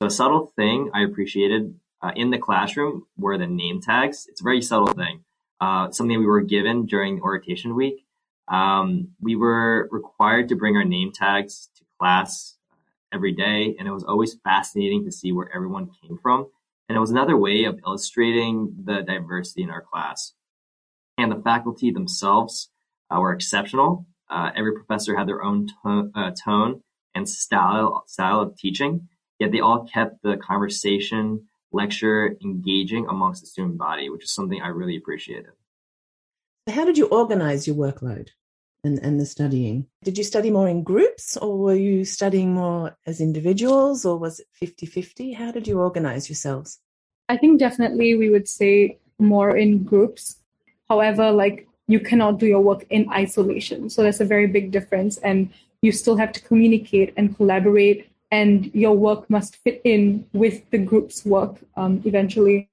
So 0.00 0.06
a 0.06 0.10
subtle 0.10 0.54
thing 0.56 0.90
I 0.94 1.02
appreciated 1.02 1.74
uh, 2.02 2.12
in 2.16 2.30
the 2.30 2.38
classroom 2.38 3.06
were 3.18 3.36
the 3.36 3.46
name 3.46 3.82
tags. 3.82 4.26
It's 4.30 4.40
a 4.40 4.44
very 4.44 4.62
subtle 4.62 4.94
thing 4.94 5.24
uh, 5.60 5.90
something 5.90 6.18
we 6.18 6.26
were 6.26 6.42
given 6.42 6.86
during 6.86 7.20
orientation 7.20 7.74
week. 7.74 8.04
Um, 8.48 9.08
we 9.20 9.36
were 9.36 9.88
required 9.90 10.48
to 10.50 10.56
bring 10.56 10.76
our 10.76 10.84
name 10.84 11.12
tags 11.12 11.68
to 11.76 11.84
class 11.98 12.56
every 13.12 13.32
day, 13.32 13.74
and 13.78 13.88
it 13.88 13.92
was 13.92 14.04
always 14.04 14.36
fascinating 14.44 15.04
to 15.04 15.12
see 15.12 15.32
where 15.32 15.54
everyone 15.54 15.90
came 16.02 16.18
from. 16.22 16.46
And 16.88 16.96
it 16.96 17.00
was 17.00 17.10
another 17.10 17.36
way 17.36 17.64
of 17.64 17.80
illustrating 17.84 18.74
the 18.84 19.02
diversity 19.02 19.62
in 19.62 19.70
our 19.70 19.82
class. 19.82 20.34
And 21.18 21.32
the 21.32 21.42
faculty 21.42 21.90
themselves 21.90 22.70
uh, 23.10 23.18
were 23.18 23.32
exceptional. 23.32 24.06
Uh, 24.30 24.50
every 24.54 24.72
professor 24.72 25.16
had 25.16 25.26
their 25.26 25.42
own 25.42 25.68
to- 25.82 26.10
uh, 26.14 26.30
tone 26.32 26.82
and 27.14 27.28
style 27.28 28.04
style 28.06 28.40
of 28.40 28.56
teaching, 28.56 29.08
yet 29.38 29.50
they 29.50 29.60
all 29.60 29.88
kept 29.92 30.22
the 30.22 30.36
conversation 30.36 31.48
lecture 31.72 32.36
engaging 32.44 33.06
amongst 33.08 33.42
the 33.42 33.46
student 33.46 33.78
body, 33.78 34.08
which 34.08 34.24
is 34.24 34.32
something 34.32 34.60
I 34.60 34.68
really 34.68 34.96
appreciated. 34.96 35.52
How 36.68 36.84
did 36.84 36.98
you 36.98 37.06
organize 37.06 37.66
your 37.66 37.76
workload 37.76 38.28
and, 38.82 38.98
and 38.98 39.20
the 39.20 39.26
studying? 39.26 39.86
Did 40.02 40.18
you 40.18 40.24
study 40.24 40.50
more 40.50 40.68
in 40.68 40.82
groups 40.82 41.36
or 41.36 41.56
were 41.56 41.74
you 41.74 42.04
studying 42.04 42.54
more 42.54 42.96
as 43.06 43.20
individuals 43.20 44.04
or 44.04 44.18
was 44.18 44.40
it 44.40 44.46
50 44.52 44.86
50? 44.86 45.32
How 45.32 45.50
did 45.52 45.68
you 45.68 45.78
organize 45.80 46.28
yourselves? 46.28 46.80
I 47.28 47.36
think 47.36 47.58
definitely 47.58 48.16
we 48.16 48.30
would 48.30 48.48
say 48.48 48.98
more 49.18 49.56
in 49.56 49.84
groups. 49.84 50.36
However, 50.88 51.30
like 51.30 51.68
you 51.88 52.00
cannot 52.00 52.38
do 52.38 52.46
your 52.46 52.60
work 52.60 52.84
in 52.90 53.08
isolation. 53.10 53.90
So 53.90 54.02
that's 54.02 54.20
a 54.20 54.24
very 54.24 54.46
big 54.46 54.70
difference. 54.70 55.18
And 55.18 55.52
you 55.82 55.92
still 55.92 56.16
have 56.16 56.32
to 56.32 56.40
communicate 56.40 57.12
and 57.16 57.36
collaborate 57.36 58.08
and 58.30 58.70
your 58.74 58.96
work 58.96 59.28
must 59.30 59.56
fit 59.56 59.80
in 59.84 60.26
with 60.32 60.68
the 60.70 60.78
group's 60.78 61.24
work 61.24 61.56
um, 61.76 62.02
eventually. 62.04 62.68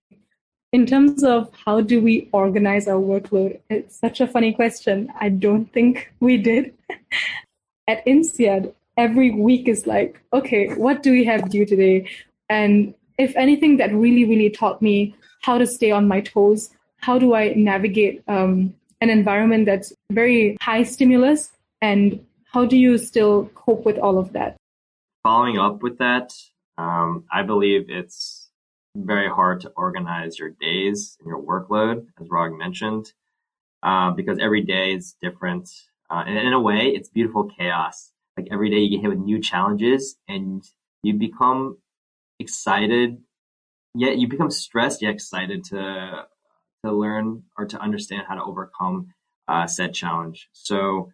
In 0.71 0.87
terms 0.87 1.23
of 1.23 1.51
how 1.65 1.81
do 1.81 2.01
we 2.01 2.29
organize 2.31 2.87
our 2.87 2.99
workload, 2.99 3.59
it's 3.69 3.99
such 3.99 4.21
a 4.21 4.27
funny 4.27 4.53
question. 4.53 5.11
I 5.19 5.29
don't 5.29 5.71
think 5.71 6.11
we 6.19 6.37
did. 6.37 6.73
At 7.87 8.03
INSEAD, 8.07 8.73
every 8.97 9.31
week 9.31 9.67
is 9.67 9.85
like, 9.85 10.19
okay, 10.31 10.73
what 10.73 11.03
do 11.03 11.11
we 11.11 11.23
have 11.25 11.49
due 11.49 11.65
today? 11.65 12.09
And 12.49 12.95
if 13.19 13.35
anything, 13.35 13.77
that 13.77 13.93
really, 13.93 14.25
really 14.25 14.49
taught 14.49 14.81
me 14.81 15.15
how 15.41 15.57
to 15.57 15.67
stay 15.67 15.91
on 15.91 16.07
my 16.07 16.21
toes. 16.21 16.71
How 16.97 17.19
do 17.19 17.35
I 17.35 17.53
navigate 17.53 18.23
um, 18.27 18.73
an 19.01 19.09
environment 19.09 19.65
that's 19.65 19.93
very 20.11 20.57
high 20.61 20.83
stimulus 20.83 21.51
and 21.81 22.25
how 22.45 22.65
do 22.65 22.77
you 22.77 22.97
still 22.97 23.51
cope 23.53 23.85
with 23.85 23.97
all 23.97 24.17
of 24.17 24.33
that? 24.33 24.55
Following 25.23 25.57
up 25.57 25.81
with 25.81 25.99
that, 25.99 26.33
um, 26.77 27.23
I 27.31 27.43
believe 27.43 27.85
it's 27.87 28.49
very 28.93 29.29
hard 29.29 29.61
to 29.61 29.69
organize 29.69 30.37
your 30.37 30.49
days 30.49 31.15
and 31.21 31.27
your 31.27 31.41
workload, 31.41 32.07
as 32.19 32.29
Rog 32.29 32.51
mentioned, 32.57 33.13
uh, 33.83 34.11
because 34.11 34.37
every 34.41 34.63
day 34.63 34.93
is 34.93 35.15
different. 35.21 35.69
Uh, 36.09 36.25
and 36.27 36.37
in 36.37 36.51
a 36.51 36.59
way, 36.59 36.89
it's 36.89 37.07
beautiful 37.07 37.45
chaos. 37.57 38.11
Like 38.35 38.49
every 38.51 38.69
day 38.69 38.79
you 38.79 38.89
get 38.89 39.01
hit 39.01 39.09
with 39.11 39.25
new 39.25 39.39
challenges 39.39 40.17
and 40.27 40.61
you 41.03 41.13
become 41.13 41.77
excited, 42.37 43.19
yet 43.95 44.17
you 44.17 44.27
become 44.27 44.51
stressed, 44.51 45.01
yet 45.01 45.13
excited 45.13 45.63
to, 45.65 46.25
to 46.83 46.91
learn 46.91 47.43
or 47.57 47.65
to 47.65 47.79
understand 47.79 48.23
how 48.27 48.35
to 48.35 48.43
overcome 48.43 49.13
uh, 49.47 49.67
said 49.67 49.93
challenge. 49.93 50.49
So, 50.51 51.11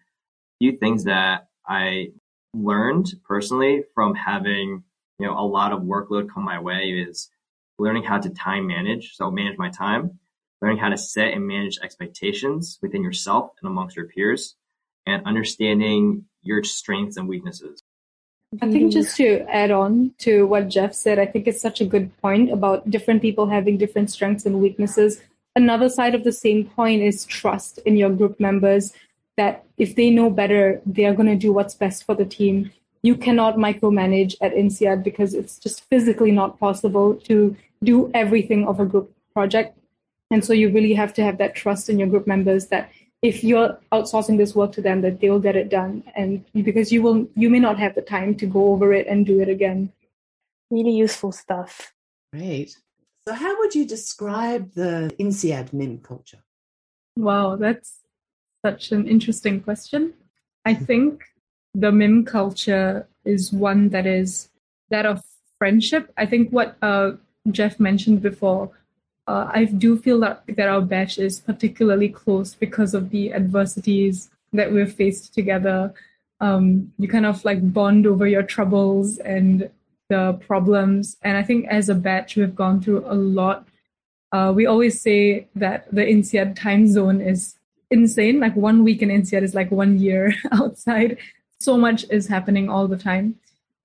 few 0.59 0.77
things 0.77 1.03
that 1.03 1.47
I 1.67 2.07
learned 2.53 3.13
personally 3.27 3.83
from 3.93 4.15
having 4.15 4.83
you 5.19 5.25
know 5.25 5.37
a 5.37 5.45
lot 5.45 5.71
of 5.71 5.81
workload 5.81 6.29
come 6.33 6.43
my 6.43 6.59
way 6.59 6.89
is 6.89 7.29
learning 7.77 8.03
how 8.03 8.19
to 8.19 8.29
time 8.29 8.67
manage. 8.67 9.15
So 9.15 9.31
manage 9.31 9.57
my 9.57 9.69
time, 9.69 10.19
learning 10.61 10.79
how 10.79 10.89
to 10.89 10.97
set 10.97 11.33
and 11.33 11.47
manage 11.47 11.79
expectations 11.81 12.77
within 12.81 13.03
yourself 13.03 13.51
and 13.61 13.69
amongst 13.69 13.95
your 13.95 14.05
peers, 14.05 14.55
and 15.05 15.25
understanding 15.25 16.25
your 16.41 16.63
strengths 16.63 17.17
and 17.17 17.27
weaknesses. 17.27 17.81
I 18.55 18.65
think 18.71 18.75
mm-hmm. 18.75 18.89
just 18.89 19.15
to 19.17 19.41
add 19.47 19.69
on 19.69 20.15
to 20.19 20.47
what 20.47 20.69
Jeff 20.69 20.93
said, 20.95 21.19
I 21.19 21.27
think 21.27 21.47
it's 21.47 21.61
such 21.61 21.81
a 21.81 21.85
good 21.85 22.15
point 22.17 22.51
about 22.51 22.89
different 22.89 23.21
people 23.21 23.47
having 23.47 23.77
different 23.77 24.09
strengths 24.09 24.45
and 24.45 24.59
weaknesses. 24.59 25.21
Another 25.55 25.89
side 25.89 26.15
of 26.15 26.23
the 26.23 26.31
same 26.31 26.69
coin 26.75 26.99
is 26.99 27.25
trust 27.25 27.77
in 27.79 27.95
your 27.95 28.09
group 28.09 28.39
members 28.39 28.93
that 29.39 29.63
if 29.77 29.95
they 29.95 30.09
know 30.09 30.29
better, 30.29 30.81
they 30.85 31.05
are 31.05 31.13
going 31.13 31.33
to 31.33 31.43
do 31.47 31.53
what's 31.53 31.73
best 31.73 32.05
for 32.05 32.13
the 32.13 32.25
team. 32.25 32.71
You 33.01 33.15
cannot 33.15 33.55
micromanage 33.55 34.35
at 34.41 34.53
INSEAD 34.53 35.01
because 35.01 35.33
it's 35.33 35.57
just 35.57 35.87
physically 35.89 36.31
not 36.31 36.59
possible 36.59 37.15
to 37.29 37.55
do 37.81 38.11
everything 38.13 38.67
of 38.67 38.81
a 38.81 38.85
group 38.85 39.13
project. 39.33 39.77
And 40.29 40.43
so 40.43 40.51
you 40.51 40.69
really 40.69 40.93
have 40.93 41.13
to 41.13 41.23
have 41.23 41.37
that 41.37 41.55
trust 41.55 41.89
in 41.89 41.97
your 41.99 42.09
group 42.09 42.27
members 42.27 42.67
that 42.67 42.91
if 43.21 43.41
you're 43.41 43.79
outsourcing 43.93 44.37
this 44.37 44.53
work 44.55 44.73
to 44.73 44.81
them 44.81 44.99
that 45.01 45.21
they'll 45.21 45.39
get 45.39 45.55
it 45.55 45.69
done. 45.69 46.03
And 46.15 46.43
because 46.53 46.91
you 46.91 47.01
will 47.01 47.27
you 47.35 47.49
may 47.49 47.59
not 47.59 47.79
have 47.79 47.95
the 47.95 48.01
time 48.01 48.35
to 48.35 48.45
go 48.45 48.73
over 48.73 48.91
it 48.93 49.07
and 49.07 49.25
do 49.25 49.39
it 49.39 49.47
again. 49.47 49.93
Really 50.69 50.95
useful 51.05 51.31
stuff. 51.31 51.93
Great. 52.33 52.77
So 53.25 53.33
how 53.33 53.57
would 53.59 53.73
you 53.73 53.85
describe 53.85 54.73
the 54.73 55.15
INSEAD 55.17 55.71
MIM 55.71 55.99
culture? 55.99 56.43
Wow 57.15 57.55
that's 57.55 57.98
such 58.65 58.91
an 58.91 59.07
interesting 59.07 59.61
question 59.61 60.13
i 60.65 60.73
think 60.73 61.23
the 61.73 61.91
MIM 61.91 62.25
culture 62.25 63.07
is 63.25 63.53
one 63.53 63.89
that 63.89 64.05
is 64.05 64.49
that 64.89 65.05
of 65.05 65.23
friendship 65.57 66.11
i 66.17 66.25
think 66.25 66.49
what 66.49 66.77
uh, 66.81 67.11
jeff 67.51 67.79
mentioned 67.79 68.21
before 68.21 68.71
uh, 69.29 69.47
I 69.53 69.65
do 69.65 69.95
feel 69.95 70.19
that, 70.21 70.41
that 70.57 70.67
our 70.67 70.81
batch 70.81 71.19
is 71.19 71.39
particularly 71.39 72.09
close 72.09 72.55
because 72.55 72.95
of 72.95 73.11
the 73.11 73.31
adversities 73.31 74.31
that 74.53 74.71
we've 74.71 74.91
faced 74.91 75.35
together. 75.35 75.93
Um, 76.41 76.91
you 76.97 77.07
kind 77.07 77.27
of 77.27 77.45
like 77.45 77.71
bond 77.71 78.07
over 78.07 78.25
your 78.25 78.41
troubles 78.41 79.19
and 79.19 79.69
the 80.09 80.33
problems. 80.47 81.15
And 81.21 81.37
I 81.37 81.43
think 81.43 81.67
as 81.67 81.89
a 81.89 81.93
batch, 81.93 82.37
we've 82.37 82.55
gone 82.55 82.81
through 82.81 83.05
a 83.05 83.13
lot. 83.13 83.67
Uh, 84.31 84.51
we 84.55 84.65
always 84.65 84.99
say 84.99 85.47
that 85.55 85.93
the 85.93 86.01
INSEAD 86.01 86.55
time 86.55 86.87
zone 86.87 87.21
is 87.21 87.58
insane. 87.91 88.39
Like 88.39 88.55
one 88.55 88.83
week 88.83 89.01
in 89.01 89.09
INSEAD 89.09 89.43
is 89.43 89.55
like 89.55 89.71
one 89.71 89.99
year 89.99 90.33
outside. 90.51 91.17
So 91.59 91.77
much 91.77 92.05
is 92.09 92.27
happening 92.27 92.69
all 92.69 92.87
the 92.87 92.97
time. 92.97 93.35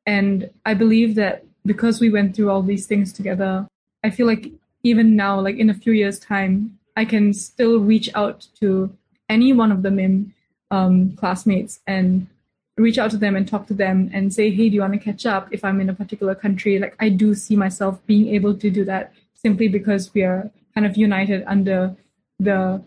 And 0.07 0.51
I 0.65 0.75
believe 0.75 1.15
that 1.15 1.45
because 1.65 2.01
we 2.01 2.11
went 2.11 2.37
through 2.37 2.51
all 2.51 2.63
these 2.63 2.87
things 2.87 3.13
together, 3.13 3.67
I 4.03 4.11
feel 4.11 4.27
like 4.27 4.53
even 4.83 5.17
now, 5.17 5.41
like 5.41 5.57
in 5.57 5.71
a 5.71 5.75
few 5.75 5.93
years' 5.93 6.19
time, 6.19 6.79
I 6.97 7.05
can 7.05 7.33
still 7.33 7.81
reach 7.81 8.11
out 8.15 8.47
to 8.61 8.95
any 9.29 9.53
one 9.53 9.73
of 9.73 9.83
the 9.83 9.91
MIM 9.91 10.35
um, 10.71 11.17
classmates 11.17 11.81
and 11.87 12.29
reach 12.77 12.99
out 12.99 13.11
to 13.13 13.17
them 13.17 13.37
and 13.37 13.49
talk 13.49 13.67
to 13.69 13.75
them 13.75 14.11
and 14.13 14.33
say, 14.35 14.51
hey, 14.51 14.69
do 14.69 14.75
you 14.75 14.81
want 14.81 14.93
to 14.93 14.99
catch 14.99 15.25
up 15.27 15.49
if 15.53 15.65
I'm 15.65 15.81
in 15.81 15.89
a 15.89 15.95
particular 15.95 16.35
country? 16.35 16.79
Like, 16.79 16.97
I 17.01 17.09
do 17.09 17.35
see 17.35 17.57
myself 17.57 18.05
being 18.07 18.35
able 18.35 18.55
to 18.57 18.71
do 18.71 18.85
that 18.85 19.13
simply 19.35 19.69
because 19.69 20.13
we 20.13 20.23
are 20.23 20.51
kind 20.75 20.87
of 20.87 20.97
united 20.97 21.45
under 21.47 21.97
the 22.39 22.83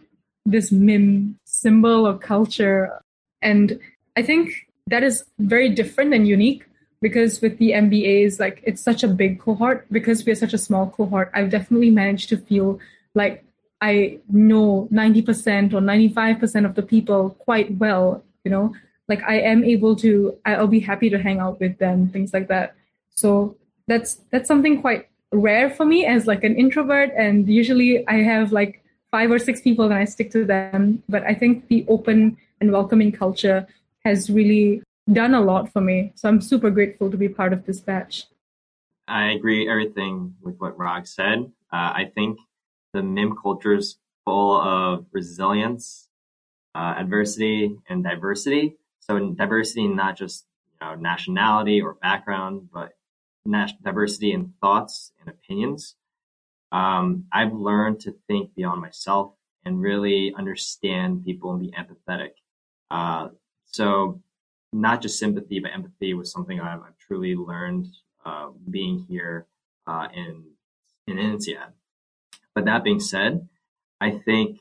this 0.48 0.72
MIM 0.72 1.38
symbol 1.44 2.08
or 2.08 2.18
culture. 2.18 3.02
And 3.42 3.80
I 4.16 4.24
think 4.24 4.54
that 4.88 5.04
is 5.04 5.24
very 5.38 5.70
different 5.70 6.14
and 6.14 6.28
unique 6.28 6.64
because 7.02 7.42
with 7.42 7.58
the 7.60 7.72
MBAs, 7.72 8.40
like 8.40 8.62
it's 8.64 8.82
such 8.82 9.04
a 9.04 9.08
big 9.08 9.40
cohort, 9.40 9.86
because 9.92 10.26
we're 10.26 10.36
such 10.36 10.54
a 10.54 10.58
small 10.58 10.90
cohort, 10.90 11.30
I've 11.34 11.52
definitely 11.52 11.92
managed 11.92 12.30
to 12.30 12.38
feel 12.38 12.80
like 13.14 13.44
I 13.82 14.20
know 14.30 14.88
90% 14.92 15.74
or 15.74 15.82
95% 15.82 16.66
of 16.66 16.76
the 16.76 16.82
people 16.82 17.32
quite 17.32 17.78
well, 17.78 18.24
you 18.44 18.50
know, 18.50 18.74
like 19.08 19.22
I 19.24 19.40
am 19.40 19.64
able 19.64 19.96
to, 19.98 20.38
I'll 20.46 20.68
be 20.68 20.80
happy 20.80 21.10
to 21.10 21.20
hang 21.20 21.40
out 21.40 21.60
with 21.60 21.78
them, 21.78 22.10
things 22.10 22.34
like 22.34 22.48
that. 22.48 22.76
So 23.10 23.56
that's, 23.88 24.22
that's 24.32 24.48
something 24.48 24.82
quite 24.82 25.10
rare 25.32 25.70
for 25.70 25.86
me 25.86 26.06
as 26.06 26.26
like 26.26 26.44
an 26.44 26.56
introvert. 26.56 27.12
And 27.16 27.48
usually 27.48 28.08
I 28.08 28.24
have 28.24 28.52
like 28.52 28.82
five 29.12 29.32
or 29.32 29.40
six 29.40 29.62
people 29.62 29.86
and 29.86 29.94
I 29.94 30.06
stick 30.06 30.32
to 30.32 30.46
them. 30.46 31.04
But 31.10 31.24
I 31.24 31.34
think 31.34 31.68
the 31.68 31.86
open 31.88 32.38
and 32.62 32.72
welcoming 32.72 33.12
culture 33.12 33.68
has 34.04 34.30
really 34.30 34.82
done 35.12 35.34
a 35.34 35.42
lot 35.42 35.72
for 35.72 35.82
me. 35.82 36.12
So 36.16 36.28
I'm 36.28 36.42
super 36.42 36.70
grateful 36.70 37.10
to 37.12 37.18
be 37.18 37.30
part 37.30 37.54
of 37.54 37.66
this 37.66 37.80
batch. 37.80 38.26
I 39.08 39.32
agree 39.32 39.70
everything 39.70 40.36
with 40.42 40.58
what 40.58 40.78
Rog 40.78 41.08
said. 41.08 41.52
Uh, 41.72 41.92
I 41.96 42.12
think 42.14 42.40
the 42.94 43.04
MIM 43.04 43.36
culture 43.42 43.76
is 43.76 43.98
full 44.26 44.60
of 44.60 45.06
resilience, 45.12 46.10
uh, 46.76 46.96
adversity, 46.98 47.78
and 47.88 48.04
diversity. 48.04 48.76
So 49.00 49.32
diversity, 49.32 49.88
not 49.88 50.18
just 50.18 50.46
you 50.74 50.86
know, 50.86 50.96
nationality 50.96 51.82
or 51.82 51.94
background, 51.94 52.70
but 52.74 52.94
diversity 53.82 54.34
in 54.34 54.54
thoughts 54.62 55.14
and 55.20 55.30
opinions. 55.30 55.96
Um, 56.72 57.26
I've 57.32 57.54
learned 57.54 58.00
to 58.02 58.16
think 58.28 58.54
beyond 58.56 58.82
myself 58.82 59.34
and 59.66 59.82
really 59.82 60.34
understand 60.38 61.26
people 61.26 61.52
and 61.52 61.60
be 61.60 61.72
empathetic. 61.72 62.32
Uh, 62.92 63.30
so 63.66 64.22
not 64.74 65.02
just 65.02 65.20
sympathy, 65.20 65.60
but 65.60 65.74
empathy 65.74 66.14
was 66.14 66.32
something 66.32 66.60
I've, 66.60 66.82
I've 66.82 66.98
truly 67.00 67.36
learned 67.36 67.88
uh, 68.26 68.50
being 68.70 69.06
here 69.10 69.48
uh, 69.86 70.08
in 70.14 70.44
in 71.08 71.18
INSEAD. 71.18 71.72
But 72.54 72.66
that 72.66 72.84
being 72.84 73.00
said, 73.00 73.48
I 74.02 74.12
think 74.12 74.60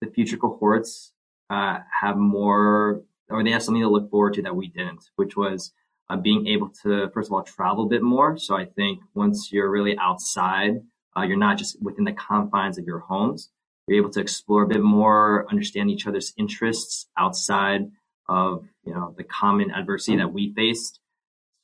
the 0.00 0.08
future 0.08 0.36
cohorts 0.36 1.12
uh, 1.48 1.78
have 2.00 2.16
more, 2.16 3.02
or 3.28 3.44
they 3.44 3.52
have 3.52 3.62
something 3.62 3.82
to 3.82 3.88
look 3.88 4.10
forward 4.10 4.34
to 4.34 4.42
that 4.42 4.56
we 4.56 4.68
didn't, 4.68 5.04
which 5.16 5.36
was 5.36 5.72
uh, 6.10 6.16
being 6.16 6.46
able 6.48 6.70
to, 6.82 7.08
first 7.10 7.28
of 7.28 7.34
all, 7.34 7.42
travel 7.42 7.84
a 7.84 7.88
bit 7.88 8.02
more. 8.02 8.36
So 8.36 8.56
I 8.56 8.64
think 8.64 9.00
once 9.14 9.52
you're 9.52 9.70
really 9.70 9.96
outside, 9.98 10.82
uh, 11.16 11.22
you're 11.22 11.38
not 11.38 11.58
just 11.58 11.80
within 11.82 12.04
the 12.04 12.12
confines 12.12 12.78
of 12.78 12.84
your 12.84 12.98
homes. 13.00 13.50
You're 13.86 13.98
able 13.98 14.10
to 14.10 14.20
explore 14.20 14.64
a 14.64 14.68
bit 14.68 14.82
more, 14.82 15.46
understand 15.48 15.90
each 15.90 16.06
other's 16.06 16.32
interests 16.36 17.06
outside 17.16 17.90
of 18.28 18.64
you 18.84 18.92
know 18.92 19.14
the 19.16 19.24
common 19.24 19.70
adversity 19.70 20.16
that 20.16 20.32
we 20.32 20.52
faced. 20.54 21.00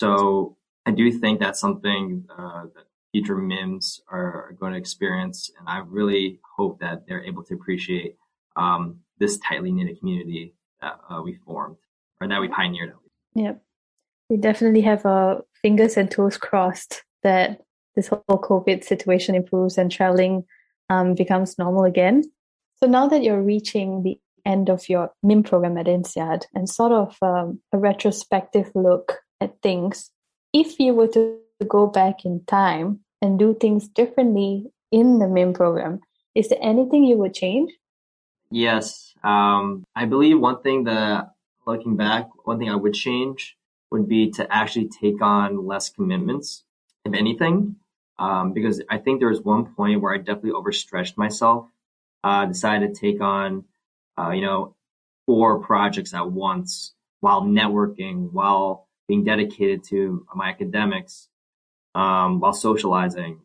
So 0.00 0.56
I 0.86 0.92
do 0.92 1.10
think 1.10 1.40
that's 1.40 1.60
something 1.60 2.26
uh, 2.30 2.64
that 2.74 2.84
future 3.12 3.36
MIMs 3.36 4.00
are 4.08 4.54
going 4.58 4.72
to 4.72 4.78
experience, 4.78 5.50
and 5.58 5.68
I 5.68 5.78
really 5.78 6.40
hope 6.56 6.80
that 6.80 7.06
they're 7.06 7.24
able 7.24 7.42
to 7.44 7.54
appreciate 7.54 8.16
um, 8.56 9.00
this 9.18 9.38
tightly 9.38 9.72
knitted 9.72 9.98
community 9.98 10.54
that 10.80 10.98
uh, 11.10 11.20
we 11.22 11.34
formed 11.34 11.76
or 12.20 12.28
that 12.28 12.40
we 12.40 12.48
pioneered. 12.48 12.94
Yep, 13.34 13.62
we 14.30 14.36
definitely 14.36 14.82
have 14.82 15.04
our 15.04 15.42
fingers 15.60 15.96
and 15.96 16.10
toes 16.10 16.36
crossed 16.36 17.02
that 17.22 17.60
this 17.94 18.08
whole 18.08 18.22
COVID 18.28 18.84
situation 18.84 19.34
improves 19.34 19.78
and 19.78 19.90
traveling 19.90 20.44
um, 20.90 21.14
becomes 21.14 21.58
normal 21.58 21.84
again. 21.84 22.24
So 22.76 22.86
now 22.86 23.06
that 23.08 23.22
you're 23.22 23.42
reaching 23.42 24.02
the 24.02 24.18
end 24.44 24.68
of 24.68 24.88
your 24.88 25.12
MIM 25.22 25.42
program 25.42 25.78
at 25.78 25.86
INSEAD 25.86 26.46
and 26.54 26.68
sort 26.68 26.92
of 26.92 27.16
um, 27.22 27.60
a 27.72 27.78
retrospective 27.78 28.70
look 28.74 29.20
at 29.40 29.60
things. 29.62 30.10
If 30.52 30.78
you 30.78 30.94
were 30.94 31.08
to 31.08 31.38
go 31.68 31.86
back 31.86 32.24
in 32.24 32.44
time 32.46 33.00
and 33.20 33.38
do 33.38 33.56
things 33.60 33.88
differently 33.88 34.66
in 34.90 35.18
the 35.18 35.28
MIM 35.28 35.54
program, 35.54 36.00
is 36.34 36.48
there 36.48 36.58
anything 36.60 37.04
you 37.04 37.16
would 37.18 37.34
change? 37.34 37.72
Yes. 38.50 39.14
Um, 39.22 39.84
I 39.94 40.04
believe 40.06 40.38
one 40.38 40.60
thing 40.62 40.84
that, 40.84 41.30
looking 41.66 41.96
back, 41.96 42.28
one 42.44 42.58
thing 42.58 42.68
I 42.68 42.76
would 42.76 42.94
change 42.94 43.56
would 43.90 44.08
be 44.08 44.30
to 44.32 44.52
actually 44.52 44.88
take 44.88 45.22
on 45.22 45.66
less 45.66 45.88
commitments, 45.88 46.64
if 47.04 47.14
anything. 47.14 47.76
Um, 48.18 48.52
because 48.52 48.82
I 48.88 48.98
think 48.98 49.20
there 49.20 49.30
was 49.30 49.40
one 49.40 49.74
point 49.74 50.00
where 50.00 50.14
I 50.14 50.18
definitely 50.18 50.52
overstretched 50.52 51.18
myself. 51.18 51.68
Uh, 52.24 52.46
decided 52.46 52.94
to 52.94 53.00
take 53.00 53.20
on 53.20 53.64
uh, 54.18 54.30
you 54.30 54.42
know, 54.42 54.74
four 55.26 55.60
projects 55.60 56.14
at 56.14 56.30
once 56.30 56.94
while 57.20 57.42
networking, 57.42 58.30
while 58.32 58.88
being 59.08 59.24
dedicated 59.24 59.84
to 59.84 60.26
my 60.34 60.48
academics, 60.48 61.28
um, 61.94 62.40
while 62.40 62.52
socializing. 62.52 63.40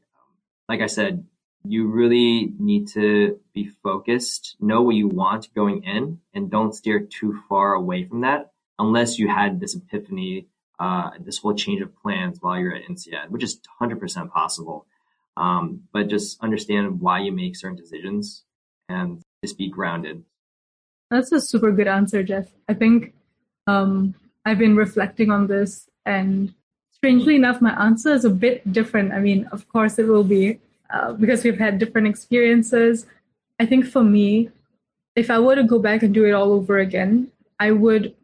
Like 0.68 0.82
I 0.82 0.88
said, 0.88 1.26
you 1.63 1.88
really 1.88 2.53
need 2.59 2.89
to 2.89 3.39
be 3.53 3.70
focused, 3.84 4.55
know 4.59 4.84
what 4.84 4.95
you 4.95 5.07
want 5.07 5.53
going 5.53 5.84
in, 5.84 6.20
and 6.34 6.49
don't 6.49 6.74
steer 6.74 6.99
too 6.99 7.39
far 7.49 7.74
away 7.74 8.05
from 8.05 8.22
that 8.22 8.51
unless 8.80 9.18
you 9.18 9.28
had 9.28 9.59
this 9.59 9.76
epiphany, 9.76 10.47
uh, 10.80 11.11
this 11.19 11.39
whole 11.39 11.55
change 11.55 11.82
of 11.82 11.95
plans 12.01 12.38
while 12.41 12.59
you're 12.59 12.75
at 12.75 12.84
INSEAD, 12.88 13.30
which 13.30 13.43
is 13.43 13.59
100% 13.82 14.32
possible. 14.32 14.86
Um, 15.36 15.84
but 15.93 16.07
just 16.07 16.41
understand 16.41 16.99
why 16.99 17.19
you 17.19 17.32
make 17.32 17.55
certain 17.55 17.78
decisions 17.78 18.43
and 18.89 19.21
just 19.43 19.57
be 19.57 19.69
grounded. 19.69 20.23
That's 21.09 21.32
a 21.32 21.39
super 21.39 21.71
good 21.71 21.88
answer, 21.88 22.23
Jeff. 22.23 22.47
I 22.67 22.73
think 22.73 23.13
um, 23.67 24.15
I've 24.45 24.57
been 24.57 24.75
reflecting 24.75 25.30
on 25.32 25.47
this, 25.47 25.88
and 26.05 26.53
strangely 26.91 27.36
enough, 27.36 27.61
my 27.61 27.71
answer 27.82 28.13
is 28.13 28.25
a 28.25 28.30
bit 28.30 28.71
different. 28.73 29.13
I 29.13 29.19
mean, 29.19 29.47
of 29.51 29.67
course, 29.69 29.99
it 29.99 30.07
will 30.07 30.23
be 30.23 30.59
uh, 30.89 31.13
because 31.13 31.43
we've 31.43 31.59
had 31.59 31.80
different 31.80 32.07
experiences. 32.07 33.05
I 33.59 33.65
think 33.65 33.86
for 33.86 34.03
me, 34.03 34.49
if 35.15 35.30
I 35.32 35.39
were 35.39 35.55
to 35.55 35.63
go 35.63 35.80
back 35.80 36.03
and 36.03 36.13
do 36.13 36.25
it 36.25 36.32
all 36.32 36.53
over 36.53 36.80
again, 36.80 37.32
I 37.59 37.71
would 37.71 38.15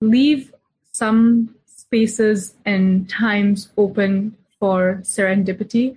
leave 0.00 0.52
some 0.92 1.54
spaces 1.88 2.54
and 2.64 3.08
times 3.08 3.70
open 3.76 4.36
for 4.60 5.00
serendipity. 5.02 5.96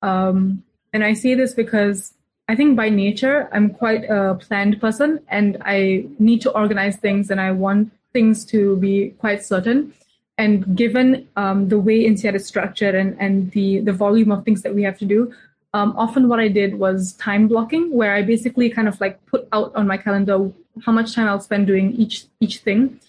Um, 0.00 0.62
and 0.92 1.04
I 1.04 1.12
say 1.12 1.34
this 1.34 1.54
because 1.54 2.14
I 2.48 2.56
think 2.56 2.76
by 2.76 2.88
nature, 2.88 3.48
I'm 3.52 3.70
quite 3.70 4.04
a 4.04 4.34
planned 4.34 4.80
person 4.80 5.20
and 5.28 5.58
I 5.64 6.06
need 6.18 6.40
to 6.42 6.50
organize 6.50 6.96
things 6.96 7.30
and 7.30 7.40
I 7.40 7.52
want 7.52 7.92
things 8.12 8.44
to 8.46 8.76
be 8.76 9.10
quite 9.18 9.44
certain. 9.44 9.94
And 10.38 10.76
given 10.76 11.28
um, 11.36 11.68
the 11.68 11.78
way 11.78 12.04
INSEAD 12.04 12.34
is 12.34 12.46
structured 12.46 12.94
and, 12.94 13.16
and 13.20 13.50
the, 13.52 13.80
the 13.80 13.92
volume 13.92 14.32
of 14.32 14.44
things 14.44 14.62
that 14.62 14.74
we 14.74 14.82
have 14.82 14.98
to 14.98 15.04
do, 15.04 15.32
um, 15.74 15.94
often 15.96 16.28
what 16.28 16.40
I 16.40 16.48
did 16.48 16.78
was 16.78 17.12
time 17.14 17.48
blocking, 17.48 17.92
where 17.92 18.14
I 18.14 18.22
basically 18.22 18.68
kind 18.70 18.88
of 18.88 19.00
like 19.00 19.24
put 19.26 19.46
out 19.52 19.74
on 19.74 19.86
my 19.86 19.96
calendar 19.96 20.50
how 20.84 20.92
much 20.92 21.14
time 21.14 21.28
I'll 21.28 21.40
spend 21.40 21.66
doing 21.66 21.92
each 21.92 22.24
each 22.40 22.58
thing, 22.58 23.00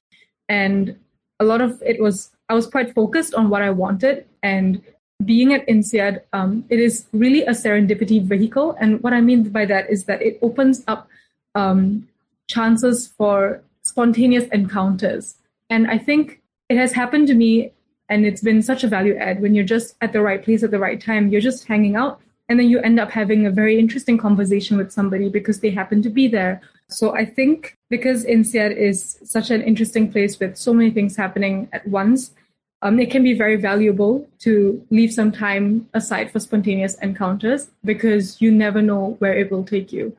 and 0.48 0.98
a 1.44 1.50
lot 1.52 1.62
of 1.62 1.82
it 1.86 2.02
was 2.02 2.32
I 2.50 2.54
was 2.54 2.68
quite 2.68 2.94
focused 2.94 3.34
on 3.34 3.50
what 3.50 3.62
I 3.62 3.70
wanted. 3.70 4.26
And 4.42 4.82
being 5.24 5.54
at 5.54 5.66
INSEAD, 5.68 6.22
um, 6.34 6.66
it 6.70 6.80
is 6.80 7.06
really 7.14 7.44
a 7.44 7.52
serendipity 7.52 8.22
vehicle, 8.22 8.76
and 8.80 9.02
what 9.04 9.14
I 9.14 9.22
mean 9.22 9.50
by 9.50 9.66
that 9.66 9.90
is 9.90 10.06
that 10.06 10.22
it 10.22 10.40
opens 10.42 10.84
up 10.88 11.08
um, 11.56 12.08
chances 12.48 13.08
for 13.08 13.62
spontaneous 13.84 14.48
encounters, 14.52 15.36
and 15.70 15.88
I 15.88 15.98
think 15.98 16.42
it 16.70 16.78
has 16.78 16.94
happened 16.94 17.28
to 17.28 17.36
me 17.36 17.72
and 18.10 18.26
it's 18.26 18.42
been 18.42 18.62
such 18.62 18.84
a 18.84 18.88
value 18.88 19.16
add 19.16 19.42
when 19.42 19.56
you're 19.56 19.72
just 19.76 19.96
at 20.02 20.12
the 20.14 20.22
right 20.22 20.44
place 20.44 20.64
at 20.64 20.72
the 20.72 20.80
right 20.80 21.00
time 21.00 21.30
you're 21.30 21.42
just 21.50 21.68
hanging 21.68 21.96
out 21.96 22.20
and 22.50 22.60
then 22.60 22.70
you 22.70 22.80
end 22.80 23.00
up 23.00 23.12
having 23.12 23.46
a 23.46 23.52
very 23.52 23.80
interesting 23.80 24.18
conversation 24.18 24.78
with 24.78 24.92
somebody 24.92 25.30
because 25.30 25.60
they 25.60 25.70
happen 25.70 26.02
to 26.02 26.10
be 26.10 26.28
there. 26.28 26.62
So 26.90 27.16
i 27.16 27.26
think 27.26 27.78
because 27.90 28.26
INSEAD 28.26 28.76
is 28.78 29.18
such 29.24 29.50
an 29.50 29.62
interesting 29.62 30.12
place 30.12 30.40
with 30.40 30.58
so 30.58 30.74
many 30.74 30.92
things 30.92 31.16
happening 31.16 31.70
at 31.72 31.88
once 31.88 32.32
um, 32.84 33.00
it 33.00 33.10
can 33.10 33.24
be 33.24 33.34
very 33.34 33.56
valuable 33.56 34.28
to 34.40 34.86
leave 34.90 35.14
some 35.14 35.32
time 35.32 35.88
aside 35.94 36.32
for 36.32 36.40
spontaneous 36.40 36.96
encounters 36.96 37.72
because 37.86 38.42
you 38.42 38.52
never 38.52 38.82
know 38.82 39.16
where 39.20 39.34
it 39.34 39.50
will 39.50 39.64
take 39.64 39.94
you. 39.94 40.18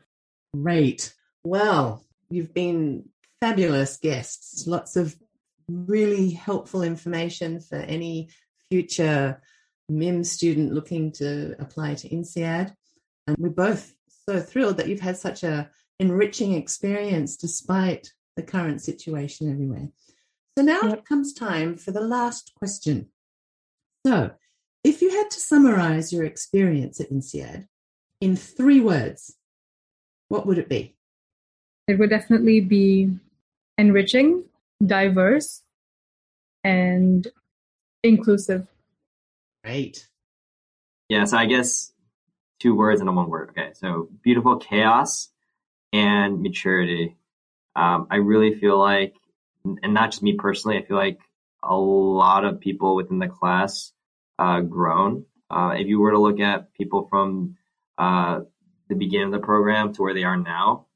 Great. 0.56 1.12
Well 1.44 2.02
you've 2.30 2.54
been 2.54 3.08
fabulous 3.40 3.98
guests. 3.98 4.66
Lots 4.66 4.96
of 4.96 5.14
really 5.68 6.30
helpful 6.30 6.82
information 6.82 7.60
for 7.60 7.76
any 7.76 8.28
future 8.70 9.40
MIM 9.88 10.24
student 10.24 10.72
looking 10.72 11.12
to 11.12 11.54
apply 11.58 11.94
to 11.94 12.08
INSEAD. 12.08 12.74
And 13.26 13.36
we're 13.38 13.50
both 13.50 13.94
so 14.28 14.40
thrilled 14.40 14.78
that 14.78 14.88
you've 14.88 15.00
had 15.00 15.16
such 15.16 15.42
a 15.42 15.70
enriching 15.98 16.54
experience 16.54 17.36
despite 17.36 18.12
the 18.36 18.42
current 18.42 18.82
situation 18.82 19.50
everywhere. 19.50 19.88
So 20.56 20.64
now 20.64 20.80
yep. 20.82 20.98
it 20.98 21.04
comes 21.04 21.32
time 21.32 21.76
for 21.76 21.90
the 21.90 22.00
last 22.00 22.52
question. 22.56 23.08
So, 24.06 24.32
if 24.82 25.00
you 25.00 25.10
had 25.10 25.30
to 25.30 25.40
summarize 25.40 26.12
your 26.12 26.24
experience 26.24 27.00
at 27.00 27.10
INSEAD 27.10 27.66
in 28.20 28.36
three 28.36 28.80
words, 28.80 29.36
what 30.28 30.46
would 30.46 30.58
it 30.58 30.68
be? 30.68 30.94
It 31.88 31.98
would 31.98 32.10
definitely 32.10 32.60
be 32.60 33.10
enriching, 33.78 34.44
diverse, 34.84 35.62
and 36.62 37.26
inclusive. 38.02 38.66
Right. 39.64 40.06
Yeah, 41.08 41.24
so 41.24 41.38
I 41.38 41.46
guess 41.46 41.92
two 42.60 42.74
words 42.74 43.00
and 43.00 43.08
a 43.08 43.12
one 43.12 43.30
word. 43.30 43.50
Okay, 43.50 43.70
so 43.74 44.08
beautiful 44.22 44.56
chaos 44.56 45.28
and 45.92 46.42
maturity. 46.42 47.16
Um, 47.74 48.06
I 48.10 48.16
really 48.16 48.54
feel 48.58 48.78
like, 48.78 49.14
and 49.64 49.94
not 49.94 50.10
just 50.10 50.22
me 50.22 50.34
personally, 50.34 50.78
I 50.78 50.84
feel 50.84 50.96
like 50.96 51.18
a 51.62 51.74
lot 51.74 52.44
of 52.44 52.60
people 52.60 52.94
within 52.94 53.18
the 53.18 53.28
class 53.28 53.92
uh, 54.38 54.60
grown. 54.60 55.24
Uh, 55.50 55.74
if 55.78 55.86
you 55.86 55.98
were 55.98 56.10
to 56.10 56.18
look 56.18 56.40
at 56.40 56.74
people 56.74 57.06
from 57.08 57.56
uh, 57.96 58.40
the 58.88 58.94
beginning 58.94 59.26
of 59.26 59.32
the 59.32 59.46
program 59.46 59.94
to 59.94 60.02
where 60.02 60.14
they 60.14 60.24
are 60.24 60.36
now, 60.36 60.86